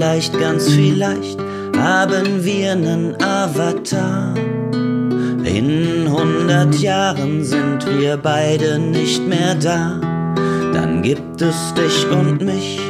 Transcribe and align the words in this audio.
vielleicht, 0.00 0.40
ganz 0.40 0.72
vielleicht, 0.72 1.38
haben 1.76 2.42
wir 2.42 2.74
nen 2.74 3.14
Avatar. 3.20 4.34
In 5.44 6.10
hundert 6.10 6.74
Jahren 6.80 7.44
sind 7.44 7.86
wir 7.98 8.16
beide 8.16 8.78
nicht 8.78 9.28
mehr 9.28 9.54
da, 9.56 10.00
dann 10.72 11.02
gibt 11.02 11.42
es 11.42 11.74
dich 11.74 12.10
und 12.10 12.40
mich 12.40 12.80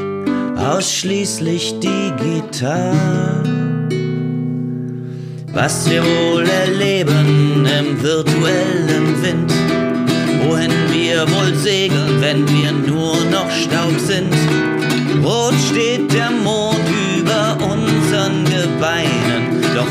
ausschließlich 0.57 1.80
digital. 1.80 2.95
Was 5.52 5.91
wir 5.91 6.05
wohl 6.05 6.47
erleben 6.49 7.66
im 7.80 8.01
virtuellen 8.01 9.21
Wind, 9.21 9.52
wohin 10.45 10.71
wir 10.93 11.23
wohl 11.23 11.57
segeln, 11.57 12.21
wenn 12.21 12.49
wir 12.49 12.71
nur 12.71 13.16
noch 13.33 13.51
Staub 13.51 13.99
sind. 13.99 14.40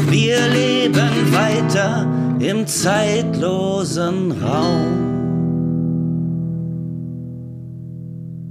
Wir 0.07 0.47
leben 0.47 1.33
weiter 1.33 2.07
im 2.39 2.65
zeitlosen 2.65 4.31
Raum. 4.31 5.09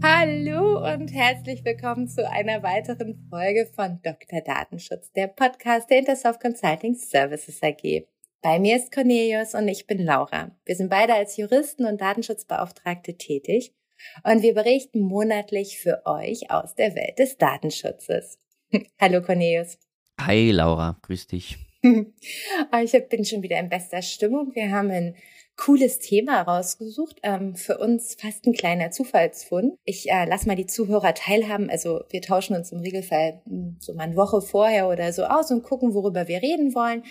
Hallo 0.03 0.93
und 0.93 1.09
herzlich 1.09 1.65
willkommen 1.65 2.07
zu 2.07 2.29
einer 2.29 2.63
weiteren 2.63 3.27
Folge 3.31 3.67
von 3.75 4.01
Dr. 4.03 4.43
Datenschutz, 4.43 5.11
der 5.13 5.29
Podcast 5.29 5.89
der 5.89 6.01
Intersoft 6.01 6.41
Consulting 6.41 6.95
Services 6.95 7.63
AG. 7.63 8.07
Bei 8.43 8.59
mir 8.59 8.77
ist 8.77 8.93
Cornelius 8.93 9.55
und 9.55 9.69
ich 9.69 9.87
bin 9.87 10.05
Laura. 10.05 10.51
Wir 10.67 10.77
sind 10.77 10.91
beide 10.91 11.15
als 11.15 11.39
Juristen 11.39 11.87
und 11.87 12.01
Datenschutzbeauftragte 12.01 13.17
tätig 13.17 13.75
und 14.23 14.43
wir 14.43 14.53
berichten 14.53 15.01
monatlich 15.01 15.79
für 15.81 16.03
euch 16.05 16.51
aus 16.51 16.75
der 16.75 16.95
Welt 16.95 17.19
des 17.19 17.39
Datenschutzes. 17.39 18.39
Hallo 19.01 19.23
Cornelius. 19.23 19.79
Hi 20.21 20.51
Laura, 20.51 20.99
grüß 21.03 21.29
dich. 21.29 21.59
ich 21.83 23.09
bin 23.09 23.25
schon 23.25 23.43
wieder 23.43 23.59
in 23.59 23.69
bester 23.69 24.03
Stimmung. 24.03 24.55
Wir 24.55 24.71
haben 24.71 24.91
ein 24.91 25.15
cooles 25.59 25.99
Thema 25.99 26.43
rausgesucht. 26.43 27.19
Ähm, 27.23 27.55
für 27.55 27.79
uns 27.79 28.17
fast 28.19 28.47
ein 28.47 28.53
kleiner 28.53 28.91
Zufallsfund. 28.91 29.75
Ich 29.85 30.11
äh, 30.11 30.25
lasse 30.25 30.47
mal 30.47 30.57
die 30.57 30.67
Zuhörer 30.67 31.15
teilhaben. 31.15 31.69
Also 31.69 32.05
wir 32.11 32.23
tauschen 32.23 32.57
uns 32.57 32.73
im 32.73 32.81
Regelfall 32.81 33.43
hm, 33.47 33.77
so 33.81 33.93
mal 33.95 34.05
eine 34.05 34.17
Woche 34.17 34.41
vorher 34.41 34.89
oder 34.89 35.13
so 35.13 35.25
aus 35.25 35.51
und 35.51 35.63
gucken, 35.63 35.95
worüber 35.95 36.29
wir 36.29 36.43
reden 36.43 36.75
wollen. 36.75 37.03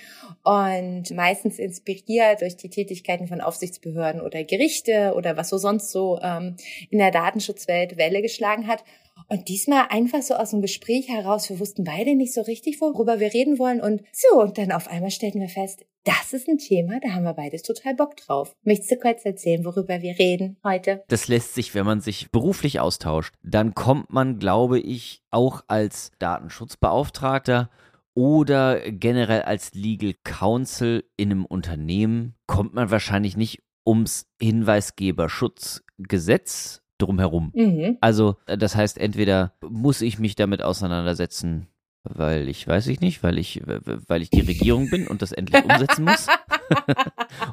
Und 0.44 1.12
meistens 1.12 1.60
inspiriert 1.60 2.42
durch 2.42 2.56
die 2.56 2.70
Tätigkeiten 2.70 3.28
von 3.28 3.42
Aufsichtsbehörden 3.42 4.22
oder 4.22 4.44
Gerichte 4.44 5.14
oder 5.16 5.38
was 5.38 5.50
so 5.50 5.58
sonst 5.58 5.92
so 5.92 6.20
ähm, 6.22 6.56
in 6.90 7.00
der 7.00 7.12
Datenschutzwelt 7.12 7.98
Welle 7.98 8.22
geschlagen 8.22 8.68
hat. 8.68 8.84
Und 9.28 9.50
diesmal 9.50 9.88
einfach 9.90 10.22
so 10.22 10.36
aus 10.36 10.52
dem 10.52 10.62
Gespräch 10.62 11.10
heraus, 11.10 11.50
wir 11.50 11.60
wussten 11.60 11.84
beide 11.84 12.16
nicht 12.16 12.34
so 12.34 12.42
richtig, 12.42 12.80
worüber 12.82 13.20
wir 13.20 13.34
reden 13.34 13.60
wollen. 13.60 13.82
Und 13.82 14.02
so, 14.12 14.42
und 14.42 14.58
dann 14.58 14.72
auf 14.72 14.88
einmal 14.88 15.12
stellten 15.12 15.42
wir 15.42 15.50
fest, 15.50 15.86
das 16.04 16.32
ist 16.32 16.48
ein 16.48 16.58
Thema, 16.58 17.00
da 17.02 17.10
haben 17.10 17.24
wir 17.24 17.34
beides 17.34 17.64
total 17.64 17.94
Bock 17.94 18.16
drauf. 18.16 18.56
Möchtest 18.64 18.92
du 18.92 18.98
kurz 18.98 19.26
erzählen, 19.26 19.66
worüber 19.66 20.02
wir 20.02 20.18
reden 20.18 20.56
heute? 20.64 21.04
Das 21.10 21.28
lässt 21.28 21.54
sich, 21.54 21.76
wenn 21.76 21.86
man 21.86 22.00
sich 22.00 22.32
beruflich 22.32 22.80
austauscht, 22.80 23.36
dann 23.44 23.76
kommt 23.76 24.14
man, 24.14 24.40
glaube 24.40 24.80
ich, 24.80 25.22
auch 25.32 25.66
als 25.68 26.14
Datenschutzbeauftragter 26.20 27.70
oder 28.14 28.90
generell 28.90 29.42
als 29.42 29.74
Legal 29.74 30.14
Counsel 30.24 31.04
in 31.18 31.32
einem 31.32 31.44
Unternehmen, 31.46 32.36
kommt 32.48 32.74
man 32.74 32.90
wahrscheinlich 32.90 33.36
nicht 33.36 33.62
ums 33.86 34.28
Hinweisgeberschutzgesetz 34.42 36.84
drumherum. 36.98 37.52
Mhm. 37.54 37.98
Also 38.02 38.38
äh, 38.46 38.58
das 38.58 38.76
heißt, 38.76 38.98
entweder 38.98 39.54
muss 39.62 40.02
ich 40.02 40.20
mich 40.20 40.36
damit 40.36 40.62
auseinandersetzen, 40.62 41.68
weil 42.04 42.48
ich 42.48 42.68
weiß 42.68 42.88
ich 42.88 43.02
nicht, 43.02 43.24
weil 43.24 43.38
ich, 43.38 43.62
weil 43.66 44.22
ich 44.22 44.30
die 44.30 44.42
Regierung 44.42 44.90
bin 44.90 45.08
und 45.08 45.22
das 45.22 45.32
endlich 45.32 45.64
umsetzen 45.64 46.06
muss. 46.06 46.28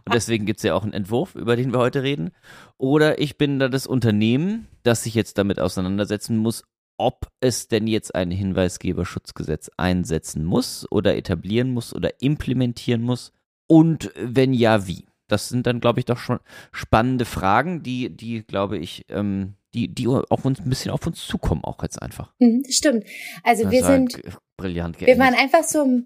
und 0.05 0.15
deswegen 0.15 0.47
gibt 0.47 0.59
es 0.59 0.65
ja 0.65 0.75
auch 0.75 0.85
einen 0.85 0.93
Entwurf, 0.93 1.35
über 1.35 1.57
den 1.57 1.73
wir 1.73 1.79
heute 1.79 2.03
reden. 2.03 2.31
Oder 2.79 3.19
ich 3.21 3.37
bin 3.37 3.59
da 3.59 3.69
das 3.69 3.87
Unternehmen, 3.87 4.69
das 4.83 5.03
sich 5.03 5.15
jetzt 5.15 5.39
damit 5.39 5.59
auseinandersetzen 5.59 6.37
muss, 6.37 6.65
ob 6.97 7.29
es 7.41 7.69
denn 7.69 7.87
jetzt 7.87 8.15
ein 8.15 8.31
Hinweisgeberschutzgesetz 8.31 9.71
einsetzen 9.77 10.45
muss 10.45 10.87
oder 10.91 11.17
etablieren 11.17 11.73
muss 11.73 11.95
oder 11.95 12.23
implementieren 12.23 13.03
muss. 13.03 13.33
Und 13.67 14.13
wenn 14.17 14.55
ja, 14.55 14.87
wie? 14.87 15.07
Das 15.29 15.49
sind 15.49 15.67
dann, 15.67 15.81
glaube 15.81 16.01
ich, 16.01 16.07
doch 16.07 16.19
schon 16.19 16.41
spannende 16.73 17.25
Fragen, 17.25 17.83
die, 17.83 18.15
die, 18.15 18.45
glaube 18.45 18.79
ich, 18.79 19.05
ähm, 19.09 19.55
die, 19.75 19.89
die 19.89 20.07
auf 20.07 20.45
uns 20.45 20.61
ein 20.61 20.69
bisschen 20.69 20.91
auf 20.91 21.07
uns 21.07 21.27
zukommen, 21.27 21.65
auch 21.65 21.83
jetzt 21.83 22.01
einfach. 22.01 22.33
Mhm, 22.39 22.65
stimmt. 22.69 23.05
Also 23.43 23.65
das 23.65 23.73
wir 23.73 23.85
sind 23.85 24.23
brillant 24.57 24.99
geendet. 24.99 25.17
Wir 25.17 25.25
waren 25.25 25.35
einfach 25.35 25.65
so 25.65 25.85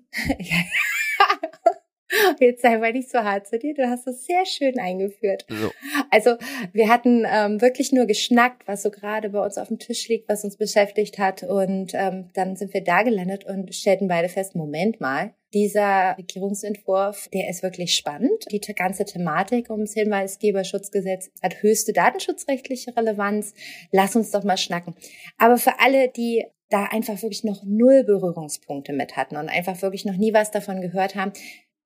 Jetzt 2.40 2.62
sei 2.62 2.78
mal 2.78 2.92
nicht 2.92 3.10
so 3.10 3.18
hart 3.18 3.46
zu 3.46 3.58
dir, 3.58 3.74
du 3.74 3.88
hast 3.88 4.06
es 4.06 4.24
sehr 4.24 4.46
schön 4.46 4.78
eingeführt. 4.78 5.44
So. 5.48 5.70
Also 6.10 6.36
wir 6.72 6.88
hatten 6.88 7.26
ähm, 7.30 7.60
wirklich 7.60 7.92
nur 7.92 8.06
geschnackt, 8.06 8.66
was 8.66 8.82
so 8.82 8.90
gerade 8.90 9.30
bei 9.30 9.44
uns 9.44 9.58
auf 9.58 9.68
dem 9.68 9.78
Tisch 9.78 10.08
liegt, 10.08 10.28
was 10.28 10.44
uns 10.44 10.56
beschäftigt 10.56 11.18
hat. 11.18 11.42
Und 11.42 11.92
ähm, 11.94 12.30
dann 12.34 12.56
sind 12.56 12.72
wir 12.72 12.82
da 12.82 13.02
gelandet 13.02 13.44
und 13.44 13.74
stellten 13.74 14.08
beide 14.08 14.28
fest, 14.28 14.54
Moment 14.54 15.00
mal, 15.00 15.34
dieser 15.54 16.16
Regierungsentwurf, 16.18 17.28
der 17.32 17.48
ist 17.48 17.62
wirklich 17.62 17.94
spannend. 17.94 18.44
Die 18.50 18.60
ganze 18.60 19.04
Thematik 19.04 19.70
ums 19.70 19.94
Hinweisgeberschutzgesetz 19.94 21.30
hat 21.42 21.62
höchste 21.62 21.92
datenschutzrechtliche 21.92 22.96
Relevanz. 22.96 23.54
Lass 23.90 24.14
uns 24.16 24.30
doch 24.30 24.44
mal 24.44 24.58
schnacken. 24.58 24.94
Aber 25.38 25.56
für 25.56 25.80
alle, 25.80 26.08
die 26.08 26.44
da 26.70 26.84
einfach 26.84 27.22
wirklich 27.22 27.44
noch 27.44 27.62
null 27.64 28.04
Berührungspunkte 28.04 28.92
mit 28.92 29.16
hatten 29.16 29.36
und 29.36 29.48
einfach 29.48 29.80
wirklich 29.80 30.04
noch 30.04 30.16
nie 30.16 30.34
was 30.34 30.50
davon 30.50 30.82
gehört 30.82 31.14
haben, 31.14 31.32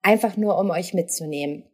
einfach 0.03 0.37
nur 0.37 0.59
um 0.59 0.71
euch 0.71 0.93
mitzunehmen. 0.93 1.65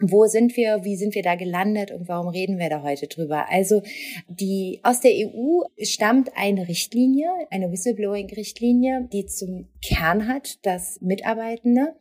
Wo 0.00 0.26
sind 0.26 0.56
wir? 0.56 0.84
Wie 0.84 0.94
sind 0.94 1.16
wir 1.16 1.22
da 1.22 1.34
gelandet 1.34 1.90
und 1.90 2.08
warum 2.08 2.28
reden 2.28 2.58
wir 2.58 2.70
da 2.70 2.82
heute 2.82 3.08
drüber? 3.08 3.46
Also 3.50 3.82
die 4.28 4.78
aus 4.84 5.00
der 5.00 5.10
EU 5.10 5.62
stammt 5.82 6.30
eine 6.36 6.68
Richtlinie, 6.68 7.28
eine 7.50 7.72
Whistleblowing-Richtlinie, 7.72 9.08
die 9.12 9.26
zum 9.26 9.68
Kern 9.84 10.28
hat, 10.28 10.64
dass 10.64 11.00
Mitarbeitende 11.00 11.96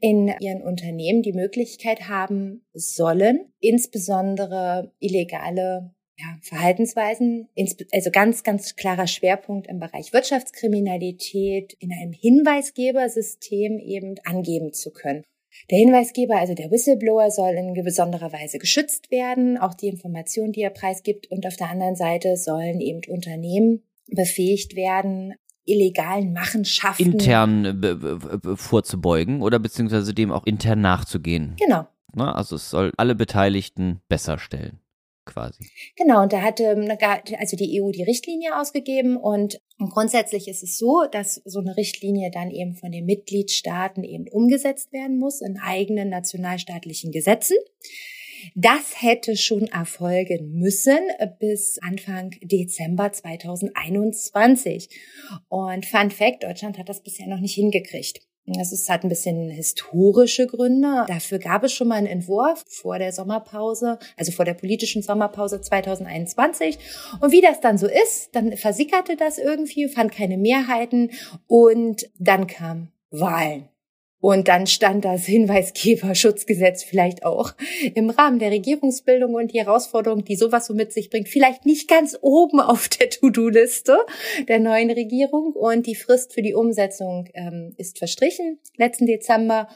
in 0.00 0.32
ihren 0.40 0.62
Unternehmen 0.62 1.20
die 1.20 1.34
Möglichkeit 1.34 2.08
haben 2.08 2.64
sollen, 2.72 3.52
insbesondere 3.60 4.92
illegale 4.98 5.92
ja, 6.16 6.38
Verhaltensweisen, 6.40 7.48
also 7.92 8.10
ganz, 8.10 8.42
ganz 8.42 8.74
klarer 8.74 9.06
Schwerpunkt 9.06 9.66
im 9.66 9.80
Bereich 9.80 10.14
Wirtschaftskriminalität 10.14 11.74
in 11.78 11.92
einem 11.92 12.12
Hinweisgebersystem 12.12 13.78
eben 13.80 14.14
angeben 14.24 14.72
zu 14.72 14.92
können. 14.92 15.24
Der 15.70 15.78
Hinweisgeber, 15.78 16.36
also 16.36 16.54
der 16.54 16.70
Whistleblower, 16.70 17.30
soll 17.30 17.54
in 17.54 17.72
besonderer 17.84 18.32
Weise 18.32 18.58
geschützt 18.58 19.10
werden, 19.10 19.58
auch 19.58 19.74
die 19.74 19.88
Informationen, 19.88 20.52
die 20.52 20.62
er 20.62 20.70
preisgibt. 20.70 21.30
Und 21.30 21.46
auf 21.46 21.56
der 21.56 21.70
anderen 21.70 21.96
Seite 21.96 22.36
sollen 22.36 22.80
eben 22.80 23.00
Unternehmen 23.08 23.82
befähigt 24.08 24.76
werden, 24.76 25.34
illegalen 25.64 26.32
Machenschaften 26.32 27.12
intern 27.12 28.56
vorzubeugen 28.56 29.40
oder 29.40 29.58
beziehungsweise 29.58 30.12
dem 30.12 30.30
auch 30.30 30.44
intern 30.44 30.82
nachzugehen. 30.82 31.56
Genau. 31.58 31.86
Ne, 32.14 32.34
also 32.34 32.56
es 32.56 32.70
soll 32.70 32.92
alle 32.96 33.14
Beteiligten 33.14 34.00
besser 34.08 34.38
stellen 34.38 34.78
quasi. 35.24 35.70
Genau, 35.96 36.22
und 36.22 36.32
da 36.32 36.42
hatte 36.42 36.64
ähm, 36.64 36.88
also 37.38 37.56
die 37.56 37.80
EU 37.80 37.90
die 37.90 38.02
Richtlinie 38.02 38.58
ausgegeben 38.58 39.16
und, 39.16 39.60
und 39.78 39.90
grundsätzlich 39.90 40.48
ist 40.48 40.62
es 40.62 40.76
so, 40.76 41.04
dass 41.10 41.40
so 41.44 41.60
eine 41.60 41.76
Richtlinie 41.76 42.30
dann 42.30 42.50
eben 42.50 42.74
von 42.74 42.92
den 42.92 43.04
Mitgliedstaaten 43.04 44.04
eben 44.04 44.28
umgesetzt 44.28 44.92
werden 44.92 45.18
muss 45.18 45.40
in 45.40 45.58
eigenen 45.58 46.08
nationalstaatlichen 46.08 47.12
Gesetzen. 47.12 47.56
Das 48.54 49.00
hätte 49.00 49.36
schon 49.36 49.68
erfolgen 49.68 50.58
müssen 50.58 50.98
bis 51.38 51.78
Anfang 51.80 52.32
Dezember 52.42 53.10
2021. 53.10 54.88
Und 55.48 55.86
Fun 55.86 56.10
Fact, 56.10 56.44
Deutschland 56.44 56.78
hat 56.78 56.88
das 56.88 57.02
bisher 57.02 57.26
noch 57.26 57.40
nicht 57.40 57.54
hingekriegt. 57.54 58.20
Das 58.46 58.72
ist, 58.72 58.90
hat 58.90 59.04
ein 59.04 59.08
bisschen 59.08 59.48
historische 59.48 60.46
Gründe. 60.46 61.06
Dafür 61.08 61.38
gab 61.38 61.64
es 61.64 61.72
schon 61.72 61.88
mal 61.88 61.94
einen 61.94 62.06
Entwurf 62.06 62.62
vor 62.68 62.98
der 62.98 63.12
Sommerpause, 63.12 63.98
also 64.18 64.32
vor 64.32 64.44
der 64.44 64.54
politischen 64.54 65.02
Sommerpause 65.02 65.62
2021. 65.62 66.78
Und 67.20 67.32
wie 67.32 67.40
das 67.40 67.60
dann 67.60 67.78
so 67.78 67.86
ist, 67.86 68.30
dann 68.32 68.56
versickerte 68.56 69.16
das 69.16 69.38
irgendwie, 69.38 69.88
fand 69.88 70.12
keine 70.12 70.36
Mehrheiten 70.36 71.10
und 71.46 72.10
dann 72.18 72.46
kam 72.46 72.88
Wahlen. 73.10 73.68
Und 74.24 74.48
dann 74.48 74.66
stand 74.66 75.04
das 75.04 75.26
Hinweisgeberschutzgesetz 75.26 76.82
vielleicht 76.82 77.26
auch 77.26 77.52
im 77.94 78.08
Rahmen 78.08 78.38
der 78.38 78.50
Regierungsbildung 78.52 79.34
und 79.34 79.52
die 79.52 79.58
Herausforderung, 79.58 80.24
die 80.24 80.36
sowas 80.36 80.64
so 80.64 80.72
mit 80.72 80.94
sich 80.94 81.10
bringt, 81.10 81.28
vielleicht 81.28 81.66
nicht 81.66 81.90
ganz 81.90 82.16
oben 82.22 82.58
auf 82.58 82.88
der 82.88 83.10
To-Do-Liste 83.10 83.98
der 84.48 84.60
neuen 84.60 84.90
Regierung. 84.90 85.52
Und 85.52 85.86
die 85.86 85.94
Frist 85.94 86.32
für 86.32 86.40
die 86.40 86.54
Umsetzung 86.54 87.28
ähm, 87.34 87.74
ist 87.76 87.98
verstrichen, 87.98 88.58
letzten 88.78 89.04
Dezember. 89.04 89.68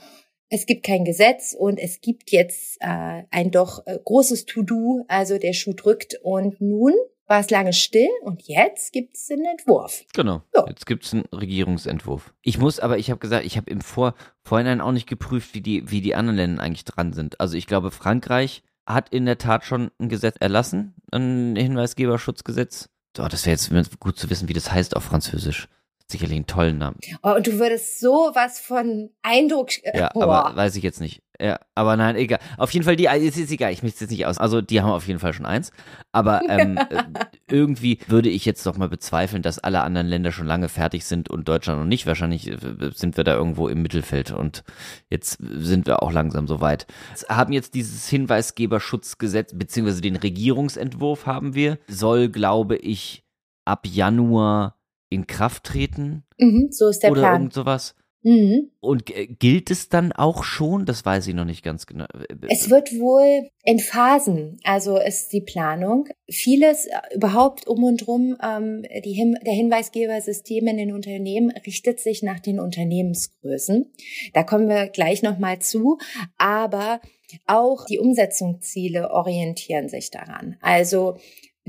es 0.48 0.64
gibt 0.64 0.82
kein 0.82 1.04
Gesetz 1.04 1.52
und 1.52 1.78
es 1.78 2.00
gibt 2.00 2.30
jetzt 2.30 2.78
äh, 2.80 3.24
ein 3.30 3.50
doch 3.50 3.86
äh, 3.86 3.98
großes 4.02 4.46
To-Do, 4.46 5.04
also 5.08 5.36
der 5.36 5.52
Schuh 5.52 5.74
drückt 5.74 6.20
und 6.22 6.58
nun 6.62 6.94
war 7.28 7.40
es 7.40 7.50
lange 7.50 7.72
still 7.72 8.08
und 8.22 8.42
jetzt 8.48 8.92
gibt 8.92 9.16
es 9.16 9.30
einen 9.30 9.44
Entwurf. 9.44 10.04
Genau. 10.14 10.42
So. 10.52 10.66
Jetzt 10.66 10.86
gibt 10.86 11.04
es 11.04 11.12
einen 11.12 11.26
Regierungsentwurf. 11.32 12.34
Ich 12.42 12.58
muss 12.58 12.80
aber, 12.80 12.98
ich 12.98 13.10
habe 13.10 13.20
gesagt, 13.20 13.44
ich 13.44 13.56
habe 13.56 13.70
im 13.70 13.80
Vor 13.80 14.14
Vorhinein 14.42 14.80
auch 14.80 14.92
nicht 14.92 15.06
geprüft, 15.06 15.54
wie 15.54 15.60
die, 15.60 15.90
wie 15.90 16.00
die 16.00 16.14
anderen 16.14 16.36
Länder 16.36 16.62
eigentlich 16.62 16.84
dran 16.84 17.12
sind. 17.12 17.38
Also 17.38 17.56
ich 17.56 17.66
glaube, 17.66 17.90
Frankreich 17.90 18.62
hat 18.86 19.10
in 19.10 19.26
der 19.26 19.38
Tat 19.38 19.64
schon 19.64 19.90
ein 20.00 20.08
Gesetz 20.08 20.36
erlassen, 20.40 20.94
ein 21.12 21.54
Hinweisgeberschutzgesetz. 21.54 22.88
So, 23.14 23.28
das 23.28 23.44
wäre 23.44 23.56
jetzt 23.56 24.00
gut 24.00 24.18
zu 24.18 24.30
wissen, 24.30 24.48
wie 24.48 24.54
das 24.54 24.72
heißt 24.72 24.96
auf 24.96 25.04
Französisch 25.04 25.68
sicherlich 26.10 26.36
einen 26.36 26.46
tollen 26.46 26.78
Namen. 26.78 26.98
Oh, 27.22 27.34
und 27.34 27.46
du 27.46 27.58
würdest 27.58 28.00
so 28.00 28.30
was 28.34 28.58
von 28.58 29.10
Eindruck. 29.22 29.70
Äh, 29.84 29.98
ja, 29.98 30.10
oh. 30.14 30.22
aber 30.22 30.56
weiß 30.56 30.76
ich 30.76 30.82
jetzt 30.82 31.00
nicht. 31.00 31.22
Ja, 31.40 31.60
aber 31.76 31.96
nein, 31.96 32.16
egal. 32.16 32.40
Auf 32.56 32.72
jeden 32.72 32.84
Fall, 32.84 32.96
die, 32.96 33.06
es 33.06 33.36
ist 33.36 33.52
egal, 33.52 33.72
ich 33.72 33.84
möchte 33.84 34.00
jetzt 34.02 34.10
nicht 34.10 34.26
aus. 34.26 34.38
Also, 34.38 34.60
die 34.60 34.80
haben 34.82 34.90
auf 34.90 35.06
jeden 35.06 35.20
Fall 35.20 35.32
schon 35.32 35.46
eins. 35.46 35.70
Aber 36.10 36.42
ähm, 36.48 36.76
äh, 36.76 37.04
irgendwie 37.48 38.00
würde 38.08 38.28
ich 38.28 38.44
jetzt 38.44 38.66
doch 38.66 38.76
mal 38.76 38.88
bezweifeln, 38.88 39.42
dass 39.42 39.60
alle 39.60 39.82
anderen 39.82 40.08
Länder 40.08 40.32
schon 40.32 40.46
lange 40.46 40.68
fertig 40.68 41.04
sind 41.04 41.30
und 41.30 41.46
Deutschland 41.46 41.78
noch 41.78 41.86
nicht. 41.86 42.06
Wahrscheinlich 42.06 42.50
äh, 42.50 42.90
sind 42.92 43.16
wir 43.16 43.22
da 43.22 43.34
irgendwo 43.34 43.68
im 43.68 43.82
Mittelfeld 43.82 44.32
und 44.32 44.64
jetzt 45.10 45.38
sind 45.40 45.86
wir 45.86 46.02
auch 46.02 46.12
langsam 46.12 46.48
so 46.48 46.60
weit. 46.60 46.86
Haben 47.28 47.52
jetzt 47.52 47.74
dieses 47.74 48.08
Hinweisgeberschutzgesetz, 48.08 49.52
beziehungsweise 49.54 50.00
den 50.00 50.16
Regierungsentwurf 50.16 51.26
haben 51.26 51.54
wir, 51.54 51.78
soll, 51.86 52.30
glaube 52.30 52.76
ich, 52.76 53.22
ab 53.64 53.86
Januar 53.86 54.74
in 55.10 55.26
Kraft 55.26 55.64
treten. 55.64 56.24
Mhm, 56.38 56.68
so 56.70 56.88
ist 56.88 57.02
der 57.02 57.12
oder 57.12 57.20
Plan. 57.20 57.32
Oder 57.32 57.40
irgend 57.40 57.54
sowas. 57.54 57.94
Mhm. 58.22 58.70
Und 58.80 59.04
gilt 59.38 59.70
es 59.70 59.88
dann 59.88 60.12
auch 60.12 60.42
schon? 60.42 60.86
Das 60.86 61.04
weiß 61.04 61.26
ich 61.28 61.34
noch 61.34 61.44
nicht 61.44 61.62
ganz 61.62 61.86
genau. 61.86 62.06
Es 62.48 62.68
wird 62.68 62.92
wohl 62.98 63.48
in 63.64 63.78
Phasen, 63.78 64.58
also 64.64 64.98
ist 64.98 65.32
die 65.32 65.40
Planung. 65.40 66.08
Vieles 66.28 66.86
äh, 66.86 67.14
überhaupt 67.14 67.66
um 67.66 67.84
und 67.84 68.06
drum, 68.06 68.36
ähm, 68.42 68.82
die 69.04 69.12
Hin 69.12 69.36
der 69.46 69.54
Hinweisgebersystem 69.54 70.66
in 70.66 70.76
den 70.76 70.92
Unternehmen 70.92 71.52
richtet 71.64 72.00
sich 72.00 72.22
nach 72.22 72.40
den 72.40 72.58
Unternehmensgrößen. 72.58 73.92
Da 74.32 74.42
kommen 74.42 74.68
wir 74.68 74.88
gleich 74.88 75.22
nochmal 75.22 75.60
zu. 75.60 75.98
Aber 76.36 77.00
auch 77.46 77.84
die 77.84 77.98
Umsetzungsziele 77.98 79.10
orientieren 79.10 79.88
sich 79.88 80.10
daran. 80.10 80.56
Also 80.60 81.18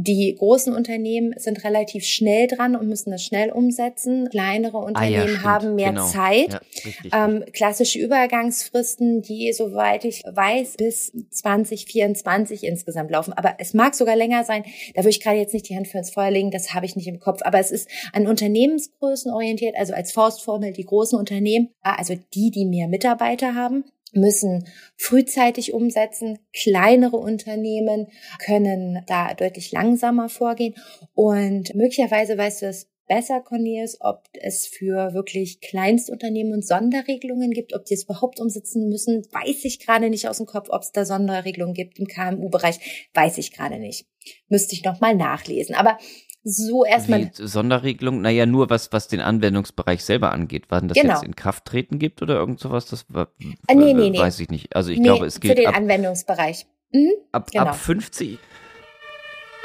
die 0.01 0.33
großen 0.33 0.73
Unternehmen 0.73 1.33
sind 1.35 1.65
relativ 1.65 2.05
schnell 2.05 2.47
dran 2.47 2.77
und 2.77 2.87
müssen 2.87 3.11
das 3.11 3.21
schnell 3.21 3.51
umsetzen. 3.51 4.29
Kleinere 4.29 4.77
Unternehmen 4.77 5.27
ah, 5.27 5.33
ja, 5.33 5.43
haben 5.43 5.75
mehr 5.75 5.89
genau. 5.89 6.07
Zeit. 6.07 6.61
Ja, 7.03 7.25
ähm, 7.25 7.43
klassische 7.51 7.99
Übergangsfristen, 7.99 9.21
die, 9.21 9.51
soweit 9.51 10.05
ich 10.05 10.23
weiß, 10.23 10.77
bis 10.77 11.11
2024 11.31 12.63
insgesamt 12.63 13.11
laufen. 13.11 13.33
Aber 13.33 13.55
es 13.57 13.73
mag 13.73 13.93
sogar 13.93 14.15
länger 14.15 14.45
sein. 14.45 14.63
Da 14.95 15.01
würde 15.01 15.09
ich 15.09 15.21
gerade 15.21 15.37
jetzt 15.37 15.53
nicht 15.53 15.67
die 15.67 15.75
Hand 15.75 15.89
für 15.89 15.97
ins 15.97 16.11
Feuer 16.11 16.31
legen. 16.31 16.49
Das 16.49 16.73
habe 16.73 16.85
ich 16.85 16.95
nicht 16.95 17.07
im 17.07 17.19
Kopf. 17.19 17.41
Aber 17.43 17.59
es 17.59 17.69
ist 17.69 17.89
an 18.13 18.25
Unternehmensgrößen 18.25 19.33
orientiert, 19.33 19.75
also 19.77 19.93
als 19.93 20.13
Faustformel 20.13 20.71
die 20.71 20.85
großen 20.85 21.19
Unternehmen, 21.19 21.71
also 21.81 22.15
die, 22.33 22.51
die 22.51 22.65
mehr 22.65 22.87
Mitarbeiter 22.87 23.53
haben 23.53 23.83
müssen 24.13 24.65
frühzeitig 24.97 25.73
umsetzen. 25.73 26.39
Kleinere 26.53 27.17
Unternehmen 27.17 28.07
können 28.43 29.03
da 29.07 29.33
deutlich 29.33 29.71
langsamer 29.71 30.29
vorgehen. 30.29 30.75
Und 31.13 31.75
möglicherweise 31.75 32.37
weißt 32.37 32.61
du 32.63 32.65
es 32.67 32.89
besser, 33.09 33.41
Cornelius, 33.41 33.97
ob 33.99 34.23
es 34.33 34.67
für 34.67 35.13
wirklich 35.13 35.59
Kleinstunternehmen 35.59 36.53
und 36.53 36.65
Sonderregelungen 36.65 37.51
gibt, 37.51 37.75
ob 37.75 37.83
die 37.83 37.95
es 37.95 38.03
überhaupt 38.03 38.39
umsetzen 38.39 38.87
müssen, 38.87 39.25
weiß 39.31 39.65
ich 39.65 39.79
gerade 39.79 40.09
nicht 40.09 40.29
aus 40.29 40.37
dem 40.37 40.45
Kopf, 40.45 40.69
ob 40.69 40.83
es 40.83 40.91
da 40.91 41.03
Sonderregelungen 41.03 41.73
gibt 41.73 41.99
im 41.99 42.05
KMU-Bereich, 42.05 43.09
weiß 43.13 43.39
ich 43.39 43.51
gerade 43.51 43.79
nicht. 43.79 44.05
Müsste 44.47 44.75
ich 44.75 44.83
nochmal 44.83 45.15
nachlesen. 45.15 45.75
Aber 45.75 45.97
so 46.43 46.85
erstmal. 46.85 47.31
Wie 47.35 47.47
Sonderregelung, 47.47 48.21
naja, 48.21 48.45
nur 48.45 48.69
was, 48.69 48.91
was 48.91 49.07
den 49.07 49.19
Anwendungsbereich 49.19 50.03
selber 50.03 50.31
angeht. 50.31 50.65
Wann 50.69 50.87
das 50.87 50.97
genau. 50.97 51.15
jetzt 51.15 51.23
in 51.23 51.35
Kraft 51.35 51.65
treten 51.65 51.99
gibt 51.99 52.21
oder 52.21 52.35
irgend 52.35 52.59
sowas, 52.59 52.85
das 52.85 53.05
äh, 53.13 53.25
nee, 53.73 53.93
nee, 53.93 54.09
nee. 54.09 54.19
weiß 54.19 54.39
ich 54.39 54.49
nicht. 54.49 54.75
Also 54.75 54.91
ich 54.91 54.99
nee, 54.99 55.05
glaube, 55.05 55.25
es 55.25 55.39
gilt. 55.39 55.57
Für 55.57 55.61
den 55.63 55.67
ab, 55.67 55.75
Anwendungsbereich. 55.75 56.65
Mhm, 56.91 57.11
ab, 57.31 57.51
genau. 57.51 57.65
ab 57.65 57.75
50. 57.75 58.39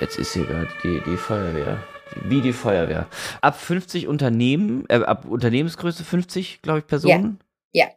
Jetzt 0.01 0.19
ist 0.19 0.33
hier 0.33 0.45
gerade 0.45 0.69
die, 0.83 1.01
die 1.07 1.17
Feuerwehr. 1.17 1.83
Wie 2.25 2.41
die 2.41 2.53
Feuerwehr. 2.53 3.07
Ab 3.41 3.59
50 3.59 4.09
Unternehmen, 4.09 4.85
äh, 4.89 4.97
ab 4.97 5.25
Unternehmensgröße 5.25 6.05
50, 6.05 6.63
glaube 6.63 6.81
ich, 6.81 6.87
Personen. 6.87 7.39
Ja. 7.73 7.87
ja. 7.87 7.91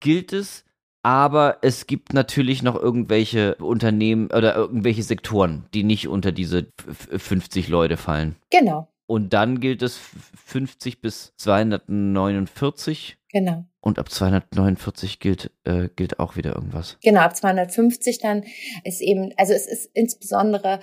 Gilt 0.00 0.32
es, 0.32 0.64
aber 1.02 1.58
es 1.62 1.86
gibt 1.86 2.12
natürlich 2.14 2.62
noch 2.62 2.76
irgendwelche 2.76 3.56
Unternehmen 3.56 4.26
oder 4.26 4.54
irgendwelche 4.54 5.02
Sektoren, 5.02 5.64
die 5.74 5.82
nicht 5.82 6.08
unter 6.08 6.32
diese 6.32 6.68
50 6.76 7.68
Leute 7.68 7.96
fallen. 7.96 8.36
Genau. 8.50 8.88
Und 9.06 9.32
dann 9.32 9.60
gilt 9.60 9.82
es 9.82 9.98
50 10.46 11.00
bis 11.00 11.34
249. 11.36 13.18
Genau. 13.32 13.64
Und 13.80 13.98
ab 13.98 14.10
249 14.10 15.18
gilt, 15.18 15.50
äh, 15.64 15.88
gilt 15.96 16.20
auch 16.20 16.36
wieder 16.36 16.54
irgendwas. 16.54 16.98
Genau, 17.02 17.20
ab 17.20 17.34
250 17.34 18.20
dann 18.20 18.44
ist 18.84 19.00
eben, 19.00 19.32
also 19.36 19.54
es 19.54 19.66
ist 19.66 19.90
insbesondere, 19.92 20.78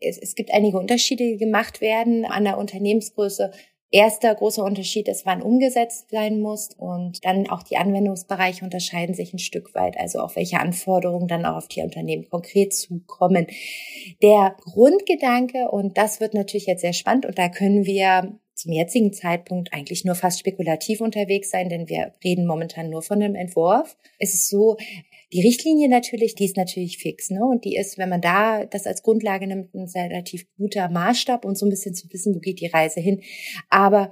es, 0.00 0.18
es 0.18 0.34
gibt 0.34 0.52
einige 0.52 0.78
Unterschiede, 0.78 1.24
die 1.24 1.38
gemacht 1.38 1.80
werden 1.80 2.26
an 2.26 2.44
der 2.44 2.58
Unternehmensgröße 2.58 3.50
Erster 3.94 4.34
großer 4.34 4.64
Unterschied 4.64 5.06
ist, 5.06 5.24
wann 5.24 5.40
umgesetzt 5.40 6.10
sein 6.10 6.40
muss 6.40 6.70
und 6.76 7.24
dann 7.24 7.48
auch 7.48 7.62
die 7.62 7.76
Anwendungsbereiche 7.76 8.64
unterscheiden 8.64 9.14
sich 9.14 9.32
ein 9.32 9.38
Stück 9.38 9.72
weit, 9.76 9.96
also 10.00 10.18
auch 10.18 10.34
welche 10.34 10.58
Anforderungen 10.58 11.28
dann 11.28 11.44
auch 11.44 11.58
auf 11.58 11.68
die 11.68 11.80
Unternehmen 11.80 12.28
konkret 12.28 12.74
zukommen. 12.74 13.46
Der 14.20 14.56
Grundgedanke, 14.64 15.70
und 15.70 15.96
das 15.96 16.18
wird 16.18 16.34
natürlich 16.34 16.66
jetzt 16.66 16.80
sehr 16.80 16.92
spannend 16.92 17.24
und 17.24 17.38
da 17.38 17.48
können 17.48 17.86
wir 17.86 18.36
zum 18.54 18.72
jetzigen 18.72 19.12
Zeitpunkt 19.12 19.72
eigentlich 19.72 20.04
nur 20.04 20.16
fast 20.16 20.40
spekulativ 20.40 21.00
unterwegs 21.00 21.50
sein, 21.50 21.68
denn 21.68 21.88
wir 21.88 22.14
reden 22.24 22.46
momentan 22.46 22.90
nur 22.90 23.02
von 23.02 23.22
einem 23.22 23.36
Entwurf. 23.36 23.96
Es 24.18 24.34
ist 24.34 24.48
so, 24.48 24.76
die 25.32 25.42
Richtlinie 25.42 25.88
natürlich, 25.88 26.34
die 26.34 26.44
ist 26.44 26.56
natürlich 26.56 26.98
fix, 26.98 27.30
ne? 27.30 27.44
Und 27.44 27.64
die 27.64 27.76
ist, 27.76 27.98
wenn 27.98 28.08
man 28.08 28.20
da 28.20 28.64
das 28.64 28.86
als 28.86 29.02
Grundlage 29.02 29.46
nimmt, 29.46 29.74
ein 29.74 29.88
relativ 29.94 30.46
guter 30.56 30.88
Maßstab 30.88 31.44
und 31.44 31.56
so 31.56 31.66
ein 31.66 31.70
bisschen 31.70 31.94
zu 31.94 32.08
wissen, 32.12 32.34
wo 32.34 32.40
geht 32.40 32.60
die 32.60 32.66
Reise 32.66 33.00
hin. 33.00 33.22
Aber 33.70 34.10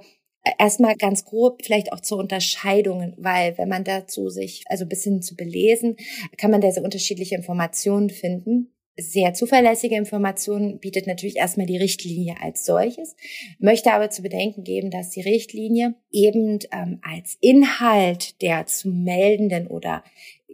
erstmal 0.59 0.95
ganz 0.95 1.25
grob 1.25 1.63
vielleicht 1.63 1.93
auch 1.93 2.01
zu 2.01 2.17
Unterscheidungen, 2.17 3.15
weil 3.17 3.57
wenn 3.57 3.69
man 3.69 3.83
dazu 3.83 4.29
sich 4.29 4.63
also 4.67 4.85
ein 4.85 4.89
bisschen 4.89 5.21
zu 5.21 5.35
belesen, 5.35 5.95
kann 6.37 6.51
man 6.51 6.61
da 6.61 6.71
sehr 6.71 6.83
unterschiedliche 6.83 7.35
Informationen 7.35 8.09
finden 8.09 8.73
sehr 8.95 9.33
zuverlässige 9.33 9.95
Informationen 9.95 10.79
bietet 10.79 11.07
natürlich 11.07 11.37
erstmal 11.37 11.65
die 11.65 11.77
Richtlinie 11.77 12.35
als 12.41 12.63
solches, 12.65 13.15
möchte 13.59 13.91
aber 13.91 14.11
zu 14.11 14.21
bedenken 14.21 14.63
geben, 14.63 14.91
dass 14.91 15.09
die 15.09 15.21
Richtlinie 15.21 15.95
eben 16.11 16.59
ähm, 16.71 16.99
als 17.01 17.37
Inhalt 17.41 18.41
der 18.41 18.67
zu 18.67 18.89
meldenden 18.89 19.67
oder 19.67 20.03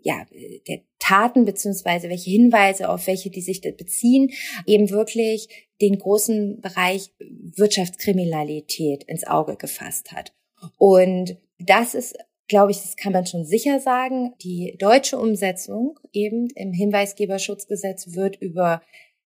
ja, 0.04 0.26
der 0.68 0.82
Taten 1.00 1.46
beziehungsweise 1.46 2.10
welche 2.10 2.30
Hinweise 2.30 2.90
auf 2.90 3.08
welche 3.08 3.30
die 3.30 3.42
sich 3.42 3.62
beziehen, 3.62 4.32
eben 4.66 4.90
wirklich 4.90 5.68
den 5.82 5.98
großen 5.98 6.62
Bereich 6.62 7.12
Wirtschaftskriminalität 7.20 9.04
ins 9.06 9.26
Auge 9.26 9.56
gefasst 9.56 10.12
hat. 10.12 10.34
Und 10.78 11.38
das 11.58 11.94
ist, 11.94 12.18
glaube 12.48 12.72
ich, 12.72 12.82
das 12.82 12.98
kann 12.98 13.14
man 13.14 13.26
schon 13.26 13.46
sicher 13.46 13.80
sagen. 13.80 14.34
Die 14.44 14.76
deutsche 14.78 15.18
Umsetzung 15.18 16.00
eben 16.12 16.50
im 16.56 16.74
Hinweisgeberschutzgesetz 16.74 18.16
wird 18.16 18.36
über 18.42 18.82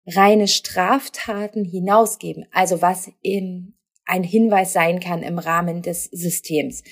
reine 0.06 0.48
Straftaten 0.48 1.66
hinausgeben. 1.66 2.46
Also 2.52 2.82
was 2.82 3.12
im 3.22 3.74
ein 4.06 4.24
Hinweis 4.24 4.74
sein 4.74 5.00
kann 5.00 5.24
im 5.24 5.40
Rahmen 5.40 5.82
des 5.82 6.06
Systems. 6.06 6.84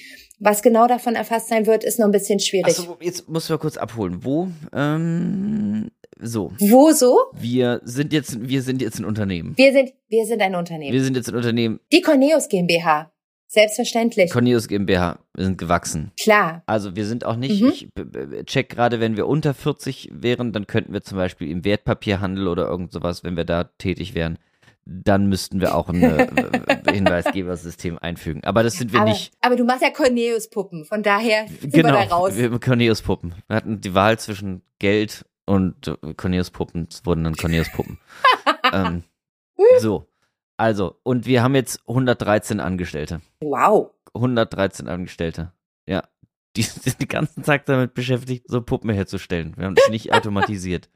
Was 0.44 0.64
genau 0.64 0.88
davon 0.88 1.14
erfasst 1.14 1.50
sein 1.50 1.68
wird, 1.68 1.84
ist 1.84 2.00
noch 2.00 2.08
ein 2.08 2.12
bisschen 2.12 2.40
schwierig. 2.40 2.66
Achso, 2.66 2.98
jetzt 3.00 3.30
muss 3.30 3.48
wir 3.48 3.60
kurz 3.60 3.78
abholen. 3.78 4.24
Wo? 4.24 4.48
Ähm, 4.74 5.92
so. 6.20 6.52
Wo 6.58 6.92
so? 6.94 7.16
Wir 7.34 7.80
sind 7.84 8.12
jetzt, 8.12 8.50
wir 8.50 8.64
sind 8.64 8.82
jetzt 8.82 8.98
ein 8.98 9.06
Unternehmen. 9.06 9.56
Wir 9.56 9.72
sind, 9.72 9.94
wir 10.10 10.26
sind 10.26 10.42
ein 10.42 10.56
Unternehmen. 10.56 10.94
Wir 10.94 11.04
sind 11.04 11.16
jetzt 11.16 11.30
ein 11.30 11.36
Unternehmen. 11.36 11.80
Die 11.92 12.02
Corneus 12.02 12.50
GmbH. 12.50 13.12
Selbstverständlich. 13.46 14.32
Corneus 14.32 14.68
GmbH, 14.68 15.20
wir 15.36 15.46
sind 15.46 15.60
gewachsen. 15.60 16.12
Klar. 16.20 16.64
Also 16.66 16.96
wir 16.96 17.06
sind 17.06 17.24
auch 17.24 17.36
nicht, 17.36 17.62
mhm. 17.62 17.70
ich 17.70 18.46
check 18.46 18.70
gerade, 18.70 19.00
wenn 19.00 19.18
wir 19.18 19.28
unter 19.28 19.54
40 19.54 20.10
wären, 20.12 20.54
dann 20.54 20.66
könnten 20.66 20.92
wir 20.92 21.04
zum 21.04 21.20
Beispiel 21.20 21.52
im 21.52 21.64
Wertpapierhandel 21.64 22.48
oder 22.48 22.68
irgend 22.68 22.92
sowas, 22.92 23.24
wenn 23.24 23.38
wir 23.38 23.44
da 23.44 23.66
tätig 23.66 24.16
wären, 24.16 24.40
dann 24.86 25.28
müssten 25.28 25.62
wir 25.62 25.76
auch 25.76 25.90
ein 25.90 26.02
äh, 26.04 26.92
Hinweisgebersystem 26.92 27.98
einfügen. 28.00 28.44
Aber 28.44 28.64
das 28.64 28.74
sind 28.74 28.94
wir 28.94 29.02
aber, 29.02 29.10
nicht. 29.10 29.34
Aber 29.42 29.56
du 29.56 29.64
machst 29.64 29.82
ja 29.82 29.92
Cornelius-Puppen, 29.92 30.86
von 30.86 31.04
daher 31.04 31.48
sind 31.48 31.74
genau, 31.74 31.90
wir 31.90 32.06
da 32.06 32.16
raus. 32.16 32.36
Wir 32.36 32.50
Cornelius-Puppen. 32.60 33.36
Wir 33.48 33.56
hatten 33.56 33.82
die 33.82 33.94
Wahl 33.94 34.18
zwischen 34.20 34.64
Geld 34.80 35.26
und 35.46 35.88
äh, 35.88 36.14
Cornelius-Puppen. 36.14 36.88
Es 36.90 37.06
wurden 37.06 37.24
dann 37.24 37.36
Cornelius-Puppen. 37.36 38.00
ähm, 38.74 39.04
so. 39.80 40.08
Also, 40.58 41.00
und 41.04 41.26
wir 41.26 41.42
haben 41.44 41.56
jetzt 41.56 41.82
113 41.88 42.60
Angestellte. 42.60 43.22
Wow. 43.42 43.92
113 44.14 44.88
Angestellte. 44.88 45.54
Ja. 45.88 46.04
die 46.56 46.62
sind 46.64 47.00
den 47.00 47.08
ganzen 47.08 47.44
Tag 47.44 47.66
damit 47.66 47.94
beschäftigt, 47.94 48.46
so 48.48 48.62
Puppen 48.62 48.90
herzustellen. 48.90 49.54
Wir 49.58 49.66
haben 49.66 49.76
das 49.76 49.90
nicht 49.90 50.14
automatisiert. 50.14 50.90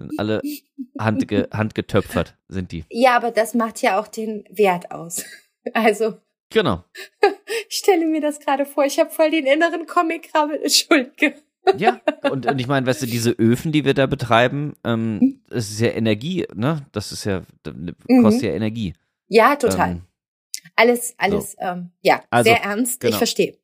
Sind 0.00 0.18
alle 0.18 0.40
handge 0.98 1.46
handgetöpfert, 1.52 2.34
sind 2.48 2.72
die. 2.72 2.84
Ja, 2.88 3.16
aber 3.16 3.30
das 3.30 3.52
macht 3.52 3.82
ja 3.82 4.00
auch 4.00 4.08
den 4.08 4.44
Wert 4.50 4.90
aus. 4.90 5.24
Also. 5.74 6.16
Genau. 6.48 6.84
Ich 7.68 7.78
stelle 7.78 8.06
mir 8.06 8.20
das 8.20 8.40
gerade 8.40 8.64
vor. 8.64 8.84
Ich 8.84 8.98
habe 8.98 9.10
voll 9.10 9.30
den 9.30 9.44
inneren 9.44 9.86
Comic-Rabbel. 9.86 10.62
Entschuldige. 10.62 11.34
Ja, 11.76 12.00
und, 12.30 12.46
und 12.46 12.60
ich 12.60 12.66
meine, 12.66 12.86
weißt 12.86 13.02
du, 13.02 13.06
diese 13.06 13.30
Öfen, 13.32 13.70
die 13.70 13.84
wir 13.84 13.92
da 13.92 14.06
betreiben, 14.06 14.74
ähm, 14.82 15.42
das 15.48 15.70
ist 15.70 15.80
ja 15.80 15.88
Energie, 15.90 16.46
ne? 16.54 16.86
Das 16.92 17.12
ist 17.12 17.24
ja, 17.24 17.42
mhm. 17.66 18.22
kostet 18.22 18.42
mhm. 18.42 18.48
ja 18.48 18.54
Energie. 18.54 18.94
Ja, 19.28 19.56
total. 19.56 19.90
Ähm, 19.90 20.02
alles, 20.74 21.14
alles, 21.18 21.52
so. 21.52 21.58
ähm, 21.60 21.90
ja, 22.00 22.22
also, 22.30 22.50
sehr 22.50 22.62
ernst. 22.62 23.00
Genau. 23.00 23.12
Ich 23.12 23.18
verstehe. 23.18 23.58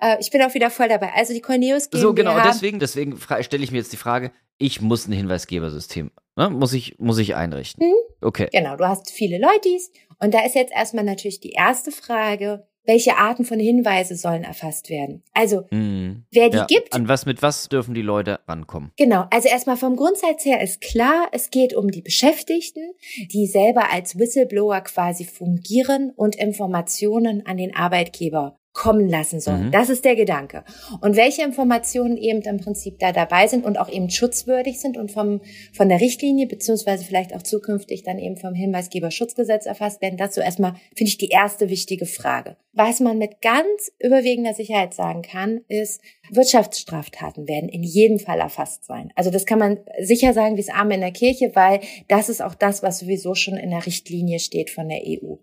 Äh, 0.00 0.16
ich 0.20 0.30
bin 0.30 0.42
auch 0.42 0.54
wieder 0.54 0.70
voll 0.70 0.88
dabei. 0.88 1.12
Also 1.14 1.32
die 1.32 1.40
Corneus 1.40 1.90
GmbH. 1.90 2.02
So 2.02 2.14
genau, 2.14 2.40
deswegen, 2.42 2.78
deswegen 2.78 3.18
stelle 3.40 3.64
ich 3.64 3.70
mir 3.70 3.78
jetzt 3.78 3.92
die 3.92 3.96
Frage, 3.96 4.32
ich 4.58 4.80
muss 4.80 5.06
ein 5.06 5.12
Hinweisgebersystem, 5.12 6.10
ne? 6.36 6.50
muss 6.50 6.72
ich, 6.72 6.98
muss 6.98 7.18
ich 7.18 7.34
einrichten. 7.34 7.86
Mhm. 7.86 7.94
Okay. 8.20 8.48
Genau, 8.52 8.76
du 8.76 8.86
hast 8.86 9.10
viele 9.10 9.38
Leutis 9.38 9.90
und 10.18 10.34
da 10.34 10.44
ist 10.44 10.54
jetzt 10.54 10.72
erstmal 10.72 11.04
natürlich 11.04 11.40
die 11.40 11.52
erste 11.52 11.92
Frage, 11.92 12.66
welche 12.88 13.18
Arten 13.18 13.44
von 13.44 13.60
Hinweise 13.60 14.16
sollen 14.16 14.44
erfasst 14.44 14.88
werden. 14.88 15.22
Also, 15.34 15.66
mhm. 15.70 16.24
wer 16.32 16.48
die 16.48 16.56
ja, 16.56 16.64
gibt. 16.64 16.94
An 16.94 17.06
was, 17.06 17.26
mit 17.26 17.42
was 17.42 17.68
dürfen 17.68 17.92
die 17.92 18.02
Leute 18.02 18.40
rankommen? 18.48 18.92
Genau. 18.96 19.26
Also 19.30 19.48
erstmal 19.48 19.76
vom 19.76 19.94
Grundsatz 19.94 20.46
her 20.46 20.62
ist 20.62 20.80
klar, 20.80 21.28
es 21.32 21.50
geht 21.50 21.74
um 21.74 21.90
die 21.90 22.00
Beschäftigten, 22.00 22.94
die 23.30 23.46
selber 23.46 23.92
als 23.92 24.18
Whistleblower 24.18 24.80
quasi 24.80 25.24
fungieren 25.24 26.12
und 26.16 26.34
Informationen 26.34 27.44
an 27.46 27.58
den 27.58 27.76
Arbeitgeber 27.76 28.57
kommen 28.78 29.08
lassen 29.08 29.40
sollen. 29.40 29.66
Mhm. 29.66 29.70
Das 29.72 29.90
ist 29.90 30.04
der 30.04 30.14
Gedanke. 30.14 30.62
Und 31.00 31.16
welche 31.16 31.42
Informationen 31.42 32.16
eben 32.16 32.42
im 32.42 32.58
Prinzip 32.58 33.00
da 33.00 33.10
dabei 33.10 33.48
sind 33.48 33.66
und 33.66 33.76
auch 33.76 33.88
eben 33.88 34.08
schutzwürdig 34.08 34.80
sind 34.80 34.96
und 34.96 35.10
vom, 35.10 35.40
von 35.72 35.88
der 35.88 36.00
Richtlinie 36.00 36.46
beziehungsweise 36.46 37.04
vielleicht 37.04 37.34
auch 37.34 37.42
zukünftig 37.42 38.04
dann 38.04 38.20
eben 38.20 38.36
vom 38.36 38.54
Hinweisgeberschutzgesetz 38.54 39.66
erfasst 39.66 40.00
werden, 40.00 40.16
dazu 40.16 40.40
erstmal 40.40 40.74
finde 40.94 41.08
ich 41.08 41.18
die 41.18 41.30
erste 41.30 41.70
wichtige 41.70 42.06
Frage. 42.06 42.56
Was 42.72 43.00
man 43.00 43.18
mit 43.18 43.40
ganz 43.40 43.90
überwiegender 43.98 44.54
Sicherheit 44.54 44.94
sagen 44.94 45.22
kann, 45.22 45.62
ist, 45.66 46.00
Wirtschaftsstraftaten 46.30 47.48
werden 47.48 47.68
in 47.68 47.82
jedem 47.82 48.20
Fall 48.20 48.38
erfasst 48.38 48.84
sein. 48.84 49.10
Also 49.16 49.30
das 49.30 49.44
kann 49.44 49.58
man 49.58 49.78
sicher 50.00 50.34
sagen 50.34 50.56
wie 50.56 50.60
es 50.60 50.70
Arme 50.70 50.94
in 50.94 51.00
der 51.00 51.10
Kirche, 51.10 51.50
weil 51.54 51.80
das 52.06 52.28
ist 52.28 52.40
auch 52.40 52.54
das, 52.54 52.84
was 52.84 53.00
sowieso 53.00 53.34
schon 53.34 53.56
in 53.56 53.70
der 53.70 53.84
Richtlinie 53.84 54.38
steht 54.38 54.70
von 54.70 54.88
der 54.88 55.00
EU. 55.04 55.38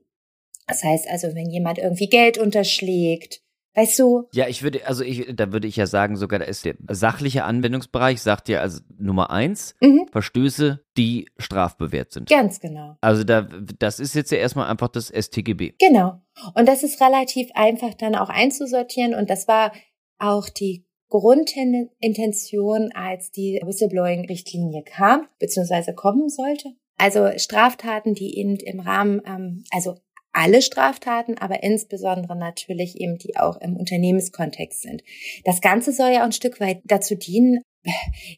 Das 0.68 0.84
heißt 0.84 1.08
also, 1.10 1.36
wenn 1.36 1.50
jemand 1.50 1.78
irgendwie 1.78 2.08
Geld 2.08 2.38
unterschlägt, 2.38 3.42
weißt 3.76 4.00
du? 4.00 4.28
Ja, 4.34 4.48
ich 4.48 4.64
würde, 4.64 4.88
also 4.88 5.04
ich, 5.04 5.36
da 5.36 5.52
würde 5.52 5.68
ich 5.68 5.76
ja 5.76 5.86
sagen, 5.86 6.16
sogar 6.16 6.40
da 6.40 6.46
ist 6.46 6.66
der 6.66 6.76
sachliche 6.90 7.44
Anwendungsbereich, 7.44 8.22
sagt 8.22 8.50
ja 8.50 8.62
also 8.62 8.82
Nummer 8.98 9.30
eins, 9.30 9.76
mhm. 9.82 10.08
Verstöße, 10.12 10.84
die 10.98 11.28
strafbewehrt 11.38 12.12
sind. 12.12 12.30
Ganz 12.30 12.60
genau. 12.60 12.96
Also 13.02 13.24
da, 13.24 13.48
das 13.80 14.00
ist 14.00 14.16
jetzt 14.16 14.32
ja 14.32 14.38
erstmal 14.38 14.70
einfach 14.70 14.88
das 14.88 15.10
STGB. 15.10 15.74
Genau. 15.80 16.22
Und 16.56 16.68
das 16.68 16.84
ist 16.84 17.02
relativ 17.02 17.50
einfach 17.54 17.94
dann 17.94 18.16
auch 18.16 18.30
einzusortieren 18.30 19.14
und 19.14 19.30
das 19.30 19.48
war 19.48 19.72
auch 20.18 20.50
die 20.50 20.86
Grundintention, 21.10 22.92
als 22.94 23.32
die 23.32 23.62
Whistleblowing-Richtlinie 23.64 24.84
kam, 24.84 25.28
beziehungsweise 25.40 25.94
kommen 25.94 26.30
sollte. 26.30 26.70
Also 26.98 27.30
Straftaten, 27.38 28.16
die 28.16 28.38
eben 28.38 28.56
im 28.56 28.80
Rahmen, 28.80 29.22
ähm, 29.26 29.64
also 29.72 29.98
alle 30.36 30.62
Straftaten, 30.62 31.38
aber 31.38 31.64
insbesondere 31.64 32.36
natürlich 32.36 33.00
eben 33.00 33.18
die 33.18 33.38
auch 33.38 33.60
im 33.62 33.78
Unternehmenskontext 33.78 34.82
sind. 34.82 35.02
Das 35.46 35.62
Ganze 35.62 35.94
soll 35.94 36.12
ja 36.12 36.24
ein 36.24 36.34
Stück 36.34 36.60
weit 36.60 36.82
dazu 36.84 37.16
dienen, 37.16 37.62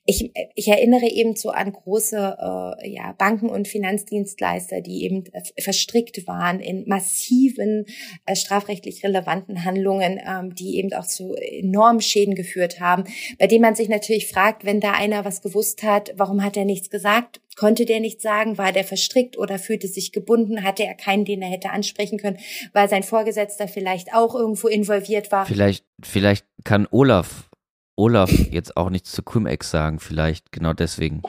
ich, 0.05 0.31
ich 0.55 0.67
erinnere 0.67 1.07
eben 1.09 1.35
so 1.35 1.49
an 1.49 1.71
große 1.71 2.17
äh, 2.17 2.89
ja, 2.89 3.13
Banken 3.17 3.49
und 3.49 3.67
Finanzdienstleister, 3.67 4.81
die 4.81 5.03
eben 5.03 5.23
verstrickt 5.59 6.27
waren 6.27 6.59
in 6.59 6.87
massiven 6.87 7.85
äh, 8.25 8.35
strafrechtlich 8.35 9.03
relevanten 9.03 9.63
Handlungen, 9.63 10.19
ähm, 10.25 10.53
die 10.55 10.77
eben 10.77 10.93
auch 10.93 11.07
zu 11.07 11.33
enormen 11.35 12.01
Schäden 12.01 12.35
geführt 12.35 12.79
haben, 12.79 13.05
bei 13.39 13.47
denen 13.47 13.61
man 13.61 13.75
sich 13.75 13.89
natürlich 13.89 14.27
fragt, 14.27 14.65
wenn 14.65 14.79
da 14.79 14.93
einer 14.93 15.25
was 15.25 15.41
gewusst 15.41 15.83
hat, 15.83 16.13
warum 16.15 16.43
hat 16.43 16.57
er 16.57 16.65
nichts 16.65 16.89
gesagt? 16.89 17.41
Konnte 17.55 17.85
der 17.85 17.99
nichts 17.99 18.21
sagen? 18.21 18.59
War 18.59 18.71
der 18.71 18.83
verstrickt 18.83 19.37
oder 19.37 19.57
fühlte 19.57 19.87
sich 19.87 20.11
gebunden? 20.11 20.63
Hatte 20.63 20.83
er 20.83 20.93
keinen, 20.93 21.25
den 21.25 21.41
er 21.41 21.49
hätte 21.49 21.71
ansprechen 21.71 22.19
können, 22.19 22.37
weil 22.71 22.87
sein 22.87 23.01
Vorgesetzter 23.01 23.67
vielleicht 23.67 24.13
auch 24.13 24.35
irgendwo 24.35 24.67
involviert 24.67 25.31
war? 25.31 25.47
Vielleicht, 25.47 25.83
vielleicht 26.03 26.45
kann 26.63 26.87
Olaf 26.91 27.49
Olaf 27.97 28.31
jetzt 28.31 28.77
auch 28.77 28.89
nichts 28.89 29.11
zu 29.11 29.23
Cum-Ex 29.23 29.71
sagen, 29.71 29.99
vielleicht 29.99 30.51
genau 30.51 30.73
deswegen, 30.73 31.23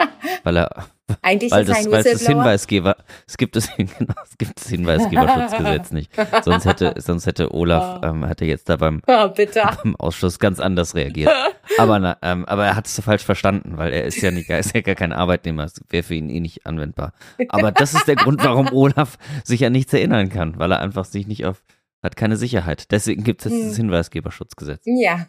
weil 0.45 0.57
er 0.57 0.87
eigentlich 1.23 1.51
weil 1.51 1.65
das, 1.65 1.91
weil 1.91 2.03
das 2.03 2.27
Hinweisgeber, 2.27 2.97
es 3.27 3.39
gibt 3.39 3.57
es, 3.57 3.69
genau, 3.77 4.15
es 4.23 4.37
gibt 4.37 4.61
das 4.61 4.69
Hinweisgeberschutzgesetz 4.69 5.91
nicht. 5.91 6.13
Sonst 6.45 6.67
hätte, 6.67 6.95
sonst 6.99 7.27
hätte 7.27 7.55
Olaf, 7.55 8.01
oh. 8.03 8.07
ähm, 8.07 8.27
hätte 8.27 8.45
jetzt 8.45 8.69
da 8.69 8.77
beim, 8.77 9.01
oh, 9.07 9.29
beim 9.29 9.97
Ausschuss 9.97 10.39
ganz 10.39 10.61
anders 10.61 10.95
reagiert. 10.95 11.33
Aber, 11.79 11.99
na, 11.99 12.17
ähm, 12.23 12.45
aber 12.47 12.65
er 12.65 12.77
hat 12.77 12.87
es 12.87 12.99
falsch 13.01 13.23
verstanden, 13.23 13.77
weil 13.77 13.93
er 13.93 14.05
ist 14.05 14.21
ja 14.21 14.31
nicht, 14.31 14.49
er 14.49 14.59
ist 14.59 14.75
ja 14.75 14.81
gar 14.81 14.95
kein 14.95 15.13
Arbeitnehmer, 15.13 15.65
es 15.65 15.81
wäre 15.91 16.03
für 16.03 16.15
ihn 16.15 16.29
eh 16.31 16.41
nicht 16.41 16.67
anwendbar. 16.67 17.13
Aber 17.51 17.71
das 17.71 17.95
ist 17.95 18.09
der 18.09 18.17
Grund, 18.17 18.43
warum 18.43 18.73
Olaf 18.73 19.17
sich 19.45 19.65
an 19.65 19.73
nichts 19.73 19.93
erinnern 19.93 20.29
kann, 20.29 20.59
weil 20.59 20.73
er 20.73 20.81
einfach 20.81 21.05
sich 21.05 21.29
nicht 21.29 21.45
auf, 21.45 21.63
hat 22.03 22.17
keine 22.17 22.37
Sicherheit. 22.37 22.91
Deswegen 22.91 23.23
gibt 23.23 23.45
es 23.45 23.53
jetzt 23.53 23.61
hm. 23.61 23.69
das 23.69 23.77
Hinweisgeberschutzgesetz. 23.77 24.83
Ja. 24.87 25.27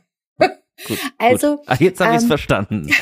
Gut, 0.87 0.99
also, 1.17 1.57
gut. 1.57 1.65
Ah, 1.67 1.77
jetzt 1.79 1.99
habe 1.99 2.11
ich 2.11 2.17
es 2.17 2.23
ähm, 2.23 2.27
verstanden. 2.29 2.89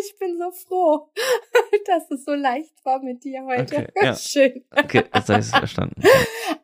ich 0.00 0.18
bin 0.18 0.38
so 0.38 0.50
froh, 0.50 1.08
dass 1.86 2.10
es 2.10 2.24
so 2.24 2.34
leicht 2.34 2.72
war 2.84 3.02
mit 3.02 3.24
dir 3.24 3.44
heute. 3.44 3.76
Okay, 3.76 3.86
ja. 4.02 4.16
Schön. 4.16 4.64
Okay, 4.74 5.04
jetzt 5.14 5.28
habe 5.28 5.40
ich 5.40 5.46
es 5.46 5.50
verstanden. 5.50 6.00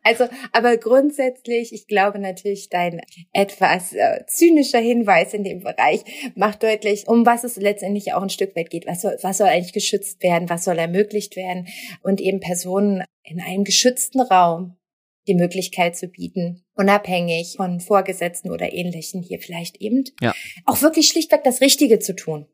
Also, 0.03 0.27
aber 0.51 0.77
grundsätzlich, 0.77 1.73
ich 1.73 1.87
glaube 1.87 2.19
natürlich, 2.19 2.69
dein 2.69 3.01
etwas 3.33 3.93
äh, 3.93 4.25
zynischer 4.27 4.79
Hinweis 4.79 5.33
in 5.33 5.43
dem 5.43 5.61
Bereich 5.61 6.03
macht 6.35 6.63
deutlich, 6.63 7.07
um 7.07 7.25
was 7.25 7.43
es 7.43 7.57
letztendlich 7.57 8.13
auch 8.13 8.21
ein 8.21 8.29
Stück 8.29 8.55
weit 8.55 8.69
geht. 8.69 8.87
Was 8.87 9.01
soll, 9.01 9.17
was 9.21 9.37
soll 9.37 9.47
eigentlich 9.47 9.73
geschützt 9.73 10.21
werden? 10.23 10.49
Was 10.49 10.63
soll 10.63 10.77
ermöglicht 10.77 11.35
werden? 11.35 11.67
Und 12.01 12.21
eben 12.21 12.39
Personen 12.39 13.03
in 13.23 13.41
einem 13.41 13.63
geschützten 13.63 14.21
Raum 14.21 14.77
die 15.27 15.35
Möglichkeit 15.35 15.95
zu 15.95 16.07
bieten, 16.07 16.63
unabhängig 16.75 17.55
von 17.57 17.79
Vorgesetzten 17.79 18.51
oder 18.51 18.73
Ähnlichen 18.73 19.21
hier 19.21 19.39
vielleicht 19.39 19.77
eben 19.81 20.03
ja. 20.21 20.33
auch 20.65 20.81
wirklich 20.81 21.07
schlichtweg 21.07 21.43
das 21.43 21.61
Richtige 21.61 21.99
zu 21.99 22.15
tun. 22.15 22.47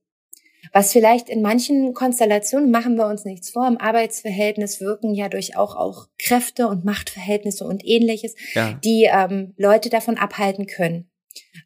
Was 0.74 0.94
vielleicht 0.94 1.28
in 1.28 1.42
manchen 1.42 1.94
Konstellationen 1.94 2.72
machen 2.72 2.96
wir 2.96 3.08
uns 3.08 3.26
nichts 3.26 3.50
vor. 3.50 3.68
Im 3.68 3.78
Arbeitsverhältnis 3.78 4.80
wirken 4.80 5.14
ja 5.14 5.28
durch 5.28 5.58
auch, 5.58 5.76
auch 5.76 6.08
Kräfte 6.18 6.68
und 6.68 6.86
Machtverhältnisse 6.86 7.66
und 7.66 7.86
ähnliches, 7.86 8.36
ja. 8.54 8.80
die 8.84 9.10
ähm, 9.12 9.54
Leute 9.58 9.90
davon 9.90 10.18
abhalten 10.18 10.68
können, 10.68 11.11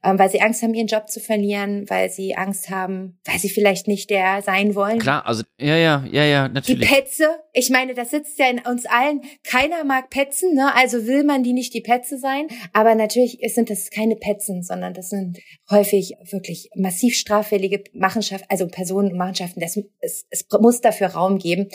ähm, 0.03 0.19
weil 0.19 0.29
sie 0.29 0.41
Angst 0.41 0.61
haben, 0.61 0.73
ihren 0.73 0.87
Job 0.87 1.09
zu 1.09 1.19
verlieren, 1.19 1.85
weil 1.89 2.09
sie 2.09 2.35
Angst 2.35 2.69
haben, 2.69 3.19
weil 3.25 3.39
sie 3.39 3.49
vielleicht 3.49 3.87
nicht 3.87 4.09
der 4.09 4.41
sein 4.41 4.75
wollen. 4.75 4.99
Klar, 4.99 5.25
also 5.25 5.43
ja, 5.59 5.75
ja, 5.75 6.05
ja, 6.11 6.23
ja, 6.25 6.47
natürlich. 6.47 6.87
Die 6.87 6.95
Petze, 6.95 7.27
ich 7.53 7.69
meine, 7.69 7.93
das 7.93 8.11
sitzt 8.11 8.37
ja 8.39 8.49
in 8.49 8.59
uns 8.59 8.85
allen. 8.85 9.21
Keiner 9.43 9.83
mag 9.83 10.09
Petzen, 10.09 10.53
ne? 10.53 10.75
Also 10.75 11.05
will 11.07 11.23
man 11.23 11.43
die 11.43 11.53
nicht 11.53 11.73
die 11.73 11.81
Petze 11.81 12.17
sein. 12.17 12.47
Aber 12.73 12.95
natürlich 12.95 13.39
sind 13.53 13.69
das 13.69 13.89
keine 13.89 14.15
Petzen, 14.15 14.63
sondern 14.63 14.93
das 14.93 15.09
sind 15.09 15.39
häufig 15.69 16.15
wirklich 16.29 16.69
massiv 16.75 17.15
straffällige 17.15 17.83
Machenschaften, 17.93 18.47
also 18.49 18.67
Personen 18.67 19.11
und 19.11 19.17
Machenschaften. 19.17 19.59
Das, 19.59 19.77
es, 19.99 20.25
es 20.29 20.45
muss 20.59 20.81
dafür 20.81 21.07
Raum 21.07 21.39
geben. 21.39 21.69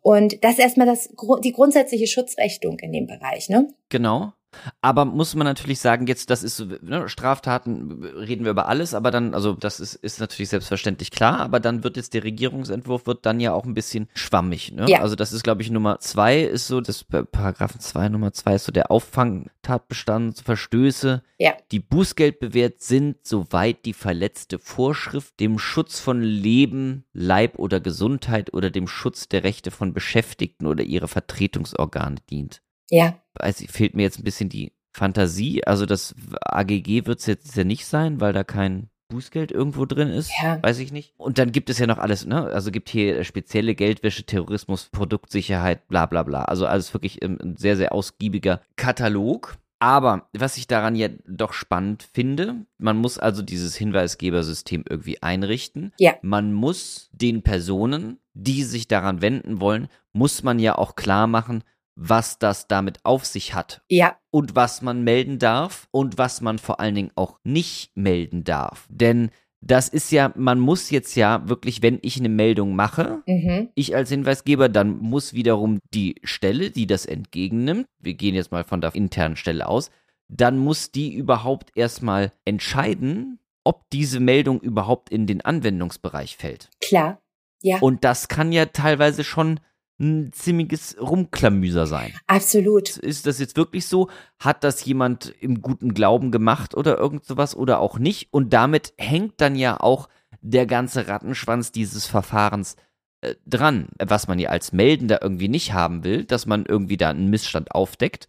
Und 0.00 0.44
das 0.44 0.52
ist 0.52 0.60
erstmal 0.60 0.86
das, 0.86 1.08
die 1.42 1.52
grundsätzliche 1.52 2.06
Schutzrechtung 2.06 2.78
in 2.78 2.92
dem 2.92 3.06
Bereich, 3.06 3.48
ne? 3.48 3.68
Genau. 3.88 4.32
Aber 4.80 5.04
muss 5.04 5.34
man 5.34 5.46
natürlich 5.46 5.80
sagen, 5.80 6.06
jetzt, 6.06 6.30
das 6.30 6.42
ist 6.42 6.64
ne, 6.82 7.08
Straftaten, 7.08 8.04
reden 8.04 8.44
wir 8.44 8.50
über 8.50 8.68
alles, 8.68 8.94
aber 8.94 9.10
dann, 9.10 9.34
also 9.34 9.52
das 9.52 9.80
ist, 9.80 9.94
ist 9.94 10.20
natürlich 10.20 10.50
selbstverständlich 10.50 11.10
klar, 11.10 11.40
aber 11.40 11.60
dann 11.60 11.84
wird 11.84 11.96
jetzt 11.96 12.14
der 12.14 12.24
Regierungsentwurf 12.24 13.06
wird 13.06 13.26
dann 13.26 13.40
ja 13.40 13.52
auch 13.52 13.64
ein 13.64 13.74
bisschen 13.74 14.08
schwammig. 14.14 14.72
Ne? 14.72 14.86
Ja. 14.88 15.00
Also 15.00 15.16
das 15.16 15.32
ist, 15.32 15.42
glaube 15.42 15.62
ich, 15.62 15.70
Nummer 15.70 15.98
zwei 16.00 16.40
ist 16.40 16.66
so, 16.66 16.80
das 16.80 17.04
Paragraphen 17.04 17.80
zwei 17.80 18.08
Nummer 18.08 18.32
zwei 18.32 18.54
ist 18.54 18.64
so 18.64 18.72
der 18.72 18.90
Auffangtatbestand, 18.90 20.40
Verstöße, 20.40 21.22
ja. 21.38 21.54
die 21.70 21.80
Bußgeld 21.80 22.38
bewährt 22.38 22.80
sind, 22.80 23.16
soweit 23.22 23.84
die 23.84 23.94
verletzte 23.94 24.58
Vorschrift 24.58 25.40
dem 25.40 25.58
Schutz 25.58 25.98
von 25.98 26.22
Leben, 26.22 27.04
Leib 27.12 27.58
oder 27.58 27.80
Gesundheit 27.80 28.52
oder 28.52 28.70
dem 28.70 28.86
Schutz 28.86 29.28
der 29.28 29.44
Rechte 29.44 29.70
von 29.70 29.92
Beschäftigten 29.92 30.66
oder 30.66 30.84
ihrer 30.84 31.08
Vertretungsorgane 31.08 32.16
dient. 32.30 32.62
Ja. 32.90 33.21
Also 33.34 33.64
fehlt 33.68 33.94
mir 33.94 34.02
jetzt 34.02 34.18
ein 34.18 34.24
bisschen 34.24 34.48
die 34.48 34.72
Fantasie. 34.92 35.64
Also 35.64 35.86
das 35.86 36.14
AGG 36.42 37.06
wird 37.06 37.20
es 37.20 37.26
jetzt 37.26 37.56
ja 37.56 37.64
nicht 37.64 37.86
sein, 37.86 38.20
weil 38.20 38.32
da 38.32 38.44
kein 38.44 38.88
Bußgeld 39.08 39.52
irgendwo 39.52 39.84
drin 39.84 40.08
ist. 40.08 40.30
Ja. 40.42 40.62
Weiß 40.62 40.78
ich 40.78 40.90
nicht. 40.90 41.14
Und 41.18 41.38
dann 41.38 41.52
gibt 41.52 41.68
es 41.70 41.78
ja 41.78 41.86
noch 41.86 41.98
alles, 41.98 42.26
ne? 42.26 42.44
Also 42.44 42.70
gibt 42.70 42.88
hier 42.88 43.24
spezielle 43.24 43.74
Geldwäsche, 43.74 44.24
Terrorismus, 44.24 44.88
Produktsicherheit, 44.90 45.86
bla 45.88 46.06
bla 46.06 46.22
bla. 46.22 46.44
Also 46.44 46.66
alles 46.66 46.92
wirklich 46.94 47.22
ein 47.22 47.56
sehr, 47.58 47.76
sehr 47.76 47.92
ausgiebiger 47.92 48.62
Katalog. 48.76 49.58
Aber 49.78 50.28
was 50.32 50.56
ich 50.56 50.68
daran 50.68 50.94
ja 50.94 51.08
doch 51.26 51.52
spannend 51.52 52.08
finde, 52.14 52.66
man 52.78 52.96
muss 52.96 53.18
also 53.18 53.42
dieses 53.42 53.74
Hinweisgebersystem 53.74 54.84
irgendwie 54.88 55.20
einrichten. 55.22 55.92
Ja. 55.98 56.14
Man 56.22 56.52
muss 56.52 57.10
den 57.12 57.42
Personen, 57.42 58.18
die 58.32 58.62
sich 58.62 58.86
daran 58.86 59.20
wenden 59.20 59.60
wollen, 59.60 59.88
muss 60.12 60.42
man 60.42 60.58
ja 60.58 60.78
auch 60.78 60.94
klar 60.94 61.26
machen, 61.26 61.64
was 61.94 62.38
das 62.38 62.68
damit 62.68 63.00
auf 63.04 63.24
sich 63.24 63.54
hat. 63.54 63.82
Ja. 63.88 64.16
Und 64.30 64.56
was 64.56 64.82
man 64.82 65.04
melden 65.04 65.38
darf 65.38 65.88
und 65.90 66.18
was 66.18 66.40
man 66.40 66.58
vor 66.58 66.80
allen 66.80 66.94
Dingen 66.94 67.10
auch 67.14 67.38
nicht 67.44 67.96
melden 67.96 68.44
darf. 68.44 68.86
Denn 68.90 69.30
das 69.60 69.88
ist 69.88 70.10
ja, 70.10 70.32
man 70.34 70.58
muss 70.58 70.90
jetzt 70.90 71.14
ja 71.14 71.48
wirklich, 71.48 71.82
wenn 71.82 72.00
ich 72.02 72.18
eine 72.18 72.28
Meldung 72.28 72.74
mache, 72.74 73.22
Mhm. 73.26 73.68
ich 73.76 73.94
als 73.94 74.08
Hinweisgeber, 74.08 74.68
dann 74.68 74.98
muss 74.98 75.34
wiederum 75.34 75.78
die 75.94 76.16
Stelle, 76.24 76.70
die 76.70 76.86
das 76.88 77.06
entgegennimmt, 77.06 77.86
wir 78.00 78.14
gehen 78.14 78.34
jetzt 78.34 78.50
mal 78.50 78.64
von 78.64 78.80
der 78.80 78.94
internen 78.94 79.36
Stelle 79.36 79.68
aus, 79.68 79.90
dann 80.28 80.58
muss 80.58 80.90
die 80.90 81.14
überhaupt 81.14 81.70
erstmal 81.76 82.32
entscheiden, 82.44 83.38
ob 83.64 83.88
diese 83.90 84.18
Meldung 84.18 84.60
überhaupt 84.60 85.10
in 85.10 85.26
den 85.26 85.42
Anwendungsbereich 85.42 86.36
fällt. 86.36 86.68
Klar. 86.80 87.20
Ja. 87.60 87.78
Und 87.78 88.02
das 88.02 88.26
kann 88.26 88.50
ja 88.50 88.66
teilweise 88.66 89.22
schon 89.22 89.60
ein 90.00 90.32
ziemliches 90.32 90.96
Rumklamüser 91.00 91.86
sein. 91.86 92.12
Absolut. 92.26 92.96
Ist 92.96 93.26
das 93.26 93.38
jetzt 93.38 93.56
wirklich 93.56 93.86
so? 93.86 94.08
Hat 94.38 94.64
das 94.64 94.84
jemand 94.84 95.34
im 95.40 95.62
guten 95.62 95.94
Glauben 95.94 96.30
gemacht 96.30 96.76
oder 96.76 96.98
irgend 96.98 97.24
sowas 97.24 97.54
oder 97.54 97.80
auch 97.80 97.98
nicht? 97.98 98.32
Und 98.32 98.52
damit 98.52 98.94
hängt 98.98 99.40
dann 99.40 99.54
ja 99.54 99.78
auch 99.78 100.08
der 100.40 100.66
ganze 100.66 101.08
Rattenschwanz 101.08 101.72
dieses 101.72 102.06
Verfahrens 102.06 102.76
äh, 103.20 103.36
dran, 103.46 103.88
was 103.98 104.26
man 104.26 104.38
ja 104.38 104.50
als 104.50 104.72
Meldender 104.72 105.22
irgendwie 105.22 105.48
nicht 105.48 105.72
haben 105.72 106.02
will, 106.04 106.24
dass 106.24 106.46
man 106.46 106.66
irgendwie 106.66 106.96
da 106.96 107.10
einen 107.10 107.30
Missstand 107.30 107.72
aufdeckt 107.72 108.28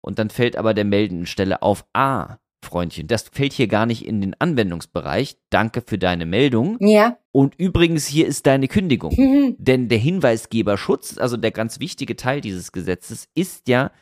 und 0.00 0.18
dann 0.18 0.30
fällt 0.30 0.56
aber 0.56 0.74
der 0.74 0.84
meldenden 0.84 1.26
Stelle 1.26 1.62
auf, 1.62 1.84
ah, 1.92 2.38
Freundchen, 2.62 3.06
das 3.06 3.24
fällt 3.32 3.52
hier 3.52 3.68
gar 3.68 3.86
nicht 3.86 4.06
in 4.06 4.20
den 4.20 4.34
Anwendungsbereich. 4.38 5.36
Danke 5.50 5.82
für 5.84 5.98
deine 5.98 6.26
Meldung. 6.26 6.76
Ja. 6.80 7.16
Und 7.32 7.54
übrigens, 7.58 8.06
hier 8.06 8.26
ist 8.26 8.46
deine 8.46 8.68
Kündigung. 8.68 9.14
Mhm. 9.20 9.54
Denn 9.58 9.88
der 9.88 9.98
Hinweisgeberschutz, 9.98 11.18
also 11.18 11.36
der 11.36 11.50
ganz 11.50 11.78
wichtige 11.78 12.16
Teil 12.16 12.40
dieses 12.40 12.72
Gesetzes, 12.72 13.28
ist 13.34 13.68
ja, 13.68 13.92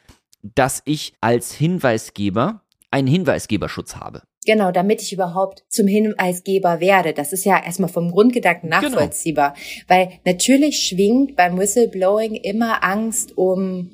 dass 0.42 0.80
ich 0.84 1.14
als 1.20 1.52
Hinweisgeber 1.52 2.62
einen 2.90 3.08
Hinweisgeberschutz 3.08 3.96
habe. 3.96 4.22
Genau, 4.48 4.72
damit 4.72 5.02
ich 5.02 5.12
überhaupt 5.12 5.62
zum 5.68 5.86
Hinweisgeber 5.86 6.80
werde. 6.80 7.12
Das 7.12 7.34
ist 7.34 7.44
ja 7.44 7.62
erstmal 7.62 7.90
vom 7.90 8.10
Grundgedanken 8.10 8.70
Genau. 8.70 8.80
nachvollziehbar. 8.80 9.52
Weil 9.88 10.12
natürlich 10.24 10.78
schwingt 10.78 11.36
beim 11.36 11.58
Whistleblowing 11.58 12.34
immer 12.34 12.82
Angst 12.82 13.36
um, 13.36 13.90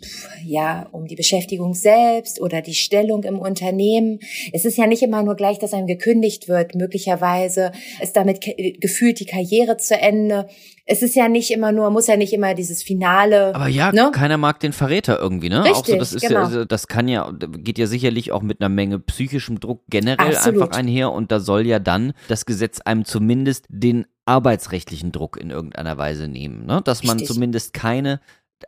ja, 0.47 0.89
um 0.93 1.09
die 1.09 1.17
Beschäftigung 1.17 1.75
selbst 1.75 2.41
oder 2.41 2.63
die 2.63 2.75
Stellung 2.75 3.25
im 3.25 3.41
Unternehmen. 3.41 4.21
Es 4.53 4.65
ist 4.65 4.79
ja 4.79 4.87
nicht 4.87 5.03
immer 5.03 5.25
nur 5.25 5.35
gleich, 5.35 5.59
dass 5.59 5.75
einem 5.75 5.89
gekündigt 5.89 6.47
wird. 6.47 6.77
Möglicherweise 6.77 7.73
ist 8.01 8.15
damit 8.15 8.41
gefühlt 8.81 9.19
die 9.19 9.27
Karriere 9.27 9.77
zu 9.77 9.97
Ende. 9.97 10.47
Es 10.87 11.01
ist 11.01 11.15
ja 11.15 11.29
nicht 11.29 11.51
immer 11.51 11.73
nur, 11.73 11.91
muss 11.91 12.07
ja 12.09 12.17
nicht 12.17 12.33
immer 12.35 12.55
dieses 12.55 12.83
Finale. 12.83 13.55
Aber 13.55 13.69
ja, 13.69 13.91
Ne? 13.93 14.11
keiner 14.13 14.37
mag 14.37 14.61
den 14.61 14.73
Verräter 14.75 15.19
irgendwie, 15.19 15.49
ne? 15.49 15.63
auch 15.63 15.67
so, 15.77 15.81
Richtig, 15.81 15.99
das 15.99 16.13
ist 16.13 16.23
genau. 16.23 16.41
ja, 16.41 16.45
also 16.45 16.65
das 16.67 16.89
kann 16.89 17.09
ja, 17.09 17.33
geht 17.33 17.79
ja 17.79 17.87
sicherlich 17.87 18.33
auch 18.33 18.43
mit 18.43 18.61
einer 18.61 18.69
Menge 18.69 18.99
psychischem 18.99 19.61
Druck 19.61 19.83
generell 19.89 20.37
Absolut. 20.37 20.63
einfach 20.63 20.79
einher 20.79 21.11
und 21.13 21.33
da 21.33 21.41
soll 21.41 21.67
ja 21.67 21.79
dann 21.79 22.13
das 22.29 22.45
Gesetz 22.45 22.81
einem 22.83 23.07
zumindest 23.07 23.65
den 23.71 24.07
arbeitsrechtlichen 24.27 25.11
Druck 25.11 25.39
in 25.39 25.51
irgendeiner 25.51 25.97
Weise 25.97 26.29
nehmen, 26.29 26.67
ne? 26.67 26.83
Dass 26.85 27.03
man 27.03 27.19
Richtig. 27.19 27.35
zumindest 27.35 27.73
keine, 27.73 28.21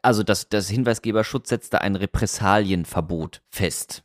also 0.02 0.22
das, 0.22 0.48
das 0.48 0.68
Hinweisgeberschutz 0.70 1.50
setzt 1.50 1.74
da 1.74 1.78
ein 1.78 1.96
Repressalienverbot 1.96 3.42
fest. 3.50 4.04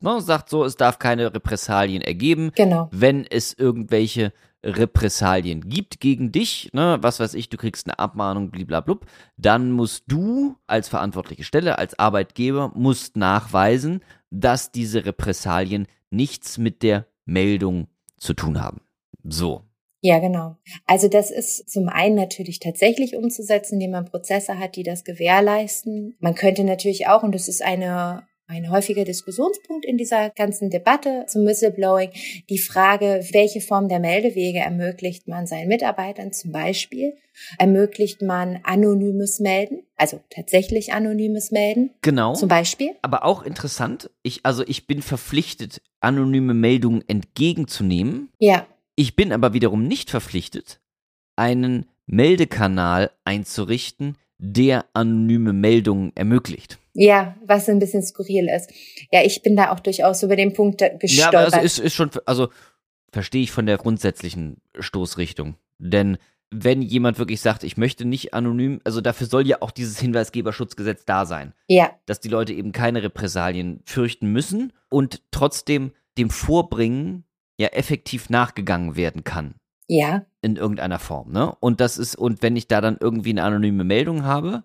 Ne? 0.00 0.20
Sagt 0.20 0.50
so, 0.50 0.64
es 0.64 0.76
darf 0.76 0.98
keine 0.98 1.32
Repressalien 1.34 2.02
ergeben, 2.02 2.50
Genau. 2.54 2.88
wenn 2.92 3.24
es 3.24 3.54
irgendwelche 3.56 4.32
Repressalien 4.66 5.68
gibt 5.68 6.00
gegen 6.00 6.32
dich, 6.32 6.70
ne, 6.72 6.98
was 7.00 7.20
weiß 7.20 7.34
ich, 7.34 7.48
du 7.48 7.56
kriegst 7.56 7.86
eine 7.86 7.98
Abmahnung, 7.98 8.50
bliblablub, 8.50 9.06
dann 9.36 9.70
musst 9.70 10.04
du 10.08 10.56
als 10.66 10.88
verantwortliche 10.88 11.44
Stelle, 11.44 11.78
als 11.78 11.98
Arbeitgeber, 11.98 12.72
musst 12.74 13.16
nachweisen, 13.16 14.00
dass 14.30 14.72
diese 14.72 15.06
Repressalien 15.06 15.86
nichts 16.10 16.58
mit 16.58 16.82
der 16.82 17.06
Meldung 17.24 17.86
zu 18.16 18.34
tun 18.34 18.60
haben. 18.60 18.80
So. 19.22 19.62
Ja, 20.02 20.18
genau. 20.18 20.56
Also 20.86 21.08
das 21.08 21.30
ist 21.30 21.70
zum 21.70 21.88
einen 21.88 22.14
natürlich 22.14 22.60
tatsächlich 22.60 23.16
umzusetzen, 23.16 23.74
indem 23.74 23.92
man 23.92 24.04
Prozesse 24.04 24.58
hat, 24.58 24.76
die 24.76 24.82
das 24.82 25.04
gewährleisten. 25.04 26.16
Man 26.20 26.34
könnte 26.34 26.64
natürlich 26.64 27.08
auch, 27.08 27.22
und 27.22 27.34
das 27.34 27.48
ist 27.48 27.62
eine 27.62 28.26
ein 28.48 28.70
häufiger 28.70 29.04
Diskussionspunkt 29.04 29.84
in 29.84 29.98
dieser 29.98 30.30
ganzen 30.30 30.70
Debatte 30.70 31.24
zum 31.26 31.46
Whistleblowing, 31.46 32.10
die 32.48 32.58
Frage, 32.58 33.26
welche 33.32 33.60
Form 33.60 33.88
der 33.88 33.98
Meldewege 33.98 34.60
ermöglicht 34.60 35.26
man 35.28 35.46
seinen 35.46 35.68
Mitarbeitern 35.68 36.32
zum 36.32 36.52
Beispiel? 36.52 37.14
Ermöglicht 37.58 38.22
man 38.22 38.60
anonymes 38.62 39.40
Melden, 39.40 39.82
also 39.96 40.20
tatsächlich 40.30 40.92
anonymes 40.92 41.50
Melden 41.50 41.90
Genau. 42.02 42.34
zum 42.34 42.48
Beispiel? 42.48 42.92
Aber 43.02 43.24
auch 43.24 43.42
interessant, 43.42 44.10
ich, 44.22 44.40
also 44.44 44.62
ich 44.66 44.86
bin 44.86 45.02
verpflichtet, 45.02 45.82
anonyme 46.00 46.54
Meldungen 46.54 47.02
entgegenzunehmen. 47.08 48.30
Ja, 48.38 48.66
Ich 48.94 49.16
bin 49.16 49.32
aber 49.32 49.52
wiederum 49.52 49.86
nicht 49.86 50.08
verpflichtet, 50.08 50.80
einen 51.36 51.86
Meldekanal 52.06 53.10
einzurichten, 53.24 54.16
der 54.38 54.84
anonyme 54.92 55.52
Meldungen 55.52 56.12
ermöglicht. 56.14 56.78
ja, 56.94 57.34
was 57.44 57.68
ein 57.68 57.78
bisschen 57.78 58.02
skurril 58.02 58.48
ist. 58.54 58.70
Ja, 59.12 59.22
ich 59.22 59.42
bin 59.42 59.56
da 59.56 59.72
auch 59.72 59.80
durchaus 59.80 60.22
über 60.22 60.36
den 60.36 60.52
Punkt 60.52 60.80
Ja, 60.80 60.88
gestolpert. 60.88 61.34
aber 61.54 61.64
es 61.64 61.78
ist, 61.78 61.84
ist 61.84 61.94
schon, 61.94 62.10
also 62.26 62.48
verstehe 63.12 63.42
ich 63.42 63.50
von 63.52 63.66
der 63.66 63.78
grundsätzlichen 63.78 64.58
Stoßrichtung. 64.78 65.56
Denn 65.78 66.18
wenn 66.50 66.80
jemand 66.80 67.18
wirklich 67.18 67.40
sagt, 67.40 67.64
ich 67.64 67.76
möchte 67.76 68.04
nicht 68.04 68.34
anonym, 68.34 68.80
also 68.84 69.00
dafür 69.00 69.26
soll 69.26 69.46
ja 69.46 69.62
auch 69.62 69.70
dieses 69.70 69.98
Hinweisgeberschutzgesetz 70.00 71.04
da 71.04 71.26
sein, 71.26 71.52
ja, 71.66 71.92
dass 72.06 72.20
die 72.20 72.28
Leute 72.28 72.52
eben 72.52 72.72
keine 72.72 73.02
Repressalien 73.02 73.80
fürchten 73.84 74.30
müssen 74.32 74.72
und 74.90 75.22
trotzdem 75.30 75.92
dem 76.18 76.30
Vorbringen 76.30 77.24
ja 77.58 77.68
effektiv 77.68 78.30
nachgegangen 78.30 78.96
werden 78.96 79.24
kann 79.24 79.54
ja, 79.88 80.26
in 80.42 80.56
irgendeiner 80.56 80.98
Form, 80.98 81.32
ne? 81.32 81.54
Und 81.60 81.80
das 81.80 81.98
ist, 81.98 82.16
und 82.16 82.42
wenn 82.42 82.56
ich 82.56 82.68
da 82.68 82.80
dann 82.80 82.96
irgendwie 83.00 83.30
eine 83.30 83.44
anonyme 83.44 83.84
Meldung 83.84 84.24
habe, 84.24 84.64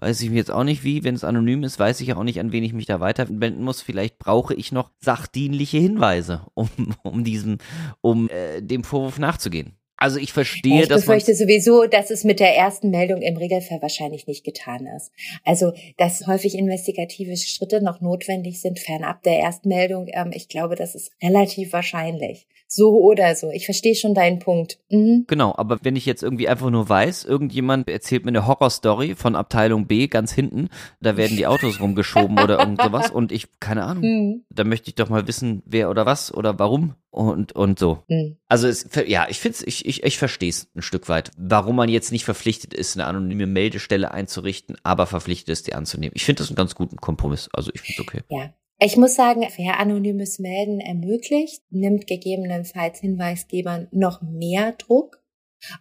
weiß 0.00 0.20
ich 0.22 0.30
jetzt 0.30 0.50
auch 0.50 0.64
nicht 0.64 0.82
wie, 0.82 1.04
wenn 1.04 1.14
es 1.14 1.24
anonym 1.24 1.62
ist, 1.62 1.78
weiß 1.78 2.00
ich 2.00 2.14
auch 2.14 2.24
nicht, 2.24 2.40
an 2.40 2.52
wen 2.52 2.64
ich 2.64 2.72
mich 2.72 2.86
da 2.86 3.00
weiterwenden 3.00 3.62
muss. 3.62 3.82
Vielleicht 3.82 4.18
brauche 4.18 4.54
ich 4.54 4.72
noch 4.72 4.90
sachdienliche 4.98 5.78
Hinweise, 5.78 6.46
um, 6.54 6.68
um 7.02 7.22
diesem, 7.24 7.58
um 8.00 8.28
äh, 8.30 8.62
dem 8.62 8.84
Vorwurf 8.84 9.18
nachzugehen. 9.18 9.76
Also 10.00 10.18
ich 10.18 10.32
verstehe, 10.32 10.82
ich 10.82 10.88
dass 10.88 11.06
man 11.06 11.18
befürchte 11.18 11.34
sowieso, 11.34 11.86
dass 11.86 12.10
es 12.10 12.24
mit 12.24 12.40
der 12.40 12.56
ersten 12.56 12.90
Meldung 12.90 13.20
im 13.22 13.36
Regelfall 13.36 13.80
wahrscheinlich 13.82 14.26
nicht 14.26 14.44
getan 14.44 14.86
ist. 14.96 15.12
Also, 15.44 15.72
dass 15.98 16.26
häufig 16.26 16.56
investigative 16.56 17.36
Schritte 17.36 17.82
noch 17.82 18.00
notwendig 18.00 18.60
sind, 18.60 18.78
fernab 18.80 19.22
der 19.22 19.38
ersten 19.38 19.68
Meldung, 19.68 20.08
ähm, 20.12 20.30
ich 20.34 20.48
glaube, 20.48 20.74
das 20.74 20.94
ist 20.94 21.12
relativ 21.22 21.72
wahrscheinlich. 21.74 22.46
So 22.66 23.00
oder 23.00 23.34
so. 23.34 23.50
Ich 23.50 23.64
verstehe 23.64 23.96
schon 23.96 24.14
deinen 24.14 24.38
Punkt. 24.38 24.78
Mhm. 24.90 25.24
Genau, 25.26 25.52
aber 25.56 25.80
wenn 25.82 25.96
ich 25.96 26.06
jetzt 26.06 26.22
irgendwie 26.22 26.48
einfach 26.48 26.70
nur 26.70 26.88
weiß, 26.88 27.24
irgendjemand 27.24 27.90
erzählt 27.90 28.24
mir 28.24 28.30
eine 28.30 28.46
Horrorstory 28.46 29.16
von 29.16 29.34
Abteilung 29.34 29.86
B 29.86 30.06
ganz 30.06 30.32
hinten, 30.32 30.68
da 31.00 31.16
werden 31.16 31.36
die 31.36 31.48
Autos 31.48 31.80
rumgeschoben 31.80 32.38
oder 32.38 32.60
irgend 32.60 32.80
sowas 32.80 33.10
und 33.10 33.32
ich, 33.32 33.48
keine 33.58 33.82
Ahnung, 33.84 34.04
Mhm. 34.04 34.44
da 34.50 34.62
möchte 34.64 34.88
ich 34.88 34.94
doch 34.94 35.08
mal 35.08 35.26
wissen, 35.26 35.62
wer 35.66 35.90
oder 35.90 36.06
was 36.06 36.32
oder 36.32 36.58
warum 36.60 36.94
und, 37.10 37.52
und 37.52 37.78
so. 37.78 38.02
Mhm. 38.08 38.36
Also 38.48 38.68
es, 38.68 38.88
ja, 39.06 39.26
ich 39.28 39.40
finde 39.40 39.58
ich, 39.66 39.84
ich, 39.86 40.02
ich 40.02 40.18
verstehe 40.18 40.50
es 40.50 40.68
ein 40.74 40.82
Stück 40.82 41.08
weit, 41.08 41.30
warum 41.36 41.76
man 41.76 41.88
jetzt 41.88 42.12
nicht 42.12 42.24
verpflichtet 42.24 42.72
ist, 42.74 42.96
eine 42.96 43.06
anonyme 43.06 43.46
Meldestelle 43.46 44.12
einzurichten, 44.12 44.76
aber 44.82 45.06
verpflichtet 45.06 45.48
ist, 45.50 45.66
die 45.66 45.74
anzunehmen. 45.74 46.12
Ich 46.14 46.24
finde 46.24 46.42
das 46.42 46.48
einen 46.48 46.56
ganz 46.56 46.74
guten 46.74 46.96
Kompromiss. 46.96 47.48
Also 47.52 47.70
ich 47.74 47.80
finde 47.80 48.02
es 48.02 48.08
okay. 48.08 48.20
Ja. 48.28 48.54
Ich 48.82 48.96
muss 48.96 49.14
sagen, 49.14 49.46
wer 49.56 49.78
anonymes 49.78 50.38
Melden 50.38 50.80
ermöglicht, 50.80 51.62
nimmt 51.70 52.06
gegebenenfalls 52.06 53.00
Hinweisgebern 53.00 53.88
noch 53.90 54.22
mehr 54.22 54.72
Druck. 54.72 55.22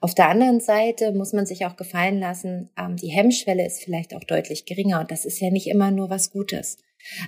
Auf 0.02 0.14
der 0.14 0.28
anderen 0.28 0.60
Seite 0.60 1.14
muss 1.14 1.32
man 1.32 1.46
sich 1.46 1.66
auch 1.66 1.78
gefallen 1.78 2.20
lassen, 2.20 2.70
ähm, 2.78 2.98
die 2.98 3.08
Hemmschwelle 3.08 3.66
ist 3.66 3.82
vielleicht 3.82 4.14
auch 4.14 4.26
deutlich 4.26 4.66
geringer 4.66 5.00
und 5.00 5.12
das 5.12 5.24
ist 5.24 5.40
ja 5.40 5.50
nicht 5.50 5.68
immer 5.68 5.92
nur 5.92 6.10
was 6.10 6.32
Gutes. 6.32 6.78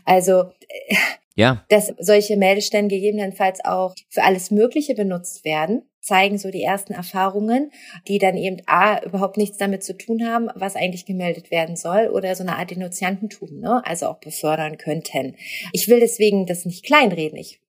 Also, 0.03 0.51
äh, 0.67 0.95
Ja, 1.41 1.65
dass 1.69 1.93
solche 1.99 2.37
Meldestellen 2.37 2.87
gegebenenfalls 2.87 3.63
auch 3.65 3.93
für 4.09 4.23
alles 4.23 4.51
Mögliche 4.51 4.95
benutzt 4.95 5.43
werden, 5.43 5.81
zeigen 5.99 6.37
so 6.39 6.49
die 6.49 6.63
ersten 6.63 6.93
Erfahrungen, 6.93 7.71
die 8.07 8.17
dann 8.17 8.35
eben 8.37 8.57
A, 8.65 9.03
überhaupt 9.03 9.37
nichts 9.37 9.57
damit 9.57 9.83
zu 9.83 9.95
tun 9.95 10.25
haben, 10.25 10.49
was 10.55 10.75
eigentlich 10.75 11.05
gemeldet 11.05 11.51
werden 11.51 11.75
soll 11.75 12.07
oder 12.07 12.33
so 12.35 12.43
eine 12.43 12.57
Art 12.57 12.71
Denunziantentum, 12.71 13.59
ne? 13.59 13.81
also 13.85 14.07
auch 14.07 14.19
befördern 14.19 14.77
könnten. 14.77 15.35
Ich 15.73 15.87
will 15.87 15.99
deswegen 15.99 16.45
das 16.47 16.65
nicht 16.65 16.83
kleinreden. 16.85 17.37
Ich, 17.37 17.61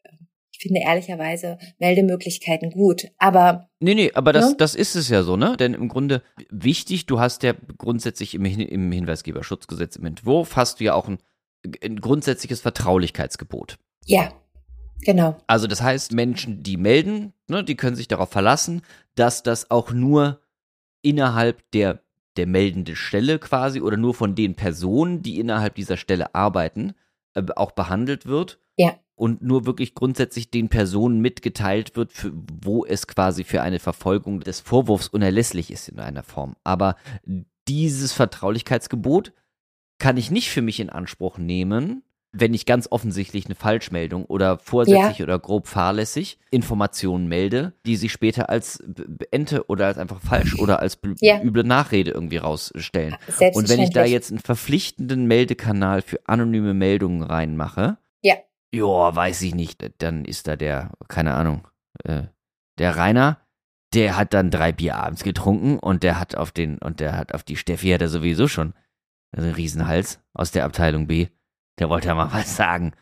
ich 0.52 0.58
finde 0.60 0.80
ehrlicherweise 0.80 1.58
Meldemöglichkeiten 1.78 2.70
gut, 2.70 3.08
aber 3.18 3.68
Nee, 3.80 3.94
nee, 3.94 4.10
aber 4.14 4.32
das, 4.32 4.50
Ne? 4.50 4.56
das 4.58 4.74
ist 4.76 4.94
es 4.94 5.08
ja 5.08 5.22
so, 5.24 5.36
ne? 5.36 5.56
Denn 5.58 5.74
im 5.74 5.88
Grunde 5.88 6.22
wichtig, 6.50 7.06
du 7.06 7.18
hast 7.20 7.42
ja 7.42 7.52
grundsätzlich 7.78 8.34
im, 8.34 8.44
Hin- 8.44 8.60
im 8.60 8.90
Hinweisgeberschutzgesetz 8.92 9.96
im 9.96 10.06
Entwurf, 10.06 10.56
hast 10.56 10.80
du 10.80 10.84
ja 10.84 10.94
auch 10.94 11.08
ein 11.08 11.18
ein 11.82 12.00
grundsätzliches 12.00 12.60
Vertraulichkeitsgebot. 12.60 13.78
Ja, 14.06 14.32
genau. 15.02 15.36
Also 15.46 15.66
das 15.66 15.82
heißt, 15.82 16.12
Menschen, 16.12 16.62
die 16.62 16.76
melden, 16.76 17.32
ne, 17.48 17.62
die 17.64 17.76
können 17.76 17.96
sich 17.96 18.08
darauf 18.08 18.30
verlassen, 18.30 18.82
dass 19.14 19.42
das 19.42 19.70
auch 19.70 19.92
nur 19.92 20.40
innerhalb 21.02 21.70
der, 21.72 22.02
der 22.36 22.46
meldenden 22.46 22.96
Stelle 22.96 23.38
quasi 23.38 23.80
oder 23.80 23.96
nur 23.96 24.14
von 24.14 24.34
den 24.34 24.54
Personen, 24.54 25.22
die 25.22 25.38
innerhalb 25.38 25.74
dieser 25.74 25.96
Stelle 25.96 26.34
arbeiten, 26.34 26.94
äh, 27.34 27.42
auch 27.56 27.72
behandelt 27.72 28.26
wird. 28.26 28.58
Ja. 28.76 28.94
Und 29.14 29.42
nur 29.42 29.66
wirklich 29.66 29.94
grundsätzlich 29.94 30.50
den 30.50 30.68
Personen 30.68 31.20
mitgeteilt 31.20 31.94
wird, 31.94 32.12
für, 32.12 32.32
wo 32.62 32.84
es 32.84 33.06
quasi 33.06 33.44
für 33.44 33.62
eine 33.62 33.78
Verfolgung 33.78 34.40
des 34.40 34.60
Vorwurfs 34.60 35.08
unerlässlich 35.08 35.70
ist 35.70 35.88
in 35.88 36.00
einer 36.00 36.24
Form. 36.24 36.56
Aber 36.64 36.96
dieses 37.68 38.12
Vertraulichkeitsgebot 38.12 39.32
kann 40.02 40.16
ich 40.16 40.32
nicht 40.32 40.50
für 40.50 40.62
mich 40.62 40.80
in 40.80 40.90
Anspruch 40.90 41.38
nehmen, 41.38 42.02
wenn 42.32 42.54
ich 42.54 42.66
ganz 42.66 42.88
offensichtlich 42.90 43.44
eine 43.46 43.54
Falschmeldung 43.54 44.24
oder 44.24 44.58
vorsätzlich 44.58 45.18
ja. 45.18 45.24
oder 45.24 45.38
grob 45.38 45.68
fahrlässig 45.68 46.40
Informationen 46.50 47.28
melde, 47.28 47.74
die 47.86 47.94
sich 47.94 48.10
später 48.10 48.50
als 48.50 48.82
Ente 49.30 49.68
oder 49.68 49.86
als 49.86 49.98
einfach 49.98 50.20
falsch 50.20 50.58
oder 50.58 50.80
als 50.80 50.98
ja. 51.20 51.40
üble 51.40 51.62
Nachrede 51.62 52.10
irgendwie 52.10 52.38
rausstellen. 52.38 53.14
Und 53.54 53.68
wenn 53.68 53.78
ich 53.78 53.90
da 53.90 54.04
jetzt 54.04 54.32
einen 54.32 54.40
verpflichtenden 54.40 55.26
Meldekanal 55.26 56.02
für 56.02 56.18
anonyme 56.26 56.74
Meldungen 56.74 57.22
reinmache, 57.22 57.96
ja. 58.22 58.34
ja, 58.74 59.14
weiß 59.14 59.40
ich 59.42 59.54
nicht, 59.54 59.88
dann 59.98 60.24
ist 60.24 60.48
da 60.48 60.56
der, 60.56 60.90
keine 61.06 61.34
Ahnung, 61.34 61.68
äh, 62.02 62.22
der 62.76 62.96
Rainer, 62.96 63.38
der 63.94 64.16
hat 64.16 64.34
dann 64.34 64.50
drei 64.50 64.72
Bier 64.72 64.96
abends 64.96 65.22
getrunken 65.22 65.78
und 65.78 66.02
der 66.02 66.18
hat 66.18 66.34
auf 66.34 66.50
den, 66.50 66.78
und 66.78 66.98
der 66.98 67.16
hat 67.16 67.34
auf 67.34 67.44
die 67.44 67.56
Steffi 67.56 67.90
hat 67.90 68.02
er 68.02 68.08
sowieso 68.08 68.48
schon 68.48 68.74
einen 69.32 69.52
Riesenhals 69.54 70.20
aus 70.34 70.50
der 70.50 70.64
Abteilung 70.64 71.06
B. 71.06 71.28
Der 71.78 71.88
wollte 71.88 72.08
ja 72.08 72.14
mal 72.14 72.32
was 72.32 72.56
sagen. 72.56 72.92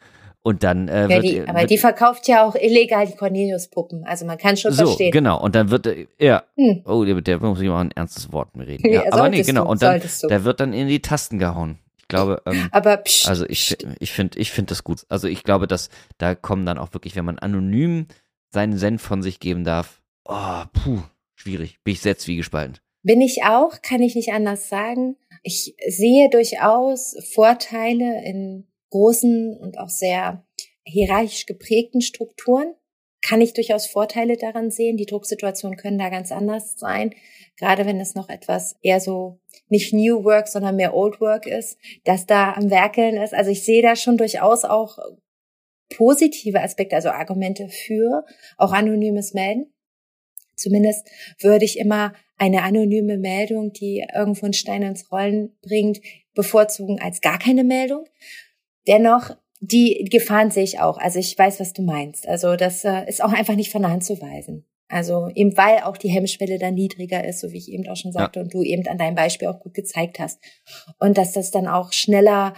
Und 0.43 0.65
dann 0.65 0.89
äh, 0.89 1.03
ja, 1.03 1.09
wird, 1.09 1.25
die, 1.25 1.41
aber 1.43 1.61
wird, 1.61 1.71
die 1.71 1.79
verkauft 1.79 2.27
ja 2.27 2.47
auch 2.47 2.55
illegal 2.55 3.07
die 3.07 3.15
Cornelius-Puppen. 3.15 4.05
Also 4.05 4.25
man 4.25 4.39
kann 4.39 4.57
schon 4.57 4.73
so, 4.73 4.87
verstehen. 4.87 5.11
Genau, 5.11 5.39
und 5.39 5.55
dann 5.55 5.71
wird 5.71 5.87
ja, 6.19 6.45
hm. 6.57 6.83
oh, 6.87 7.05
der, 7.05 7.21
der 7.21 7.41
muss 7.41 7.61
ich 7.61 7.69
mal 7.69 7.83
ein 7.83 7.91
ernstes 7.91 8.33
Wort 8.33 8.57
mit 8.57 8.67
reden. 8.67 8.81
Ja, 8.91 9.05
aber 9.13 9.29
nee, 9.29 9.43
genau. 9.43 9.65
Du, 9.65 9.71
und 9.71 9.83
dann, 9.83 10.01
der 10.29 10.45
wird 10.45 10.61
dann 10.61 10.73
in 10.73 10.89
die 10.89 11.03
Tasten 11.03 11.39
gehauen. 11.39 11.79
Ich 11.99 12.09
glaube, 12.09 12.43
ähm, 12.47 12.69
aber 12.73 12.97
psch, 12.97 13.29
also 13.29 13.47
ich, 13.47 13.77
ich 14.01 14.13
finde, 14.13 14.39
ich 14.39 14.51
finde 14.51 14.71
das 14.71 14.83
gut. 14.83 15.05
Also 15.11 15.29
ich 15.29 15.45
glaube, 15.45 15.67
dass 15.67 15.91
da 16.17 16.35
kommen 16.35 16.65
dann 16.65 16.79
auch 16.79 16.93
wirklich, 16.95 17.17
wenn 17.17 17.25
man 17.25 17.39
anonym 17.39 18.07
seinen 18.49 18.79
Senf 18.79 19.03
von 19.03 19.23
sich 19.23 19.41
geben 19.41 19.63
darf, 19.63 20.01
oh, 20.25 20.63
puh, 20.73 21.03
schwierig. 21.35 21.79
Bin 21.85 21.93
ich 21.93 22.01
sehr 22.01 22.17
zwiegespalten. 22.17 22.79
Bin 23.03 23.21
ich 23.21 23.45
auch, 23.45 23.83
kann 23.83 24.03
ich 24.03 24.15
nicht 24.15 24.33
anders 24.33 24.69
sagen. 24.69 25.17
Ich 25.43 25.75
sehe 25.87 26.29
durchaus 26.31 27.17
Vorteile 27.33 28.25
in 28.25 28.69
großen 28.91 29.57
und 29.57 29.79
auch 29.79 29.89
sehr 29.89 30.45
hierarchisch 30.85 31.47
geprägten 31.47 32.01
Strukturen. 32.01 32.75
Kann 33.23 33.41
ich 33.41 33.53
durchaus 33.53 33.87
Vorteile 33.87 34.37
daran 34.37 34.71
sehen. 34.71 34.97
Die 34.97 35.07
Drucksituationen 35.07 35.77
können 35.77 35.99
da 35.99 36.09
ganz 36.09 36.33
anders 36.33 36.77
sein. 36.77 37.15
Gerade 37.57 37.85
wenn 37.87 38.01
es 38.01 38.15
noch 38.15 38.29
etwas 38.29 38.77
eher 38.83 39.01
so 39.01 39.41
nicht 39.69 39.93
New 39.93 40.25
Work, 40.25 40.49
sondern 40.49 40.77
mehr 40.77 40.95
Old 40.95 41.21
Work 41.21 41.47
ist, 41.47 41.79
dass 42.05 42.27
da 42.27 42.55
am 42.55 42.71
Werkeln 42.71 43.17
ist. 43.17 43.35
Also 43.35 43.51
ich 43.51 43.65
sehe 43.65 43.83
da 43.83 43.95
schon 43.97 44.17
durchaus 44.17 44.65
auch 44.65 44.99
positive 45.91 46.61
Aspekte, 46.61 46.97
also 46.97 47.11
Argumente 47.11 47.69
für 47.69 48.25
auch 48.57 48.73
anonymes 48.73 49.35
Melden. 49.35 49.73
Zumindest 50.57 51.09
würde 51.41 51.65
ich 51.65 51.79
immer 51.79 52.15
eine 52.41 52.63
anonyme 52.63 53.19
Meldung, 53.19 53.73
die 53.75 54.03
irgendwo 54.15 54.47
einen 54.47 54.55
Stein 54.55 54.83
ins 54.83 55.13
Rollen 55.13 55.53
bringt, 55.61 56.01
bevorzugen 56.35 56.99
als 56.99 57.21
gar 57.21 57.39
keine 57.39 57.65
Meldung. 57.65 58.07
Dennoch, 58.89 59.37
die 59.61 60.09
Gefahren 60.11 60.51
sehe 60.51 60.65
ich 60.65 60.81
auch. 60.81 60.97
Also 60.97 61.19
ich 61.19 61.37
weiß, 61.39 61.61
was 61.61 61.75
du 61.75 61.83
meinst. 61.83 62.27
Also 62.27 62.57
das 62.57 62.83
äh, 62.85 63.07
ist 63.07 63.23
auch 63.23 63.33
einfach 63.33 63.57
nicht 63.57 63.71
von 63.71 63.83
der 63.83 63.91
Hand 63.91 64.05
zu 64.05 64.23
weisen. 64.23 64.65
Also 64.89 65.29
eben 65.35 65.55
weil 65.59 65.81
auch 65.81 65.99
die 65.99 66.09
Hemmschwelle 66.09 66.59
dann 66.59 66.75
niedriger 66.75 67.23
ist, 67.23 67.41
so 67.41 67.53
wie 67.53 67.59
ich 67.59 67.71
eben 67.71 67.87
auch 67.89 67.97
schon 67.97 68.13
sagte 68.13 68.41
ja. 68.41 68.45
und 68.45 68.55
du 68.55 68.63
eben 68.63 68.89
an 68.89 68.97
deinem 68.97 69.17
Beispiel 69.17 69.49
auch 69.49 69.61
gut 69.61 69.75
gezeigt 69.75 70.19
hast. 70.19 70.41
Und 70.99 71.19
dass 71.19 71.33
das 71.33 71.51
dann 71.51 71.67
auch 71.67 71.93
schneller 71.93 72.55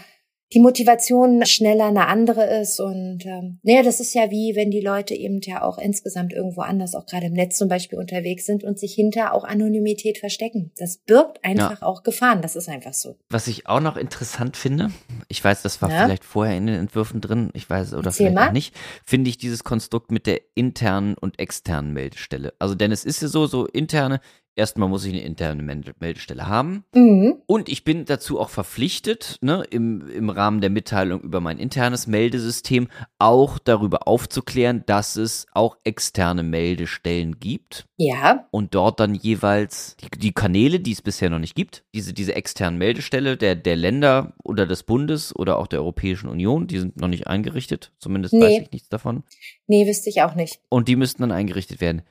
die 0.52 0.60
Motivation 0.60 1.44
schneller 1.46 1.86
eine 1.86 2.08
andere 2.08 2.44
ist. 2.60 2.80
Und 2.80 3.24
ähm, 3.24 3.58
naja, 3.62 3.82
das 3.82 4.00
ist 4.00 4.14
ja 4.14 4.30
wie, 4.30 4.54
wenn 4.54 4.70
die 4.70 4.80
Leute 4.80 5.14
eben 5.14 5.40
ja 5.42 5.62
auch 5.62 5.78
insgesamt 5.78 6.32
irgendwo 6.32 6.60
anders, 6.60 6.94
auch 6.94 7.06
gerade 7.06 7.26
im 7.26 7.32
Netz 7.32 7.56
zum 7.56 7.68
Beispiel 7.68 7.98
unterwegs 7.98 8.46
sind 8.46 8.64
und 8.64 8.78
sich 8.78 8.94
hinter 8.94 9.34
auch 9.34 9.44
Anonymität 9.44 10.18
verstecken. 10.18 10.72
Das 10.76 10.98
birgt 10.98 11.44
einfach 11.44 11.80
ja. 11.80 11.86
auch 11.86 12.02
Gefahren. 12.02 12.42
Das 12.42 12.56
ist 12.56 12.68
einfach 12.68 12.94
so. 12.94 13.16
Was 13.30 13.46
ich 13.46 13.66
auch 13.66 13.80
noch 13.80 13.96
interessant 13.96 14.56
finde, 14.56 14.90
ich 15.28 15.42
weiß, 15.42 15.62
das 15.62 15.80
war 15.82 15.90
ja. 15.90 16.04
vielleicht 16.04 16.24
vorher 16.24 16.56
in 16.56 16.66
den 16.66 16.76
Entwürfen 16.76 17.20
drin, 17.20 17.50
ich 17.54 17.68
weiß, 17.68 17.94
oder 17.94 18.06
Erzähl 18.06 18.26
vielleicht 18.26 18.34
mal. 18.34 18.48
auch 18.48 18.52
nicht, 18.52 18.74
finde 19.04 19.30
ich 19.30 19.38
dieses 19.38 19.64
Konstrukt 19.64 20.10
mit 20.10 20.26
der 20.26 20.40
internen 20.54 21.14
und 21.14 21.38
externen 21.38 21.92
Meldestelle. 21.92 22.54
Also, 22.58 22.74
denn 22.74 22.92
es 22.92 23.04
ist 23.04 23.22
ja 23.22 23.28
so, 23.28 23.46
so 23.46 23.66
interne, 23.66 24.20
Erstmal 24.54 24.90
muss 24.90 25.06
ich 25.06 25.14
eine 25.14 25.22
interne 25.22 25.62
Meldestelle 25.62 26.46
haben. 26.46 26.84
Mhm. 26.94 27.36
Und 27.46 27.70
ich 27.70 27.84
bin 27.84 28.04
dazu 28.04 28.38
auch 28.38 28.50
verpflichtet, 28.50 29.38
ne, 29.40 29.64
im, 29.70 30.06
im 30.10 30.28
Rahmen 30.28 30.60
der 30.60 30.68
Mitteilung 30.68 31.22
über 31.22 31.40
mein 31.40 31.58
internes 31.58 32.06
Meldesystem 32.06 32.88
auch 33.18 33.58
darüber 33.58 34.06
aufzuklären, 34.06 34.82
dass 34.84 35.16
es 35.16 35.46
auch 35.52 35.78
externe 35.84 36.42
Meldestellen 36.42 37.40
gibt. 37.40 37.86
Ja. 37.96 38.46
Und 38.50 38.74
dort 38.74 39.00
dann 39.00 39.14
jeweils 39.14 39.96
die, 39.96 40.18
die 40.18 40.32
Kanäle, 40.32 40.80
die 40.80 40.92
es 40.92 41.00
bisher 41.00 41.30
noch 41.30 41.38
nicht 41.38 41.54
gibt, 41.54 41.84
diese, 41.94 42.12
diese 42.12 42.34
externen 42.34 42.76
Meldestelle 42.76 43.38
der, 43.38 43.54
der 43.54 43.76
Länder 43.76 44.34
oder 44.44 44.66
des 44.66 44.82
Bundes 44.82 45.11
oder 45.36 45.58
auch 45.58 45.66
der 45.66 45.80
Europäischen 45.80 46.28
Union, 46.28 46.66
die 46.66 46.78
sind 46.78 46.96
noch 46.96 47.08
nicht 47.08 47.26
eingerichtet. 47.26 47.92
Zumindest 47.98 48.34
nee. 48.34 48.40
weiß 48.40 48.62
ich 48.62 48.72
nichts 48.72 48.88
davon. 48.88 49.22
Nee, 49.66 49.86
wüsste 49.86 50.10
ich 50.10 50.22
auch 50.22 50.34
nicht. 50.34 50.60
Und 50.68 50.88
die 50.88 50.96
müssten 50.96 51.22
dann 51.22 51.32
eingerichtet 51.32 51.80
werden. 51.80 52.02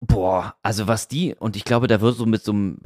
Boah, 0.00 0.54
also 0.62 0.86
was 0.86 1.08
die, 1.08 1.34
und 1.34 1.56
ich 1.56 1.64
glaube, 1.64 1.88
da 1.88 2.00
wird 2.00 2.16
so 2.16 2.24
mit 2.24 2.44
so 2.44 2.52
einem, 2.52 2.78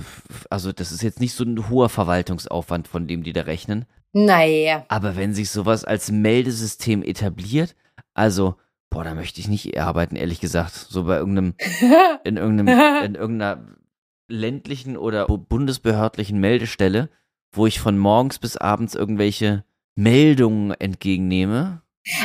also 0.49 0.73
das 0.73 0.93
ist 0.93 1.03
jetzt 1.03 1.21
nicht 1.21 1.35
so 1.35 1.45
ein 1.45 1.69
hoher 1.69 1.91
Verwaltungsaufwand, 1.91 2.89
von 2.89 3.07
dem 3.07 3.23
die 3.23 3.35
da 3.35 3.43
rechnen. 3.43 3.85
Naja. 4.13 4.85
Aber 4.89 5.17
wenn 5.17 5.35
sich 5.35 5.51
sowas 5.51 5.85
als 5.85 6.11
Meldesystem 6.11 7.03
etabliert, 7.03 7.75
also, 8.15 8.57
boah, 8.91 9.05
da 9.05 9.15
möchte 9.15 9.41
ich 9.41 9.49
nicht 9.49 9.79
arbeiten, 9.79 10.17
ehrlich 10.17 10.41
gesagt. 10.41 10.73
So 10.73 11.05
bei 11.05 11.17
irgendeinem, 11.19 11.55
in 12.25 12.37
irgendeinem, 12.37 13.05
in 13.05 13.15
irgendeiner 13.15 13.77
ländlichen 14.29 14.97
oder 14.97 15.27
bundesbehördlichen 15.27 16.41
Meldestelle, 16.41 17.11
wo 17.53 17.67
ich 17.67 17.81
von 17.81 17.99
morgens 17.99 18.39
bis 18.39 18.57
abends 18.57 18.95
irgendwelche 18.95 19.65
Meldungen 19.95 20.73
entgegennehme 20.73 21.83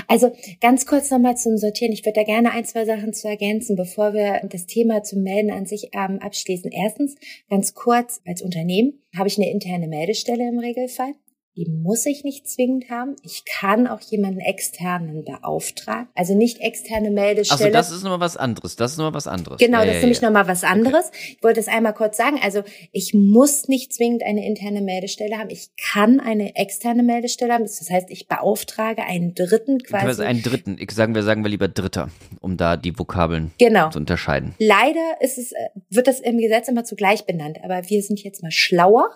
also 0.08 0.32
ganz 0.60 0.86
kurz 0.86 1.12
nochmal 1.12 1.38
zum 1.38 1.58
Sortieren. 1.58 1.94
Ich 1.94 2.04
würde 2.04 2.20
da 2.20 2.24
gerne 2.24 2.52
ein, 2.52 2.66
zwei 2.66 2.86
Sachen 2.86 3.14
zu 3.14 3.28
ergänzen, 3.28 3.76
bevor 3.76 4.14
wir 4.14 4.42
das 4.50 4.66
Thema 4.66 5.04
zum 5.04 5.22
Melden 5.22 5.52
an 5.52 5.66
sich 5.66 5.90
ähm, 5.94 6.20
abschließen. 6.20 6.72
Erstens, 6.72 7.16
ganz 7.50 7.74
kurz, 7.74 8.22
als 8.26 8.42
Unternehmen 8.42 9.02
habe 9.16 9.28
ich 9.28 9.38
eine 9.38 9.52
interne 9.52 9.88
Meldestelle 9.88 10.48
im 10.48 10.60
Regelfall. 10.60 11.14
Die 11.58 11.66
muss 11.66 12.06
ich 12.06 12.24
nicht 12.24 12.48
zwingend 12.48 12.92
haben. 12.92 13.16
Ich 13.24 13.44
kann 13.44 13.88
auch 13.88 14.00
jemanden 14.02 14.40
externen 14.40 15.26
beauftragen. 15.26 16.08
Also 16.14 16.36
nicht 16.36 16.60
externe 16.60 17.10
Meldestelle. 17.10 17.60
Also 17.60 17.74
das 17.74 17.92
ist 17.92 18.04
nochmal 18.04 18.20
was 18.20 18.38
anderes. 18.38 18.76
Das 18.76 18.92
ist 18.92 18.98
nochmal 19.00 19.16
was 19.16 19.26
anderes. 19.26 19.58
Genau, 19.58 19.80
ja, 19.80 19.86
das 19.86 19.96
ist 19.96 20.02
ja, 20.02 20.02
nämlich 20.02 20.22
ja. 20.22 20.30
nochmal 20.30 20.48
was 20.48 20.64
anderes. 20.64 21.08
Okay. 21.08 21.36
Ich 21.36 21.44
wollte 21.44 21.60
es 21.60 21.68
einmal 21.68 21.96
kurz 21.96 22.16
sagen. 22.16 22.40
Also 22.44 22.62
ich 22.92 23.16
muss 23.16 23.68
nicht 23.68 23.92
zwingend 23.92 24.22
eine 24.24 24.46
interne 24.46 24.82
Meldestelle 24.82 25.36
haben. 25.36 25.50
Ich 25.50 25.70
kann 25.92 26.20
eine 26.20 26.56
externe 26.56 27.02
Meldestelle 27.02 27.54
haben. 27.54 27.64
Das 27.64 27.90
heißt, 27.90 28.12
ich 28.12 28.28
beauftrage 28.28 29.04
einen 29.04 29.34
Dritten 29.34 29.80
quasi. 29.80 30.22
Einen 30.22 30.44
Dritten. 30.44 30.78
Ich 30.80 30.92
sagen 30.92 31.16
wir, 31.16 31.24
sagen 31.24 31.44
wir 31.44 31.50
lieber 31.50 31.70
Dritter, 31.70 32.12
um 32.40 32.58
da 32.58 32.78
die 32.78 33.00
Vokabeln 33.00 33.52
genau. 33.58 33.90
zu 33.90 33.98
unterscheiden. 33.98 34.54
Leider 34.60 35.18
ist 35.22 35.40
es, 35.40 35.54
äh, 35.54 35.70
wird 35.90 36.06
das 36.06 36.20
im 36.20 36.38
Gesetz 36.38 36.68
immer 36.68 36.86
zugleich 36.86 37.26
benannt. 37.26 37.58
Aber 37.64 37.90
wir 37.90 38.04
sind 38.04 38.24
jetzt 38.24 38.44
mal 38.44 38.52
schlauer 38.52 39.10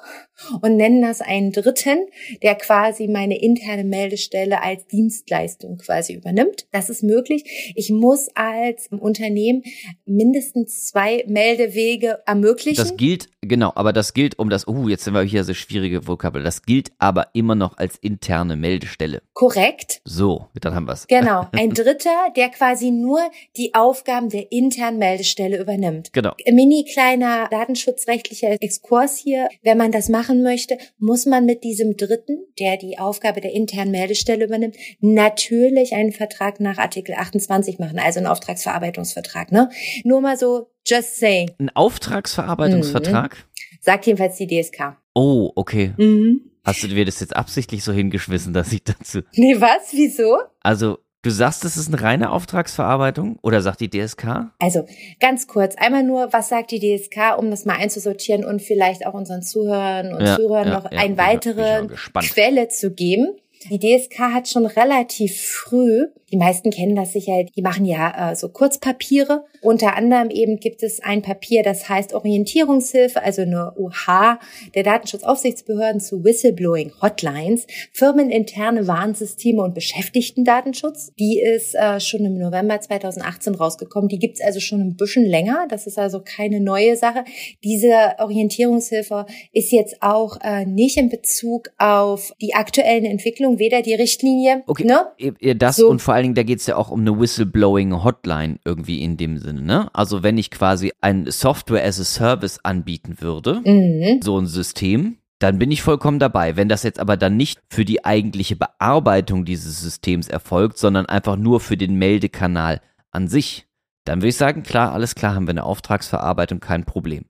und 0.64 0.76
nennen 0.76 1.04
das 1.04 1.22
einen 1.22 1.52
Dritten 1.52 2.00
der 2.42 2.56
quasi 2.56 3.08
meine 3.08 3.42
interne 3.42 3.84
Meldestelle 3.84 4.62
als 4.62 4.86
Dienstleistung 4.88 5.78
quasi 5.78 6.14
übernimmt. 6.14 6.68
Das 6.72 6.90
ist 6.90 7.04
möglich. 7.04 7.74
Ich 7.76 7.90
muss 7.90 8.30
als 8.36 8.88
Unternehmen 8.88 9.64
mindestens 10.06 10.88
zwei 10.88 11.24
Meldewege 11.28 12.20
ermöglichen. 12.26 12.78
Das 12.78 12.98
gilt, 12.98 13.28
genau, 13.42 13.72
aber 13.76 13.94
das 13.94 14.14
gilt 14.14 14.38
um 14.40 14.50
das, 14.50 14.68
uh, 14.68 14.90
jetzt 14.90 15.04
sind 15.04 15.14
wir 15.14 15.22
hier 15.24 15.44
so 15.44 15.54
schwierige 15.54 16.08
Vokabel. 16.08 16.44
Das 16.44 16.64
gilt 16.64 16.92
aber 17.00 17.28
immer 17.34 17.56
noch 17.56 17.78
als 17.78 17.98
interne 17.98 18.56
Meldestelle. 18.56 19.22
Korrekt. 19.34 20.02
So, 20.06 20.48
dann 20.60 20.76
haben 20.76 20.86
wir 20.86 20.94
es. 20.94 21.08
Genau. 21.08 21.48
Ein 21.52 21.72
Dritter, 21.72 22.32
der 22.36 22.50
quasi 22.50 22.92
nur 22.92 23.20
die 23.58 23.74
Aufgaben 23.74 24.30
der 24.30 24.52
internen 24.52 25.00
Meldestelle 25.00 25.60
übernimmt. 25.60 26.14
Genau. 26.14 26.34
Mini 26.50 26.86
kleiner 26.92 27.48
datenschutzrechtlicher 27.50 28.58
Exkurs 28.62 29.18
hier. 29.18 29.50
Wenn 29.64 29.78
man 29.78 29.92
das 29.92 30.10
machen 30.10 30.44
möchte, 30.44 30.78
muss 31.00 31.26
man 31.26 31.46
mit 31.46 31.64
diesem 31.64 31.98
Dritten 31.98 32.21
Dritten, 32.22 32.46
der 32.60 32.78
die 32.78 33.00
Aufgabe 33.00 33.42
der 33.42 33.54
internen 33.54 33.92
Meldestelle 33.92 34.46
übernimmt, 34.46 34.76
natürlich 35.00 35.94
einen 35.94 36.12
Vertrag 36.12 36.60
nach 36.60 36.78
Artikel 36.78 37.16
28 37.16 37.80
machen, 37.80 38.00
also 38.00 38.20
einen 38.20 38.28
Auftragsverarbeitungsvertrag. 38.28 39.52
Ne? 39.52 39.70
Nur 40.04 40.22
mal 40.22 40.38
so, 40.38 40.70
just 40.86 41.18
saying. 41.18 41.52
Ein 41.60 41.70
Auftragsverarbeitungsvertrag? 41.70 43.36
Mhm. 43.36 43.80
Sagt 43.82 44.06
jedenfalls 44.06 44.38
die 44.38 44.48
DSK. 44.48 44.98
Oh, 45.14 45.52
okay. 45.56 45.94
Mhm. 45.98 46.52
Hast 46.64 46.84
du 46.84 46.88
dir 46.88 47.06
das 47.06 47.20
jetzt 47.20 47.36
absichtlich 47.36 47.84
so 47.84 47.92
hingeschmissen, 47.92 48.54
dass 48.54 48.72
ich 48.72 48.84
dazu. 48.84 49.22
Nee, 49.34 49.56
was? 49.58 49.94
Wieso? 49.94 50.38
Also, 50.62 51.00
Du 51.24 51.30
sagst, 51.30 51.64
es 51.66 51.78
ist 51.78 51.88
eine 51.90 52.02
reine 52.02 52.32
Auftragsverarbeitung 52.32 53.38
oder 53.44 53.62
sagt 53.62 53.80
die 53.82 53.90
DSK? 53.92 54.52
Also 54.58 54.88
ganz 55.20 55.46
kurz, 55.46 55.76
einmal 55.78 56.04
nur, 56.04 56.34
was 56.34 56.50
sagt 56.50 56.72
die 56.72 56.80
DSK, 56.80 57.38
um 57.38 57.52
das 57.52 57.66
mal 57.66 57.78
einzusortieren 57.78 58.44
und 58.44 58.60
vielleicht 58.60 59.06
auch 59.06 59.14
unseren 59.14 59.44
Zuhörern 59.44 60.14
und 60.16 60.26
ja, 60.26 60.36
Zuhörern 60.36 60.70
ja, 60.70 60.74
noch 60.74 60.92
ja, 60.92 60.98
eine 60.98 61.18
weitere 61.18 61.88
Quelle 62.22 62.70
zu 62.70 62.92
geben. 62.92 63.36
Die 63.70 63.78
DSK 63.78 64.20
hat 64.34 64.48
schon 64.48 64.66
relativ 64.66 65.40
früh 65.40 66.08
die 66.32 66.38
meisten 66.38 66.72
kennen 66.72 66.96
das 66.96 67.14
sicher, 67.14 67.44
die 67.44 67.62
machen 67.62 67.86
ja 67.86 68.32
äh, 68.32 68.36
so 68.36 68.50
Kurzpapiere. 68.50 69.44
Unter 69.62 69.96
anderem 69.96 70.30
eben 70.30 70.60
gibt 70.60 70.82
es 70.82 71.02
ein 71.02 71.22
Papier, 71.22 71.62
das 71.64 71.90
heißt 71.90 72.14
Orientierungshilfe, 72.14 73.22
also 73.22 73.42
eine 73.42 73.74
OH 73.78 74.40
der 74.74 74.84
Datenschutzaufsichtsbehörden 74.84 76.00
zu 76.00 76.24
Whistleblowing 76.24 76.94
Hotlines, 77.02 77.68
firmeninterne 77.92 78.88
Warnsysteme 78.88 79.62
und 79.62 79.76
Beschäftigtendatenschutz. 79.76 81.12
Die 81.20 81.40
ist 81.40 81.76
äh, 81.76 82.00
schon 82.00 82.26
im 82.26 82.38
November 82.38 82.80
2018 82.80 83.56
rausgekommen. 83.56 84.08
Die 84.08 84.20
gibt's 84.20 84.42
also 84.42 84.60
schon 84.60 84.82
ein 84.82 84.96
bisschen 84.96 85.26
länger. 85.26 85.68
Das 85.70 85.88
ist 85.88 86.00
also 86.00 86.22
keine 86.24 86.60
neue 86.60 86.96
Sache. 86.96 87.24
Diese 87.64 88.16
Orientierungshilfe 88.20 89.26
ist 89.52 89.72
jetzt 89.72 89.98
auch 90.02 90.38
äh, 90.42 90.66
nicht 90.66 90.98
in 90.98 91.10
Bezug 91.10 91.72
auf 91.78 92.34
die 92.42 92.54
aktuellen 92.54 93.06
Entwicklungen, 93.06 93.60
weder 93.60 93.82
die 93.82 93.94
Richtlinie, 93.94 94.64
okay. 94.68 94.86
ne? 94.86 95.56
Das 95.56 95.76
so. 95.76 95.90
und 95.90 96.02
vor 96.02 96.14
allem 96.14 96.21
allen 96.22 96.36
Dingen, 96.36 96.36
da 96.36 96.44
geht 96.44 96.60
es 96.60 96.68
ja 96.68 96.76
auch 96.76 96.90
um 96.90 97.02
eine 97.02 97.20
Whistleblowing-Hotline 97.20 98.60
irgendwie 98.64 99.02
in 99.02 99.18
dem 99.18 99.38
Sinne. 99.38 99.62
Ne? 99.62 99.90
Also 99.94 100.24
wenn 100.24 100.38
ich 100.38 100.52
quasi 100.52 100.94
ein 101.02 101.30
Software 101.30 101.86
as 101.86 102.00
a 102.00 102.04
Service 102.04 102.60
anbieten 102.64 103.18
würde, 103.20 103.62
mhm. 103.66 104.22
so 104.22 104.38
ein 104.38 104.46
System, 104.46 105.18
dann 105.40 105.58
bin 105.58 105.72
ich 105.72 105.82
vollkommen 105.82 106.20
dabei. 106.20 106.56
Wenn 106.56 106.70
das 106.70 106.84
jetzt 106.84 107.00
aber 107.00 107.18
dann 107.18 107.36
nicht 107.36 107.60
für 107.70 107.84
die 107.84 108.06
eigentliche 108.06 108.56
Bearbeitung 108.56 109.44
dieses 109.44 109.82
Systems 109.82 110.28
erfolgt, 110.28 110.78
sondern 110.78 111.08
einfach 111.08 111.36
nur 111.36 111.60
für 111.60 111.78
den 111.78 111.96
Meldekanal 111.96 112.82
an 113.12 113.28
sich, 113.28 113.68
dann 114.06 114.20
würde 114.20 114.30
ich 114.30 114.38
sagen, 114.38 114.64
klar, 114.64 114.94
alles 114.94 115.16
klar, 115.16 115.36
haben 115.36 115.48
wir 115.48 115.52
eine 115.52 115.64
Auftragsverarbeitung, 115.64 116.60
kein 116.60 116.86
Problem. 116.86 117.26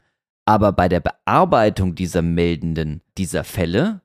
Aber 0.46 0.74
bei 0.74 0.90
der 0.90 1.00
Bearbeitung 1.00 1.96
dieser 1.96 2.22
meldenden, 2.22 3.02
dieser 3.18 3.44
Fälle, 3.44 4.02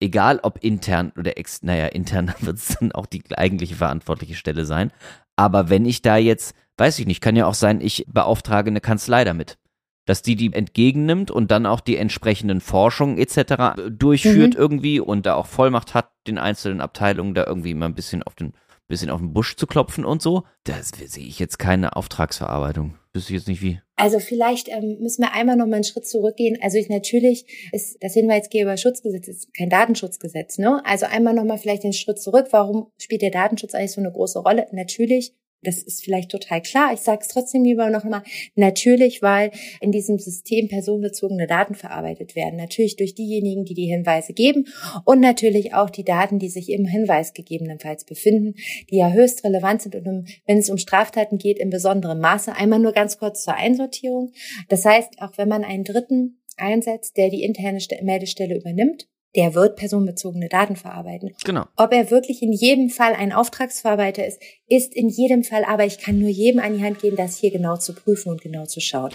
egal 0.00 0.40
ob 0.42 0.62
intern 0.62 1.12
oder 1.16 1.38
ex, 1.38 1.62
naja, 1.62 1.86
intern 1.86 2.34
wird 2.40 2.58
es 2.58 2.76
dann 2.78 2.92
auch 2.92 3.06
die 3.06 3.22
eigentliche 3.36 3.76
verantwortliche 3.76 4.34
Stelle 4.34 4.64
sein. 4.64 4.92
Aber 5.36 5.70
wenn 5.70 5.84
ich 5.84 6.02
da 6.02 6.16
jetzt, 6.16 6.54
weiß 6.76 6.98
ich 6.98 7.06
nicht, 7.06 7.20
kann 7.20 7.36
ja 7.36 7.46
auch 7.46 7.54
sein, 7.54 7.80
ich 7.80 8.04
beauftrage 8.08 8.70
eine 8.70 8.80
Kanzlei 8.80 9.24
damit. 9.24 9.58
Dass 10.04 10.22
die 10.22 10.36
die 10.36 10.52
entgegennimmt 10.52 11.30
und 11.30 11.50
dann 11.50 11.66
auch 11.66 11.80
die 11.80 11.96
entsprechenden 11.96 12.62
Forschungen 12.62 13.18
etc. 13.18 13.78
durchführt 13.90 14.54
mhm. 14.54 14.60
irgendwie 14.60 15.00
und 15.00 15.26
da 15.26 15.34
auch 15.34 15.46
Vollmacht 15.46 15.92
hat, 15.92 16.10
den 16.26 16.38
einzelnen 16.38 16.80
Abteilungen 16.80 17.34
da 17.34 17.44
irgendwie 17.44 17.74
mal 17.74 17.86
ein 17.86 17.94
bisschen 17.94 18.22
auf 18.22 18.34
den 18.34 18.54
bisschen 18.88 19.10
auf 19.10 19.20
den 19.20 19.34
Busch 19.34 19.54
zu 19.56 19.66
klopfen 19.66 20.04
und 20.04 20.22
so. 20.22 20.44
Das 20.64 20.88
sehe 20.88 21.26
ich 21.26 21.38
jetzt 21.38 21.58
keine 21.58 21.94
Auftragsverarbeitung. 21.94 22.97
Wüsste 23.18 23.32
ich 23.32 23.38
jetzt 23.40 23.48
nicht 23.48 23.62
wie. 23.62 23.80
Also 23.96 24.20
vielleicht 24.20 24.68
ähm, 24.68 24.98
müssen 25.00 25.22
wir 25.22 25.32
einmal 25.32 25.56
noch 25.56 25.66
mal 25.66 25.74
einen 25.74 25.84
Schritt 25.84 26.06
zurückgehen. 26.06 26.56
Also 26.62 26.78
ich 26.78 26.88
natürlich 26.88 27.44
ist 27.72 27.98
das 28.00 28.14
Hinweisgeberschutzgesetz 28.14 29.26
ist 29.26 29.52
kein 29.54 29.70
Datenschutzgesetz, 29.70 30.58
ne? 30.58 30.80
Also 30.84 31.06
einmal 31.06 31.34
noch 31.34 31.44
mal 31.44 31.58
vielleicht 31.58 31.82
den 31.82 31.92
Schritt 31.92 32.20
zurück. 32.20 32.46
Warum 32.52 32.92
spielt 32.96 33.22
der 33.22 33.32
Datenschutz 33.32 33.74
eigentlich 33.74 33.92
so 33.92 34.00
eine 34.00 34.12
große 34.12 34.38
Rolle? 34.38 34.68
Natürlich 34.70 35.34
das 35.62 35.82
ist 35.82 36.04
vielleicht 36.04 36.30
total 36.30 36.62
klar. 36.62 36.92
Ich 36.92 37.00
sage 37.00 37.20
es 37.22 37.28
trotzdem 37.28 37.64
lieber 37.64 37.90
noch 37.90 38.04
mal. 38.04 38.22
Natürlich, 38.54 39.22
weil 39.22 39.50
in 39.80 39.90
diesem 39.90 40.18
System 40.18 40.68
personenbezogene 40.68 41.46
Daten 41.46 41.74
verarbeitet 41.74 42.36
werden. 42.36 42.56
Natürlich 42.56 42.96
durch 42.96 43.14
diejenigen, 43.14 43.64
die 43.64 43.74
die 43.74 43.86
Hinweise 43.86 44.32
geben 44.32 44.66
und 45.04 45.20
natürlich 45.20 45.74
auch 45.74 45.90
die 45.90 46.04
Daten, 46.04 46.38
die 46.38 46.48
sich 46.48 46.70
im 46.70 46.84
Hinweis 46.84 47.32
gegebenenfalls 47.32 48.04
befinden, 48.04 48.54
die 48.90 48.96
ja 48.96 49.10
höchst 49.10 49.44
relevant 49.44 49.82
sind 49.82 49.96
und 49.96 50.06
um, 50.06 50.24
wenn 50.46 50.58
es 50.58 50.70
um 50.70 50.78
Straftaten 50.78 51.38
geht, 51.38 51.58
in 51.58 51.70
besonderem 51.70 52.20
Maße. 52.20 52.54
Einmal 52.54 52.78
nur 52.78 52.92
ganz 52.92 53.18
kurz 53.18 53.42
zur 53.42 53.54
Einsortierung. 53.54 54.32
Das 54.68 54.84
heißt, 54.84 55.20
auch 55.20 55.36
wenn 55.38 55.48
man 55.48 55.64
einen 55.64 55.84
Dritten 55.84 56.40
einsetzt, 56.56 57.16
der 57.16 57.30
die 57.30 57.42
interne 57.42 57.78
Meldestelle 58.02 58.56
übernimmt, 58.56 59.08
der 59.36 59.54
wird 59.54 59.76
personenbezogene 59.76 60.48
Daten 60.48 60.76
verarbeiten. 60.76 61.34
Genau. 61.44 61.66
Ob 61.76 61.92
er 61.92 62.10
wirklich 62.10 62.42
in 62.42 62.52
jedem 62.52 62.88
Fall 62.88 63.14
ein 63.14 63.32
Auftragsverarbeiter 63.32 64.26
ist, 64.26 64.40
ist 64.66 64.94
in 64.94 65.08
jedem 65.08 65.44
Fall, 65.44 65.64
aber 65.64 65.84
ich 65.84 65.98
kann 65.98 66.18
nur 66.18 66.30
jedem 66.30 66.60
an 66.60 66.76
die 66.76 66.82
Hand 66.82 67.00
geben, 67.00 67.16
das 67.16 67.38
hier 67.38 67.50
genau 67.50 67.76
zu 67.76 67.94
prüfen 67.94 68.30
und 68.30 68.40
genau 68.40 68.66
zu 68.66 68.80
schauen. 68.80 69.14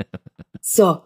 so. 0.60 0.98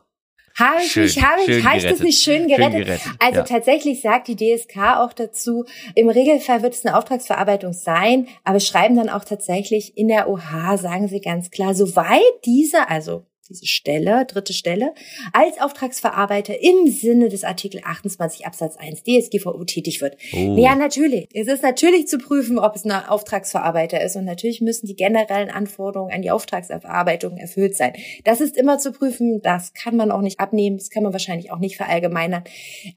Habe 0.59 0.83
ich 0.85 0.95
mich, 0.97 1.23
habe 1.23 1.41
ich, 1.47 1.65
habe 1.65 1.79
ich 1.79 1.85
das 1.85 2.01
nicht 2.01 2.23
schön 2.23 2.47
gerettet? 2.47 2.73
Schön 2.73 2.85
gerettet 2.85 3.13
also 3.19 3.39
ja. 3.39 3.45
tatsächlich 3.45 4.03
sagt 4.03 4.29
die 4.29 4.37
DSK 4.37 4.99
auch 4.99 5.15
dazu, 5.15 5.65
im 5.95 6.11
Regelfall 6.11 6.63
wird 6.63 6.75
es 6.75 6.85
eine 6.85 6.97
Auftragsverarbeitung 6.99 7.73
sein, 7.73 8.29
aber 8.45 8.61
schreiben 8.61 8.95
dann 8.97 9.09
auch 9.09 9.25
tatsächlich 9.25 9.97
in 9.97 10.09
der 10.09 10.29
OH, 10.29 10.77
sagen 10.77 11.09
sie 11.09 11.23
ganz 11.23 11.51
klar, 11.51 11.75
soweit 11.75 12.21
diese, 12.45 12.91
also 12.91 13.25
diese 13.53 13.67
Stelle, 13.67 14.25
dritte 14.27 14.53
Stelle, 14.53 14.95
als 15.33 15.61
Auftragsverarbeiter 15.61 16.61
im 16.61 16.91
Sinne 16.91 17.29
des 17.29 17.45
Artikel 17.45 17.81
28 17.85 18.47
Absatz 18.47 18.77
1 18.77 19.03
DSGVO 19.05 19.65
tätig 19.65 20.01
wird. 20.01 20.17
Oh. 20.35 20.57
Ja, 20.59 20.75
natürlich. 20.75 21.29
Es 21.33 21.49
ist 21.49 21.63
natürlich 21.63 22.09
zu 22.09 22.19
prüfen, 22.19 22.59
ob 22.59 22.75
es 22.75 22.85
ein 22.85 22.93
Auftragsverarbeiter 22.93 24.03
ist 24.03 24.17
und 24.17 24.25
natürlich 24.25 24.61
müssen 24.61 24.87
die 24.87 24.97
generellen 24.97 25.51
Anforderungen 25.51 26.13
an 26.13 26.23
die 26.23 26.31
Auftragsverarbeitung 26.31 27.37
erfüllt 27.37 27.77
sein. 27.77 27.93
Das 28.25 28.41
ist 28.41 28.57
immer 28.57 28.79
zu 28.79 28.93
prüfen, 28.93 29.41
das 29.43 29.75
kann 29.75 29.97
man 29.97 30.11
auch 30.11 30.23
nicht 30.23 30.41
abnehmen, 30.41 30.79
das 30.79 30.91
kann 30.91 31.03
man 31.03 31.13
wahrscheinlich 31.13 31.53
auch 31.53 31.59
nicht 31.59 31.77
verallgemeinern. 31.77 32.45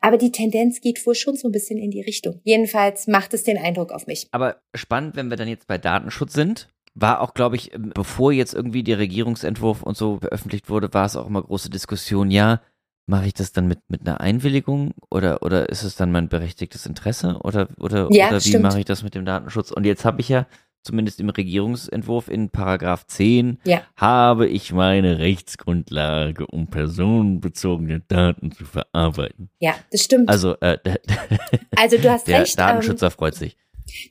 Aber 0.01 0.17
die 0.17 0.31
Tendenz 0.31 0.81
geht 0.81 1.05
wohl 1.05 1.15
schon 1.15 1.35
so 1.35 1.47
ein 1.47 1.51
bisschen 1.51 1.77
in 1.77 1.91
die 1.91 2.01
Richtung. 2.01 2.39
Jedenfalls 2.43 3.07
macht 3.07 3.33
es 3.33 3.43
den 3.43 3.57
Eindruck 3.57 3.91
auf 3.91 4.07
mich. 4.07 4.27
Aber 4.31 4.57
spannend, 4.73 5.15
wenn 5.15 5.29
wir 5.29 5.37
dann 5.37 5.47
jetzt 5.47 5.67
bei 5.67 5.77
Datenschutz 5.77 6.33
sind 6.33 6.69
war 6.95 7.21
auch, 7.21 7.33
glaube 7.33 7.57
ich, 7.57 7.73
ähm, 7.73 7.91
bevor 7.93 8.31
jetzt 8.31 8.53
irgendwie 8.53 8.83
der 8.83 8.97
Regierungsentwurf 8.97 9.83
und 9.83 9.95
so 9.95 10.19
veröffentlicht 10.19 10.69
wurde, 10.69 10.93
war 10.93 11.05
es 11.05 11.15
auch 11.15 11.27
immer 11.27 11.43
große 11.43 11.69
Diskussion, 11.69 12.31
ja, 12.31 12.61
mache 13.07 13.27
ich 13.27 13.33
das 13.33 13.51
dann 13.51 13.67
mit, 13.67 13.79
mit 13.87 14.01
einer 14.01 14.19
Einwilligung 14.19 14.93
oder, 15.11 15.43
oder 15.43 15.69
ist 15.69 15.83
es 15.83 15.95
dann 15.95 16.11
mein 16.11 16.29
berechtigtes 16.29 16.85
Interesse 16.85 17.37
oder, 17.43 17.67
oder, 17.77 18.07
ja, 18.11 18.29
oder 18.29 18.43
wie 18.43 18.57
mache 18.57 18.79
ich 18.79 18.85
das 18.85 19.03
mit 19.03 19.13
dem 19.13 19.25
Datenschutz? 19.25 19.71
Und 19.71 19.85
jetzt 19.85 20.05
habe 20.05 20.21
ich 20.21 20.29
ja 20.29 20.47
zumindest 20.81 21.19
im 21.19 21.29
Regierungsentwurf 21.29 22.29
in 22.29 22.49
Paragraph 22.49 23.05
10 23.07 23.59
ja. 23.65 23.81
habe 23.95 24.47
ich 24.47 24.71
meine 24.71 25.19
Rechtsgrundlage, 25.19 26.45
um 26.47 26.67
personenbezogene 26.67 28.01
Daten 28.01 28.51
zu 28.51 28.65
verarbeiten. 28.65 29.49
Ja, 29.59 29.75
das 29.91 30.01
stimmt. 30.01 30.29
Also, 30.29 30.55
äh, 30.61 30.77
also 31.75 31.97
du 31.97 32.09
hast 32.09 32.27
der 32.27 32.41
recht. 32.41 32.57
Der 32.57 32.67
Datenschützer 32.67 33.07
ähm, 33.07 33.11
freut 33.11 33.35
sich. 33.35 33.57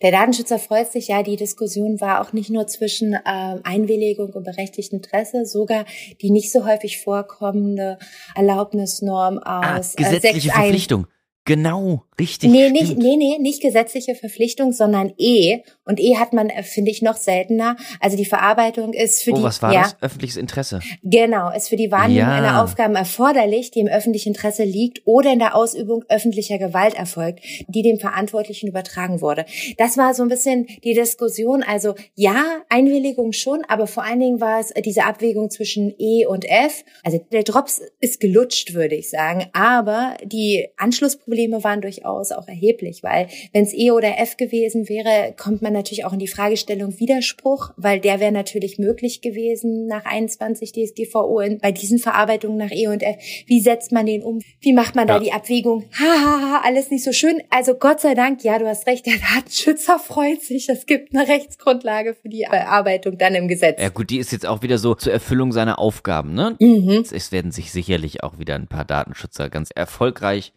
Der 0.03 0.11
Datenschützer 0.11 0.59
freut 0.59 0.93
sich 0.93 1.09
ja, 1.09 1.23
die 1.23 1.37
Diskussion 1.37 2.01
war 2.01 2.21
auch 2.21 2.33
nicht 2.33 2.51
nur 2.51 2.67
zwischen 2.67 3.15
äh, 3.15 3.19
Einwilligung 3.25 4.31
und 4.33 4.45
berechtigtem 4.45 4.99
Interesse, 4.99 5.47
sogar 5.47 5.85
die 6.21 6.31
nicht 6.31 6.53
so 6.53 6.65
häufig 6.65 7.03
vorkommende 7.03 7.99
Erlaubnisnorm 8.35 9.41
ah, 9.43 9.79
aus 9.79 9.95
ah, 9.97 10.03
gesetzliche 10.03 10.51
äh, 10.51 10.53
Verpflichtung. 10.53 11.07
Genau, 11.47 12.05
richtig. 12.19 12.51
Nee, 12.51 12.71
nicht, 12.71 12.97
nee, 12.97 13.17
nee, 13.17 13.39
nicht 13.39 13.61
gesetzliche 13.61 14.15
Verpflichtung, 14.15 14.73
sondern 14.73 15.13
E. 15.19 15.59
Und 15.85 16.01
E 16.01 16.17
hat 16.17 16.33
man, 16.33 16.51
äh, 16.51 16.63
finde 16.63 16.91
ich, 16.91 17.03
noch 17.03 17.17
seltener. 17.17 17.77
Also 18.01 18.17
die 18.17 18.25
Verarbeitung 18.25 18.93
ist 18.93 19.23
für 19.23 19.33
oh, 19.33 19.37
die. 19.37 19.43
was 19.43 19.63
war 19.63 19.73
ja, 19.73 19.83
das? 19.83 19.97
Öffentliches 20.01 20.37
Interesse. 20.37 20.81
Genau, 21.03 21.51
ist 21.51 21.69
für 21.69 21.77
die 21.77 21.91
Wahrnehmung 21.91 22.29
ja. 22.29 22.37
einer 22.37 22.63
Aufgaben 22.63 22.95
erforderlich, 22.95 23.71
die 23.71 23.81
im 23.81 23.89
öffentlichen 23.89 24.31
Interesse 24.31 24.65
liegt 24.65 25.03
oder 25.05 25.33
in 25.33 25.39
der 25.39 25.55
Ausübung 25.55 26.05
öffentlicher 26.09 26.59
Gewalt 26.59 26.95
erfolgt, 26.95 27.41
die 27.69 27.83
dem 27.83 27.99
Verantwortlichen 27.99 28.69
übertragen 28.69 29.21
wurde. 29.21 29.45
Das 29.79 29.97
war 29.97 30.15
so 30.15 30.23
ein 30.23 30.29
bisschen 30.29 30.67
die 30.85 30.95
Diskussion. 30.95 31.63
Also 31.63 31.95
ja, 32.15 32.63
Einwilligung 32.69 33.33
schon, 33.33 33.65
aber 33.69 33.87
vor 33.87 34.05
allen 34.05 34.21
Dingen 34.21 34.41
war 34.41 34.61
es 34.61 34.73
diese 34.85 35.05
Abwägung 35.05 35.51
zwischen 35.51 35.95
E 35.99 36.27
und 36.27 36.45
F. 36.45 36.85
Also 37.03 37.21
der 37.33 37.43
Drops 37.43 37.81
ist 38.01 38.21
gelutscht, 38.21 38.75
würde 38.75 38.95
ich 38.95 39.11
sagen. 39.11 39.47
Aber 39.53 40.17
die 40.25 40.69
Anschlussprobleme 40.77 41.65
waren 41.65 41.81
durchaus 42.05 42.33
auch 42.33 42.47
erheblich, 42.49 43.03
weil 43.03 43.29
wenn 43.53 43.65
es 43.65 43.75
E 43.75 43.91
oder 43.91 44.19
F 44.19 44.37
gewesen 44.37 44.89
wäre, 44.89 45.35
kommt 45.37 45.63
man 45.63 45.73
natürlich 45.73 46.05
auch 46.05 46.13
in 46.13 46.19
die 46.19 46.29
Fragestellung 46.29 46.99
Widerspruch, 46.99 47.71
weil 47.77 48.01
der 48.01 48.21
wäre 48.21 48.33
natürlich 48.33 48.79
möglich 48.79 49.21
gewesen 49.21 49.87
nach 49.87 50.05
21 50.05 50.73
DSGVO 50.73 51.41
in, 51.41 51.59
bei 51.59 51.73
diesen 51.73 51.99
Verarbeitungen 51.99 52.59
nach 52.59 52.71
E 52.71 52.89
und 52.89 53.03
F. 53.03 53.17
Wie 53.47 53.61
setzt 53.61 53.93
man 53.93 54.07
den 54.07 54.23
um? 54.23 54.41
Wie 54.61 54.73
macht 54.73 54.95
man 54.95 55.09
ja. 55.09 55.15
da 55.15 55.21
die 55.21 55.33
Abwägung? 55.33 55.85
Hahaha, 55.99 56.63
alles 56.65 56.91
nicht 56.91 57.05
so 57.05 57.13
schön. 57.13 57.43
Also 57.51 57.75
Gott 57.75 58.01
sei 58.01 58.15
Dank, 58.15 58.45
ja, 58.45 58.59
du 58.59 58.67
hast 58.67 58.87
recht, 58.87 59.07
der 59.07 59.15
Datenschützer 59.35 59.99
freut 60.05 60.43
sich. 60.43 60.69
Es 60.69 60.87
gibt 60.87 61.15
eine 61.15 61.27
Rechtsgrundlage 61.27 62.15
für 62.15 62.29
die 62.29 62.47
Bearbeitung 62.49 63.19
dann 63.19 63.35
im 63.35 63.49
Gesetz. 63.49 63.81
Ja 63.81 63.89
gut, 63.89 64.11
die 64.11 64.19
ist 64.19 64.33
jetzt 64.33 64.47
auch 64.47 64.63
wieder 64.63 64.79
so 64.79 64.95
zur 64.95 65.13
Erfüllung 65.13 65.53
seiner 65.53 65.79
Aufgaben, 65.79 66.35
ne? 66.35 66.57
Mhm. 66.61 67.05
Es 67.11 67.33
werden 67.33 67.53
sich 67.53 67.73
sicherlich 67.73 68.23
auch 68.23 68.39
wieder 68.39 68.55
ein 68.55 68.67
paar 68.67 68.85
Datenschützer 68.85 69.49
ganz 69.49 69.71
erfolgreich 69.75 70.53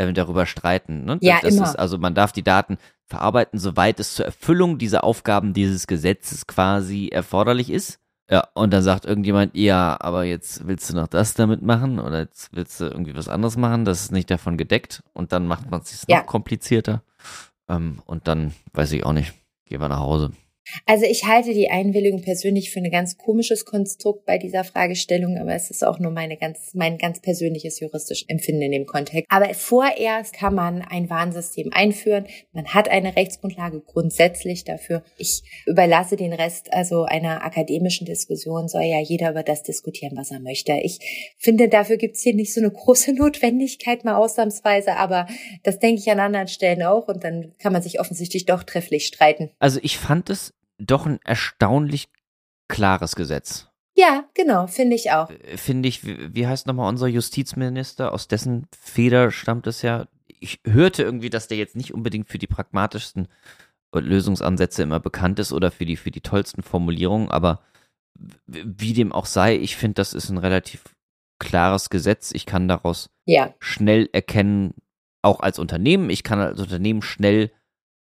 äh, 0.00 0.12
darüber 0.12 0.46
streiten. 0.46 1.04
Ne? 1.04 1.18
Ja, 1.20 1.40
das 1.42 1.54
immer. 1.54 1.64
Ist, 1.64 1.78
also 1.78 1.98
man 1.98 2.14
darf 2.14 2.32
die 2.32 2.42
Daten 2.42 2.78
verarbeiten, 3.06 3.58
soweit 3.58 4.00
es 4.00 4.14
zur 4.14 4.24
Erfüllung 4.24 4.78
dieser 4.78 5.04
Aufgaben 5.04 5.52
dieses 5.52 5.86
Gesetzes 5.86 6.46
quasi 6.46 7.08
erforderlich 7.08 7.70
ist. 7.70 7.98
Ja, 8.30 8.46
und 8.54 8.72
dann 8.72 8.82
sagt 8.82 9.06
irgendjemand, 9.06 9.56
ja, 9.56 9.96
aber 10.00 10.24
jetzt 10.24 10.66
willst 10.66 10.88
du 10.88 10.94
noch 10.94 11.08
das 11.08 11.34
damit 11.34 11.62
machen 11.62 11.98
oder 11.98 12.20
jetzt 12.20 12.50
willst 12.52 12.80
du 12.80 12.84
irgendwie 12.84 13.16
was 13.16 13.28
anderes 13.28 13.56
machen, 13.56 13.84
das 13.84 14.02
ist 14.02 14.12
nicht 14.12 14.30
davon 14.30 14.56
gedeckt 14.56 15.02
und 15.12 15.32
dann 15.32 15.48
macht 15.48 15.68
man 15.68 15.80
es 15.80 15.90
sich 15.90 16.04
ja. 16.06 16.18
noch 16.18 16.26
komplizierter. 16.26 17.02
Ähm, 17.68 18.00
und 18.06 18.28
dann 18.28 18.54
weiß 18.72 18.92
ich 18.92 19.04
auch 19.04 19.12
nicht, 19.12 19.34
gehen 19.64 19.80
wir 19.80 19.88
nach 19.88 19.98
Hause. 19.98 20.30
Also 20.86 21.04
ich 21.04 21.24
halte 21.24 21.52
die 21.52 21.70
Einwilligung 21.70 22.22
persönlich 22.22 22.70
für 22.70 22.80
ein 22.80 22.90
ganz 22.90 23.16
komisches 23.16 23.64
Konstrukt 23.64 24.24
bei 24.24 24.38
dieser 24.38 24.64
Fragestellung, 24.64 25.38
aber 25.38 25.54
es 25.54 25.70
ist 25.70 25.84
auch 25.84 25.98
nur 25.98 26.10
meine 26.10 26.36
ganz, 26.36 26.74
mein 26.74 26.98
ganz 26.98 27.20
persönliches 27.20 27.80
juristisches 27.80 28.28
Empfinden 28.28 28.62
in 28.62 28.72
dem 28.72 28.86
Kontext. 28.86 29.26
Aber 29.30 29.52
vorerst 29.54 30.34
kann 30.34 30.54
man 30.54 30.82
ein 30.82 31.10
Warnsystem 31.10 31.70
einführen. 31.72 32.26
Man 32.52 32.66
hat 32.66 32.88
eine 32.88 33.16
Rechtsgrundlage 33.16 33.80
grundsätzlich 33.80 34.64
dafür. 34.64 35.02
Ich 35.16 35.42
überlasse 35.66 36.16
den 36.16 36.32
Rest 36.32 36.72
also 36.72 37.04
einer 37.04 37.44
akademischen 37.44 38.06
Diskussion, 38.06 38.68
soll 38.68 38.82
ja 38.82 39.00
jeder 39.00 39.30
über 39.30 39.42
das 39.42 39.62
diskutieren, 39.62 40.16
was 40.16 40.30
er 40.30 40.40
möchte. 40.40 40.72
Ich 40.82 41.34
finde, 41.38 41.68
dafür 41.68 41.96
gibt 41.96 42.16
es 42.16 42.22
hier 42.22 42.34
nicht 42.34 42.54
so 42.54 42.60
eine 42.60 42.70
große 42.70 43.12
Notwendigkeit 43.14 44.04
mal 44.04 44.16
ausnahmsweise, 44.16 44.96
aber 44.96 45.26
das 45.62 45.78
denke 45.78 46.00
ich 46.00 46.10
an 46.10 46.20
anderen 46.20 46.48
Stellen 46.48 46.82
auch 46.82 47.08
und 47.08 47.24
dann 47.24 47.52
kann 47.58 47.72
man 47.72 47.82
sich 47.82 48.00
offensichtlich 48.00 48.46
doch 48.46 48.62
trefflich 48.62 49.06
streiten. 49.06 49.50
Also 49.58 49.80
ich 49.82 49.98
fand 49.98 50.30
es 50.30 50.52
doch 50.80 51.06
ein 51.06 51.20
erstaunlich 51.24 52.08
klares 52.68 53.16
Gesetz. 53.16 53.68
Ja, 53.96 54.24
genau, 54.34 54.66
finde 54.66 54.96
ich 54.96 55.10
auch. 55.10 55.30
Äh, 55.30 55.56
finde 55.56 55.88
ich, 55.88 56.04
wie 56.04 56.46
heißt 56.46 56.66
nochmal 56.66 56.88
unser 56.88 57.06
Justizminister, 57.06 58.12
aus 58.12 58.28
dessen 58.28 58.66
Feder 58.78 59.30
stammt 59.30 59.66
es 59.66 59.82
ja. 59.82 60.06
Ich 60.26 60.60
hörte 60.64 61.02
irgendwie, 61.02 61.30
dass 61.30 61.48
der 61.48 61.58
jetzt 61.58 61.76
nicht 61.76 61.92
unbedingt 61.92 62.28
für 62.28 62.38
die 62.38 62.46
pragmatischsten 62.46 63.28
Lösungsansätze 63.92 64.82
immer 64.82 65.00
bekannt 65.00 65.38
ist 65.38 65.52
oder 65.52 65.70
für 65.70 65.84
die, 65.84 65.96
für 65.96 66.10
die 66.10 66.20
tollsten 66.20 66.62
Formulierungen, 66.62 67.30
aber 67.30 67.60
wie 68.46 68.92
dem 68.92 69.12
auch 69.12 69.26
sei, 69.26 69.56
ich 69.56 69.76
finde, 69.76 69.94
das 69.94 70.14
ist 70.14 70.30
ein 70.30 70.38
relativ 70.38 70.84
klares 71.38 71.90
Gesetz. 71.90 72.32
Ich 72.32 72.46
kann 72.46 72.68
daraus 72.68 73.10
ja. 73.24 73.54
schnell 73.58 74.08
erkennen, 74.12 74.74
auch 75.22 75.40
als 75.40 75.58
Unternehmen, 75.58 76.10
ich 76.10 76.22
kann 76.22 76.38
als 76.38 76.60
Unternehmen 76.60 77.02
schnell 77.02 77.50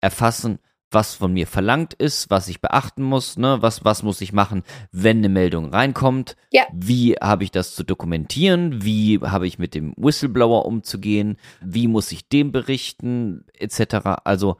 erfassen, 0.01 0.59
was 0.95 1.13
von 1.13 1.33
mir 1.33 1.45
verlangt 1.45 1.93
ist, 1.93 2.31
was 2.31 2.47
ich 2.47 2.61
beachten 2.61 3.03
muss, 3.03 3.37
ne, 3.37 3.57
was, 3.61 3.85
was 3.85 4.01
muss 4.01 4.21
ich 4.21 4.33
machen, 4.33 4.63
wenn 4.91 5.17
eine 5.17 5.29
Meldung 5.29 5.69
reinkommt, 5.69 6.35
ja. 6.51 6.63
wie 6.73 7.13
habe 7.21 7.43
ich 7.43 7.51
das 7.51 7.75
zu 7.75 7.83
dokumentieren, 7.83 8.83
wie 8.83 9.19
habe 9.19 9.45
ich 9.45 9.59
mit 9.59 9.75
dem 9.75 9.93
Whistleblower 9.97 10.65
umzugehen, 10.65 11.37
wie 11.61 11.87
muss 11.87 12.11
ich 12.11 12.27
dem 12.27 12.51
berichten, 12.51 13.45
etc. 13.53 14.21
Also 14.23 14.57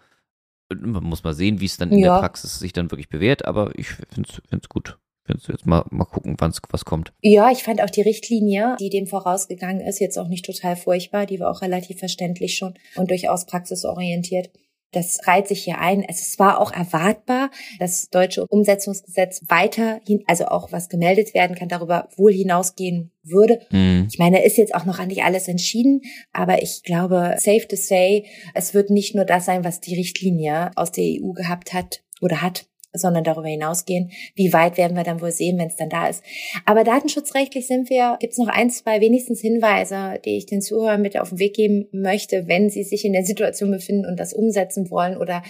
man 0.69 1.03
muss 1.03 1.23
mal 1.23 1.33
sehen, 1.33 1.59
wie 1.59 1.65
es 1.65 1.77
dann 1.77 1.91
in 1.91 1.99
ja. 1.99 2.13
der 2.13 2.19
Praxis 2.19 2.59
sich 2.59 2.73
dann 2.73 2.91
wirklich 2.91 3.09
bewährt, 3.09 3.45
aber 3.45 3.71
ich 3.75 3.87
finde 3.87 4.29
es 4.51 4.69
gut. 4.69 4.99
Findest 5.25 5.47
du 5.47 5.53
jetzt 5.53 5.65
mal, 5.65 5.83
mal 5.89 6.05
gucken, 6.05 6.35
wann 6.37 6.53
was 6.69 6.85
kommt? 6.85 7.11
Ja, 7.21 7.49
ich 7.49 7.63
fand 7.63 7.81
auch 7.81 7.89
die 7.89 8.03
Richtlinie, 8.03 8.75
die 8.79 8.91
dem 8.91 9.07
vorausgegangen 9.07 9.81
ist, 9.81 9.99
jetzt 9.99 10.19
auch 10.19 10.27
nicht 10.27 10.45
total 10.45 10.75
furchtbar. 10.75 11.25
Die 11.25 11.39
war 11.39 11.49
auch 11.49 11.63
relativ 11.63 11.97
verständlich 11.97 12.57
schon 12.57 12.75
und 12.95 13.09
durchaus 13.09 13.47
praxisorientiert. 13.47 14.51
Das 14.95 15.19
reiht 15.27 15.47
sich 15.47 15.63
hier 15.63 15.79
ein. 15.79 16.03
Es 16.07 16.39
war 16.39 16.59
auch 16.61 16.71
erwartbar, 16.71 17.51
dass 17.79 18.01
das 18.01 18.09
deutsche 18.09 18.45
Umsetzungsgesetz 18.47 19.41
weiterhin, 19.47 20.23
also 20.25 20.45
auch 20.45 20.71
was 20.71 20.87
gemeldet 20.89 21.33
werden 21.33 21.55
kann, 21.55 21.67
darüber 21.67 22.07
wohl 22.15 22.31
hinausgehen 22.31 23.11
würde. 23.23 23.59
Mhm. 23.71 24.07
Ich 24.09 24.19
meine, 24.19 24.45
ist 24.45 24.57
jetzt 24.57 24.73
auch 24.73 24.85
noch 24.85 25.03
nicht 25.05 25.23
alles 25.23 25.47
entschieden, 25.47 26.01
aber 26.31 26.63
ich 26.63 26.83
glaube, 26.83 27.35
safe 27.37 27.67
to 27.67 27.75
say, 27.75 28.25
es 28.53 28.73
wird 28.73 28.89
nicht 28.89 29.15
nur 29.15 29.25
das 29.25 29.45
sein, 29.45 29.63
was 29.63 29.81
die 29.81 29.95
Richtlinie 29.95 30.71
aus 30.75 30.91
der 30.91 31.03
EU 31.03 31.33
gehabt 31.33 31.73
hat 31.73 32.01
oder 32.21 32.41
hat, 32.41 32.65
sondern 32.97 33.23
darüber 33.23 33.47
hinausgehen. 33.47 34.11
Wie 34.35 34.53
weit 34.53 34.77
werden 34.77 34.95
wir 34.95 35.03
dann 35.03 35.21
wohl 35.21 35.31
sehen, 35.31 35.57
wenn 35.57 35.67
es 35.67 35.75
dann 35.75 35.89
da 35.89 36.07
ist. 36.07 36.23
Aber 36.65 36.83
datenschutzrechtlich 36.83 37.67
sind 37.67 37.89
wir, 37.89 38.17
gibt 38.19 38.33
es 38.33 38.39
noch 38.39 38.47
ein, 38.47 38.69
zwei 38.69 39.01
wenigstens 39.01 39.41
Hinweise, 39.41 40.19
die 40.23 40.37
ich 40.37 40.45
den 40.45 40.61
Zuhörern 40.61 41.01
mit 41.01 41.19
auf 41.19 41.29
den 41.29 41.39
Weg 41.39 41.55
geben 41.55 41.87
möchte, 41.91 42.47
wenn 42.47 42.69
sie 42.69 42.83
sich 42.83 43.05
in 43.05 43.13
der 43.13 43.25
Situation 43.25 43.71
befinden 43.71 44.05
und 44.05 44.19
das 44.19 44.33
umsetzen 44.33 44.89
wollen 44.89 45.17
oder 45.17 45.43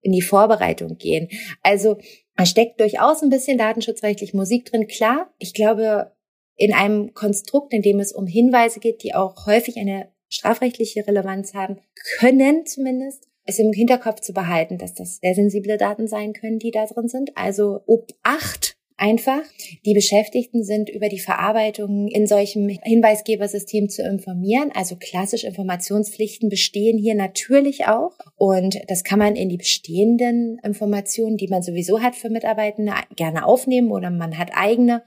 in 0.00 0.12
die 0.12 0.22
Vorbereitung 0.22 0.96
gehen. 0.98 1.28
Also 1.62 1.96
da 2.36 2.46
steckt 2.46 2.80
durchaus 2.80 3.22
ein 3.22 3.30
bisschen 3.30 3.58
datenschutzrechtlich 3.58 4.34
Musik 4.34 4.66
drin. 4.66 4.86
Klar, 4.86 5.32
ich 5.38 5.54
glaube, 5.54 6.12
in 6.56 6.74
einem 6.74 7.14
Konstrukt, 7.14 7.72
in 7.72 7.82
dem 7.82 8.00
es 8.00 8.12
um 8.12 8.26
Hinweise 8.26 8.80
geht, 8.80 9.02
die 9.02 9.14
auch 9.14 9.46
häufig 9.46 9.76
eine 9.78 10.12
strafrechtliche 10.28 11.06
Relevanz 11.06 11.54
haben, 11.54 11.78
können 12.18 12.66
zumindest, 12.66 13.28
es 13.44 13.58
im 13.58 13.72
Hinterkopf 13.72 14.20
zu 14.20 14.32
behalten, 14.32 14.78
dass 14.78 14.94
das 14.94 15.16
sehr 15.16 15.34
sensible 15.34 15.76
Daten 15.76 16.06
sein 16.06 16.32
können, 16.32 16.58
die 16.58 16.70
da 16.70 16.86
drin 16.86 17.08
sind. 17.08 17.36
Also 17.36 17.82
Obacht 17.86 18.76
einfach. 18.96 19.42
Die 19.84 19.94
Beschäftigten 19.94 20.64
sind 20.64 20.88
über 20.88 21.08
die 21.08 21.18
Verarbeitung 21.18 22.08
in 22.08 22.26
solchem 22.26 22.68
Hinweisgebersystem 22.68 23.88
zu 23.88 24.02
informieren. 24.02 24.70
Also 24.74 24.96
klassisch 24.96 25.44
Informationspflichten 25.44 26.48
bestehen 26.48 26.98
hier 26.98 27.14
natürlich 27.14 27.86
auch. 27.86 28.12
Und 28.36 28.78
das 28.88 29.04
kann 29.04 29.18
man 29.18 29.36
in 29.36 29.48
die 29.48 29.56
bestehenden 29.56 30.58
Informationen, 30.62 31.36
die 31.36 31.48
man 31.48 31.62
sowieso 31.62 32.00
hat 32.00 32.14
für 32.14 32.30
Mitarbeitende, 32.30 32.92
gerne 33.16 33.46
aufnehmen 33.46 33.90
oder 33.90 34.10
man 34.10 34.38
hat 34.38 34.50
eigene. 34.54 35.02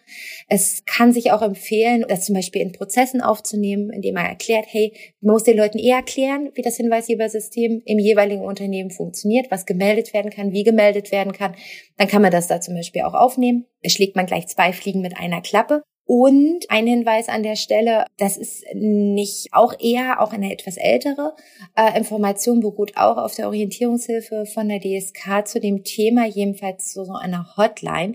Es 0.48 0.84
kann 0.86 1.14
sich 1.14 1.32
auch 1.32 1.42
empfehlen, 1.42 2.06
das 2.08 2.26
zum 2.26 2.36
Beispiel 2.36 2.62
in 2.62 2.72
Prozessen 2.72 3.22
aufzunehmen, 3.22 3.90
indem 3.92 4.16
man 4.16 4.26
erklärt, 4.26 4.66
hey, 4.70 4.94
man 5.22 5.34
muss 5.34 5.44
den 5.44 5.58
Leuten 5.58 5.80
eher 5.80 5.98
erklären, 5.98 6.52
wie 6.56 6.62
das 6.62 6.78
Hinweisgebersystem 6.78 7.82
im 7.86 8.00
jeweiligen 8.00 8.44
Unternehmen 8.44 8.92
funktioniert, 8.92 9.52
was 9.52 9.66
gemeldet 9.66 10.14
werden 10.14 10.32
kann, 10.32 10.52
wie 10.52 10.64
gemeldet 10.64 11.12
werden 11.12 11.34
kann. 11.34 11.56
Dann 11.98 12.08
kann 12.08 12.22
man 12.22 12.32
das 12.32 12.48
da 12.48 12.62
zum 12.62 12.76
Beispiel 12.76 13.02
auch 13.04 13.14
aufnehmen 13.14 13.66
schlägt 13.90 14.16
man 14.16 14.26
gleich 14.26 14.48
zwei 14.48 14.74
Fliegen 14.74 15.02
mit 15.02 15.18
einer 15.18 15.42
Klappe. 15.42 15.84
Und 16.08 16.66
ein 16.70 16.86
Hinweis 16.86 17.30
an 17.30 17.42
der 17.42 17.56
Stelle, 17.56 18.06
das 18.20 18.38
ist 18.38 18.64
nicht 18.76 19.48
auch 19.54 19.74
eher 19.80 20.22
auch 20.22 20.34
eine 20.34 20.54
etwas 20.54 20.78
ältere 20.78 21.36
äh, 21.76 21.98
Information, 21.98 22.60
beruht 22.60 22.96
auch 22.96 23.18
auf 23.18 23.34
der 23.34 23.48
Orientierungshilfe 23.48 24.46
von 24.46 24.70
der 24.70 24.80
DSK 24.80 25.48
zu 25.48 25.60
dem 25.60 25.84
Thema, 25.84 26.28
jedenfalls 26.28 26.92
zu 26.92 27.06
so 27.06 27.14
einer 27.14 27.58
Hotline, 27.58 28.14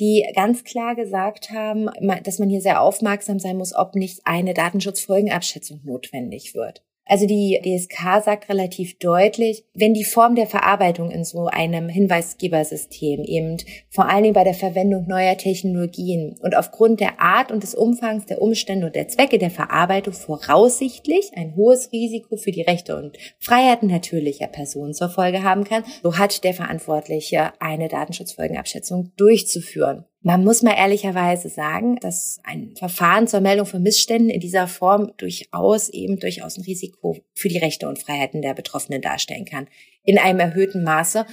die 0.00 0.26
ganz 0.34 0.64
klar 0.64 0.96
gesagt 0.96 1.50
haben, 1.50 1.88
dass 2.24 2.40
man 2.40 2.48
hier 2.48 2.60
sehr 2.60 2.82
aufmerksam 2.82 3.38
sein 3.38 3.56
muss, 3.56 3.72
ob 3.72 3.94
nicht 3.94 4.22
eine 4.24 4.52
Datenschutzfolgenabschätzung 4.52 5.80
notwendig 5.84 6.56
wird. 6.56 6.82
Also 7.08 7.26
die 7.26 7.58
DSK 7.62 8.22
sagt 8.22 8.50
relativ 8.50 8.98
deutlich, 8.98 9.64
wenn 9.74 9.94
die 9.94 10.04
Form 10.04 10.34
der 10.34 10.46
Verarbeitung 10.46 11.10
in 11.10 11.24
so 11.24 11.46
einem 11.46 11.88
Hinweisgebersystem 11.88 13.24
eben 13.24 13.56
vor 13.88 14.08
allen 14.08 14.24
Dingen 14.24 14.34
bei 14.34 14.44
der 14.44 14.54
Verwendung 14.54 15.06
neuer 15.08 15.38
Technologien 15.38 16.36
und 16.42 16.54
aufgrund 16.54 17.00
der 17.00 17.18
Art 17.18 17.50
und 17.50 17.62
des 17.62 17.74
Umfangs 17.74 18.26
der 18.26 18.42
Umstände 18.42 18.86
und 18.86 18.94
der 18.94 19.08
Zwecke 19.08 19.38
der 19.38 19.50
Verarbeitung 19.50 20.12
voraussichtlich 20.12 21.30
ein 21.34 21.56
hohes 21.56 21.90
Risiko 21.92 22.36
für 22.36 22.52
die 22.52 22.62
Rechte 22.62 22.94
und 22.96 23.16
Freiheiten 23.40 23.88
natürlicher 23.88 24.46
Personen 24.46 24.92
zur 24.92 25.08
Folge 25.08 25.42
haben 25.42 25.64
kann, 25.64 25.84
so 26.02 26.18
hat 26.18 26.44
der 26.44 26.52
Verantwortliche 26.52 27.52
eine 27.58 27.88
Datenschutzfolgenabschätzung 27.88 29.12
durchzuführen. 29.16 30.04
Man 30.20 30.42
muss 30.42 30.62
mal 30.62 30.74
ehrlicherweise 30.76 31.48
sagen, 31.48 31.96
dass 32.00 32.40
ein 32.42 32.74
Verfahren 32.76 33.28
zur 33.28 33.40
Meldung 33.40 33.66
von 33.66 33.82
Missständen 33.82 34.30
in 34.30 34.40
dieser 34.40 34.66
Form 34.66 35.12
durchaus 35.16 35.88
eben 35.90 36.18
durchaus 36.18 36.58
ein 36.58 36.64
Risiko 36.64 37.18
für 37.34 37.48
die 37.48 37.58
Rechte 37.58 37.88
und 37.88 38.00
Freiheiten 38.00 38.42
der 38.42 38.54
Betroffenen 38.54 39.00
darstellen 39.00 39.44
kann. 39.44 39.68
In 40.02 40.18
einem 40.18 40.40
erhöhten 40.40 40.82
Maße. 40.82 41.24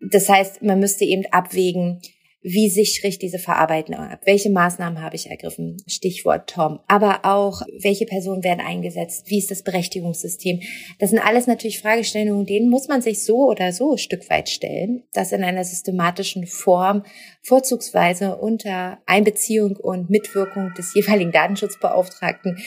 Das 0.00 0.28
heißt, 0.28 0.62
man 0.62 0.80
müsste 0.80 1.04
eben 1.04 1.24
abwägen, 1.30 2.00
wie 2.48 2.70
sichere 2.70 3.08
ich 3.08 3.18
diese 3.18 3.40
Verarbeitung 3.40 3.96
ab? 3.96 4.20
Welche 4.24 4.50
Maßnahmen 4.50 5.02
habe 5.02 5.16
ich 5.16 5.28
ergriffen? 5.28 5.78
Stichwort 5.88 6.48
Tom. 6.48 6.78
Aber 6.86 7.24
auch, 7.24 7.62
welche 7.80 8.06
Personen 8.06 8.44
werden 8.44 8.64
eingesetzt? 8.64 9.24
Wie 9.26 9.38
ist 9.38 9.50
das 9.50 9.64
Berechtigungssystem? 9.64 10.60
Das 11.00 11.10
sind 11.10 11.18
alles 11.18 11.48
natürlich 11.48 11.80
Fragestellungen, 11.80 12.46
denen 12.46 12.70
muss 12.70 12.86
man 12.86 13.02
sich 13.02 13.24
so 13.24 13.48
oder 13.48 13.72
so 13.72 13.92
ein 13.92 13.98
Stück 13.98 14.30
weit 14.30 14.48
stellen, 14.48 15.02
das 15.12 15.32
in 15.32 15.42
einer 15.42 15.64
systematischen 15.64 16.46
Form 16.46 17.02
vorzugsweise 17.42 18.36
unter 18.36 18.98
Einbeziehung 19.06 19.74
und 19.74 20.08
Mitwirkung 20.08 20.72
des 20.78 20.94
jeweiligen 20.94 21.32
Datenschutzbeauftragten. 21.32 22.58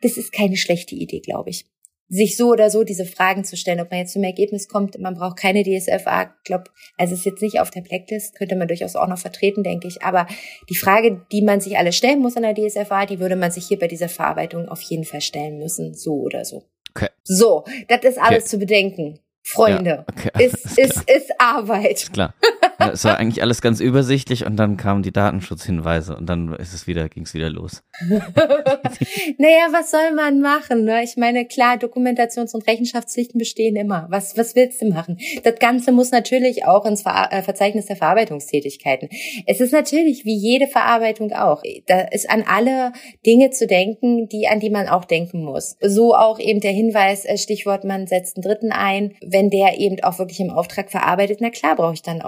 Das 0.00 0.16
ist 0.16 0.32
keine 0.32 0.56
schlechte 0.56 0.94
Idee, 0.94 1.18
glaube 1.18 1.50
ich 1.50 1.66
sich 2.08 2.36
so 2.36 2.50
oder 2.50 2.70
so 2.70 2.84
diese 2.84 3.06
Fragen 3.06 3.44
zu 3.44 3.56
stellen, 3.56 3.80
ob 3.80 3.90
man 3.90 4.00
jetzt 4.00 4.12
zum 4.12 4.22
Ergebnis 4.22 4.68
kommt, 4.68 4.98
man 4.98 5.14
braucht 5.14 5.38
keine 5.38 5.62
DSFA, 5.62 6.34
glaub, 6.44 6.70
also 6.96 7.14
ist 7.14 7.24
jetzt 7.24 7.42
nicht 7.42 7.60
auf 7.60 7.70
der 7.70 7.80
Blacklist, 7.80 8.36
könnte 8.36 8.56
man 8.56 8.68
durchaus 8.68 8.96
auch 8.96 9.08
noch 9.08 9.18
vertreten, 9.18 9.62
denke 9.62 9.88
ich. 9.88 10.02
Aber 10.02 10.26
die 10.68 10.76
Frage, 10.76 11.24
die 11.32 11.42
man 11.42 11.60
sich 11.60 11.78
alle 11.78 11.92
stellen 11.92 12.20
muss 12.20 12.36
an 12.36 12.42
der 12.42 12.54
DSFA, 12.54 13.06
die 13.06 13.20
würde 13.20 13.36
man 13.36 13.50
sich 13.50 13.66
hier 13.66 13.78
bei 13.78 13.88
dieser 13.88 14.08
Verarbeitung 14.08 14.68
auf 14.68 14.82
jeden 14.82 15.04
Fall 15.04 15.20
stellen 15.20 15.58
müssen, 15.58 15.94
so 15.94 16.14
oder 16.14 16.44
so. 16.44 16.64
Okay. 16.90 17.08
So, 17.24 17.64
das 17.88 18.04
ist 18.04 18.18
alles 18.18 18.44
okay. 18.44 18.50
zu 18.50 18.58
bedenken. 18.58 19.18
Freunde, 19.46 19.90
ja, 19.90 20.04
okay, 20.10 20.46
ist, 20.46 20.78
ist, 20.78 21.10
ist 21.10 21.32
Arbeit. 21.38 21.92
Ist 21.92 22.12
klar. 22.12 22.34
es 22.92 23.04
war 23.04 23.18
eigentlich 23.18 23.42
alles 23.42 23.60
ganz 23.60 23.80
übersichtlich 23.80 24.46
und 24.46 24.56
dann 24.56 24.76
kamen 24.76 25.02
die 25.02 25.12
Datenschutzhinweise 25.12 26.16
und 26.16 26.26
dann 26.26 26.54
ist 26.54 26.74
es 26.74 26.86
wieder, 26.86 27.08
ging 27.08 27.24
es 27.24 27.34
wieder 27.34 27.50
los. 27.50 27.82
naja, 28.00 29.68
was 29.70 29.90
soll 29.90 30.12
man 30.14 30.40
machen? 30.40 30.84
Ne? 30.84 31.02
Ich 31.04 31.16
meine, 31.16 31.46
klar, 31.46 31.76
Dokumentations- 31.76 32.54
und 32.54 32.66
Rechenschaftspflichten 32.66 33.38
bestehen 33.38 33.76
immer. 33.76 34.06
Was, 34.10 34.36
was 34.36 34.54
willst 34.54 34.82
du 34.82 34.88
machen? 34.88 35.18
Das 35.42 35.58
Ganze 35.58 35.92
muss 35.92 36.10
natürlich 36.10 36.64
auch 36.66 36.84
ins 36.86 37.02
Ver 37.02 37.28
äh, 37.30 37.42
Verzeichnis 37.42 37.86
der 37.86 37.96
Verarbeitungstätigkeiten. 37.96 39.08
Es 39.46 39.60
ist 39.60 39.72
natürlich 39.72 40.24
wie 40.24 40.36
jede 40.36 40.66
Verarbeitung 40.66 41.32
auch. 41.32 41.62
Da 41.86 42.00
ist 42.00 42.28
an 42.28 42.44
alle 42.46 42.92
Dinge 43.26 43.50
zu 43.50 43.66
denken, 43.66 44.28
die, 44.28 44.48
an 44.48 44.60
die 44.60 44.70
man 44.70 44.88
auch 44.88 45.04
denken 45.04 45.44
muss. 45.44 45.76
So 45.80 46.14
auch 46.14 46.38
eben 46.38 46.60
der 46.60 46.72
Hinweis, 46.72 47.24
äh, 47.24 47.38
Stichwort, 47.38 47.84
man 47.84 48.06
setzt 48.06 48.36
einen 48.36 48.42
Dritten 48.42 48.72
ein, 48.72 49.14
wenn 49.24 49.50
der 49.50 49.78
eben 49.78 50.02
auch 50.02 50.18
wirklich 50.18 50.40
im 50.40 50.50
Auftrag 50.50 50.90
verarbeitet, 50.90 51.38
na 51.40 51.50
klar 51.50 51.76
brauche 51.76 51.94
ich 51.94 52.02
dann 52.02 52.14
einen 52.14 52.22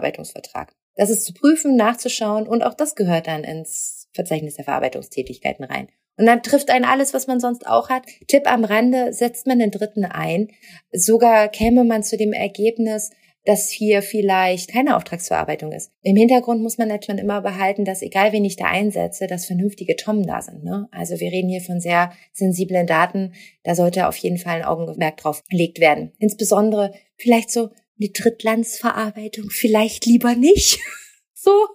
Auftragsverarbeitungsvertrag. 0.00 0.74
Das 0.96 1.10
ist 1.10 1.24
zu 1.24 1.32
prüfen, 1.32 1.76
nachzuschauen 1.76 2.46
und 2.46 2.62
auch 2.62 2.74
das 2.74 2.94
gehört 2.94 3.26
dann 3.26 3.44
ins 3.44 4.08
Verzeichnis 4.12 4.56
der 4.56 4.64
Verarbeitungstätigkeiten 4.64 5.64
rein. 5.64 5.88
Und 6.16 6.26
dann 6.26 6.42
trifft 6.42 6.70
einen 6.70 6.84
alles, 6.84 7.14
was 7.14 7.26
man 7.26 7.40
sonst 7.40 7.66
auch 7.66 7.88
hat. 7.88 8.02
Tipp 8.26 8.50
am 8.50 8.64
Rande, 8.64 9.12
setzt 9.12 9.46
man 9.46 9.58
den 9.58 9.70
Dritten 9.70 10.04
ein. 10.04 10.48
Sogar 10.92 11.48
käme 11.48 11.84
man 11.84 12.02
zu 12.02 12.18
dem 12.18 12.34
Ergebnis, 12.34 13.10
dass 13.46 13.70
hier 13.70 14.02
vielleicht 14.02 14.70
keine 14.70 14.96
Auftragsverarbeitung 14.96 15.72
ist. 15.72 15.92
Im 16.02 16.16
Hintergrund 16.16 16.62
muss 16.62 16.76
man 16.76 16.88
natürlich 16.88 17.22
immer 17.22 17.40
behalten, 17.40 17.86
dass 17.86 18.02
egal 18.02 18.32
wen 18.32 18.44
ich 18.44 18.56
da 18.56 18.66
einsetze, 18.66 19.28
dass 19.28 19.46
vernünftige 19.46 19.96
Tommen 19.96 20.26
da 20.26 20.42
sind. 20.42 20.62
Ne? 20.62 20.88
Also 20.90 21.18
wir 21.20 21.32
reden 21.32 21.48
hier 21.48 21.62
von 21.62 21.80
sehr 21.80 22.12
sensiblen 22.34 22.86
Daten. 22.86 23.32
Da 23.62 23.74
sollte 23.74 24.08
auf 24.08 24.16
jeden 24.16 24.36
Fall 24.36 24.56
ein 24.56 24.64
Augenmerk 24.64 25.16
drauf 25.16 25.42
gelegt 25.48 25.80
werden. 25.80 26.12
Insbesondere 26.18 26.92
vielleicht 27.16 27.50
so 27.50 27.70
eine 28.00 28.10
Drittlandsverarbeitung, 28.10 29.50
vielleicht 29.50 30.06
lieber 30.06 30.34
nicht. 30.34 30.78
so, 31.34 31.68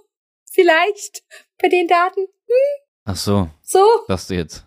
vielleicht 0.51 1.23
bei 1.61 1.69
den 1.69 1.87
Daten. 1.87 2.21
Hm? 2.21 2.83
Ach 3.05 3.15
so. 3.15 3.49
So. 3.61 3.83
Sagst 4.07 4.29
du 4.29 4.35
jetzt. 4.35 4.65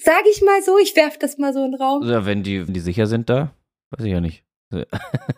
Sag 0.00 0.24
ich 0.30 0.42
mal 0.42 0.62
so, 0.62 0.78
ich 0.78 0.94
werf 0.94 1.18
das 1.18 1.38
mal 1.38 1.52
so 1.52 1.64
in 1.64 1.72
den 1.72 1.80
Raum. 1.80 2.08
Ja, 2.08 2.24
wenn 2.24 2.42
die, 2.42 2.66
wenn 2.66 2.74
die 2.74 2.80
sicher 2.80 3.06
sind 3.06 3.28
da, 3.28 3.54
weiß 3.90 4.06
ich 4.06 4.12
ja 4.12 4.20
nicht. 4.20 4.44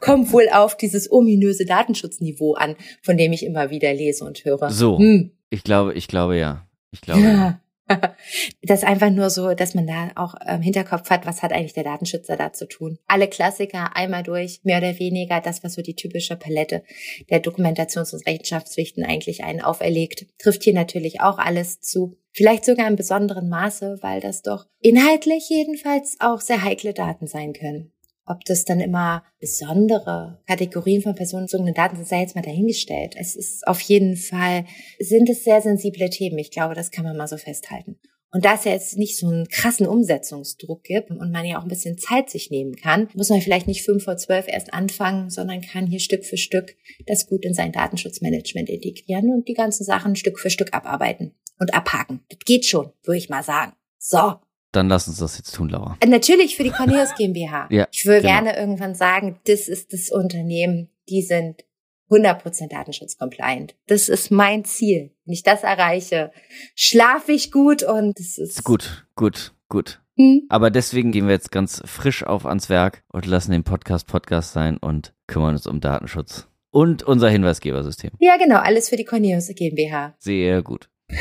Kommt 0.01 0.33
wohl 0.33 0.49
auf 0.53 0.77
dieses 0.77 1.11
ominöse 1.11 1.65
Datenschutzniveau 1.65 2.55
an, 2.55 2.77
von 3.03 3.17
dem 3.17 3.33
ich 3.33 3.45
immer 3.45 3.71
wieder 3.71 3.93
lese 3.93 4.25
und 4.25 4.45
höre. 4.45 4.71
So. 4.71 4.99
Hm. 4.99 5.33
Ich 5.51 5.65
glaube, 5.65 5.95
ich 5.95 6.09
glaube 6.09 6.37
ja. 6.37 6.67
Ich 6.91 7.01
glaube. 7.01 7.21
Ja. 7.23 7.61
das 8.63 8.79
ist 8.81 8.85
einfach 8.85 9.11
nur 9.11 9.31
so, 9.31 9.55
dass 9.55 9.75
man 9.75 9.87
da 9.87 10.11
auch 10.17 10.35
im 10.47 10.63
Hinterkopf 10.63 11.11
hat, 11.11 11.27
was 11.27 11.43
hat 11.43 11.53
eigentlich 11.53 11.75
der 11.75 11.85
Datenschützer 11.85 12.37
da 12.37 12.53
zu 12.53 12.67
tun. 12.67 12.99
Alle 13.07 13.29
Klassiker 13.29 13.97
einmal 13.97 14.23
durch, 14.23 14.61
mehr 14.63 14.79
oder 14.79 14.99
weniger 14.99 15.41
das, 15.41 15.63
was 15.63 15.75
so 15.75 15.83
die 15.83 15.95
typische 15.95 16.37
Palette 16.37 16.83
der 17.31 17.43
Dokumentations- 17.43 18.15
und 18.15 18.27
Rechenschaftspflichten 18.27 19.05
eigentlich 19.05 19.45
einen 19.45 19.61
auferlegt, 19.61 20.27
trifft 20.39 20.65
hier 20.65 20.75
natürlich 20.75 21.21
auch 21.21 21.39
alles 21.39 21.81
zu. 21.81 22.17
Vielleicht 22.33 22.65
sogar 22.65 22.89
im 22.89 22.97
besonderen 22.97 23.49
Maße, 23.49 23.99
weil 24.01 24.21
das 24.21 24.43
doch 24.43 24.67
inhaltlich 24.81 25.49
jedenfalls 25.49 26.17
auch 26.19 26.41
sehr 26.41 26.65
heikle 26.65 26.93
Daten 26.93 27.27
sein 27.27 27.53
können. 27.53 27.94
Ob 28.27 28.45
das 28.45 28.65
dann 28.65 28.81
immer 28.81 29.23
besondere 29.39 30.43
Kategorien 30.47 31.03
von 31.03 31.15
personenbezogenen 31.15 31.75
Daten 31.75 31.97
sind, 31.97 32.09
sei 32.09 32.21
jetzt 32.21 32.35
mal 32.35 32.43
dahingestellt. 32.43 33.15
Es 33.19 33.37
ist 33.37 33.67
auf 33.67 33.81
jeden 33.81 34.17
Fall, 34.17 34.65
sind 34.99 35.29
es 35.29 35.45
sehr 35.45 35.61
sensible 35.61 36.09
Themen. 36.09 36.39
Ich 36.39 36.51
glaube, 36.51 36.75
das 36.75 36.91
kann 36.91 37.05
man 37.05 37.17
mal 37.17 37.29
so 37.29 37.37
festhalten. 37.37 37.99
Und 38.35 38.45
da 38.45 38.55
es 38.55 38.65
ja 38.65 38.73
jetzt 38.73 38.99
nicht 38.99 39.17
so 39.17 39.29
einen 39.29 39.47
krassen 39.47 39.87
Umsetzungsdruck 39.87 40.83
gibt 40.83 41.11
und 41.11 41.31
man 41.31 41.47
ja 41.47 41.57
auch 41.57 41.63
ein 41.63 41.69
bisschen 41.69 41.99
Zeit 41.99 42.31
sich 42.31 42.51
nehmen 42.51 42.75
kann, 42.75 43.09
muss 43.15 43.29
man 43.29 43.41
vielleicht 43.41 43.69
nicht 43.69 43.85
fünf 43.85 44.03
vor 44.03 44.17
zwölf 44.17 44.49
erst 44.49 44.75
anfangen, 44.75 45.31
sondern 45.31 45.61
kann 45.61 45.87
hier 45.87 46.01
Stück 46.01 46.25
für 46.25 46.37
Stück 46.37 46.75
das 47.07 47.29
gut 47.29 47.45
in 47.45 47.55
sein 47.55 47.71
Datenschutzmanagement 47.71 48.69
integrieren 48.71 49.33
und 49.33 49.47
die 49.47 49.55
ganzen 49.55 49.85
Sachen 49.85 50.17
Stück 50.17 50.41
für 50.41 50.51
Stück 50.51 50.75
abarbeiten 50.75 51.37
und 51.61 51.75
abhaken. 51.75 52.25
Das 52.29 52.41
geht 52.41 52.67
schon, 52.67 52.91
würde 53.05 53.19
ich 53.19 53.29
mal 53.29 53.45
sagen. 53.45 53.75
So, 53.99 54.35
dann 54.75 54.89
lass 54.89 55.09
uns 55.09 55.19
das 55.19 55.39
jetzt 55.39 55.55
tun, 55.55 55.69
Laura. 55.69 55.97
Äh, 56.01 56.07
natürlich 56.07 56.57
für 56.57 56.65
die 56.65 56.71
Cornelius 56.71 57.15
GmbH. 57.19 57.69
ja, 57.71 57.87
ich 57.91 58.05
würde 58.07 58.23
genau. 58.23 58.35
gerne 58.35 58.57
irgendwann 58.57 58.95
sagen, 58.95 59.41
das 59.47 59.69
ist 59.69 59.93
das 59.93 60.11
Unternehmen, 60.11 60.91
die 61.09 61.23
sind 61.23 61.65
100% 62.11 62.69
Datenschutz-compliant. 62.71 63.75
Das 63.87 64.09
ist 64.09 64.31
mein 64.31 64.65
Ziel. 64.65 65.11
Wenn 65.25 65.33
ich 65.33 65.43
das 65.43 65.63
erreiche, 65.63 66.33
schlafe 66.75 67.33
ich 67.33 67.51
gut 67.51 67.83
und 67.83 68.19
das 68.19 68.39
ist... 68.39 68.63
Gut, 68.65 69.07
gut, 69.17 69.55
gut. 69.69 70.01
Hm? 70.17 70.43
Aber 70.49 70.71
deswegen 70.71 71.11
gehen 71.13 71.27
wir 71.27 71.33
jetzt 71.33 71.51
ganz 71.51 71.83
frisch 71.85 72.23
auf 72.23 72.47
ans 72.47 72.69
Werk 72.69 73.03
und 73.09 73.27
lassen 73.27 73.53
den 73.53 73.65
Podcast 73.65 74.07
Podcast 74.07 74.53
sein 74.53 74.77
und 74.77 75.13
kümmern 75.27 75.55
uns 75.55 75.67
um 75.67 75.81
Datenschutz. 75.81 76.47
Und 76.71 77.03
unser 77.03 77.29
Hinweisgebersystem. 77.31 78.11
Ja, 78.19 78.37
genau. 78.37 78.57
Alles 78.57 78.89
für 78.89 78.97
die 78.97 79.05
Cornelius 79.05 79.49
GmbH. 79.49 80.15
Sehr 80.19 80.63
gut. 80.63 80.89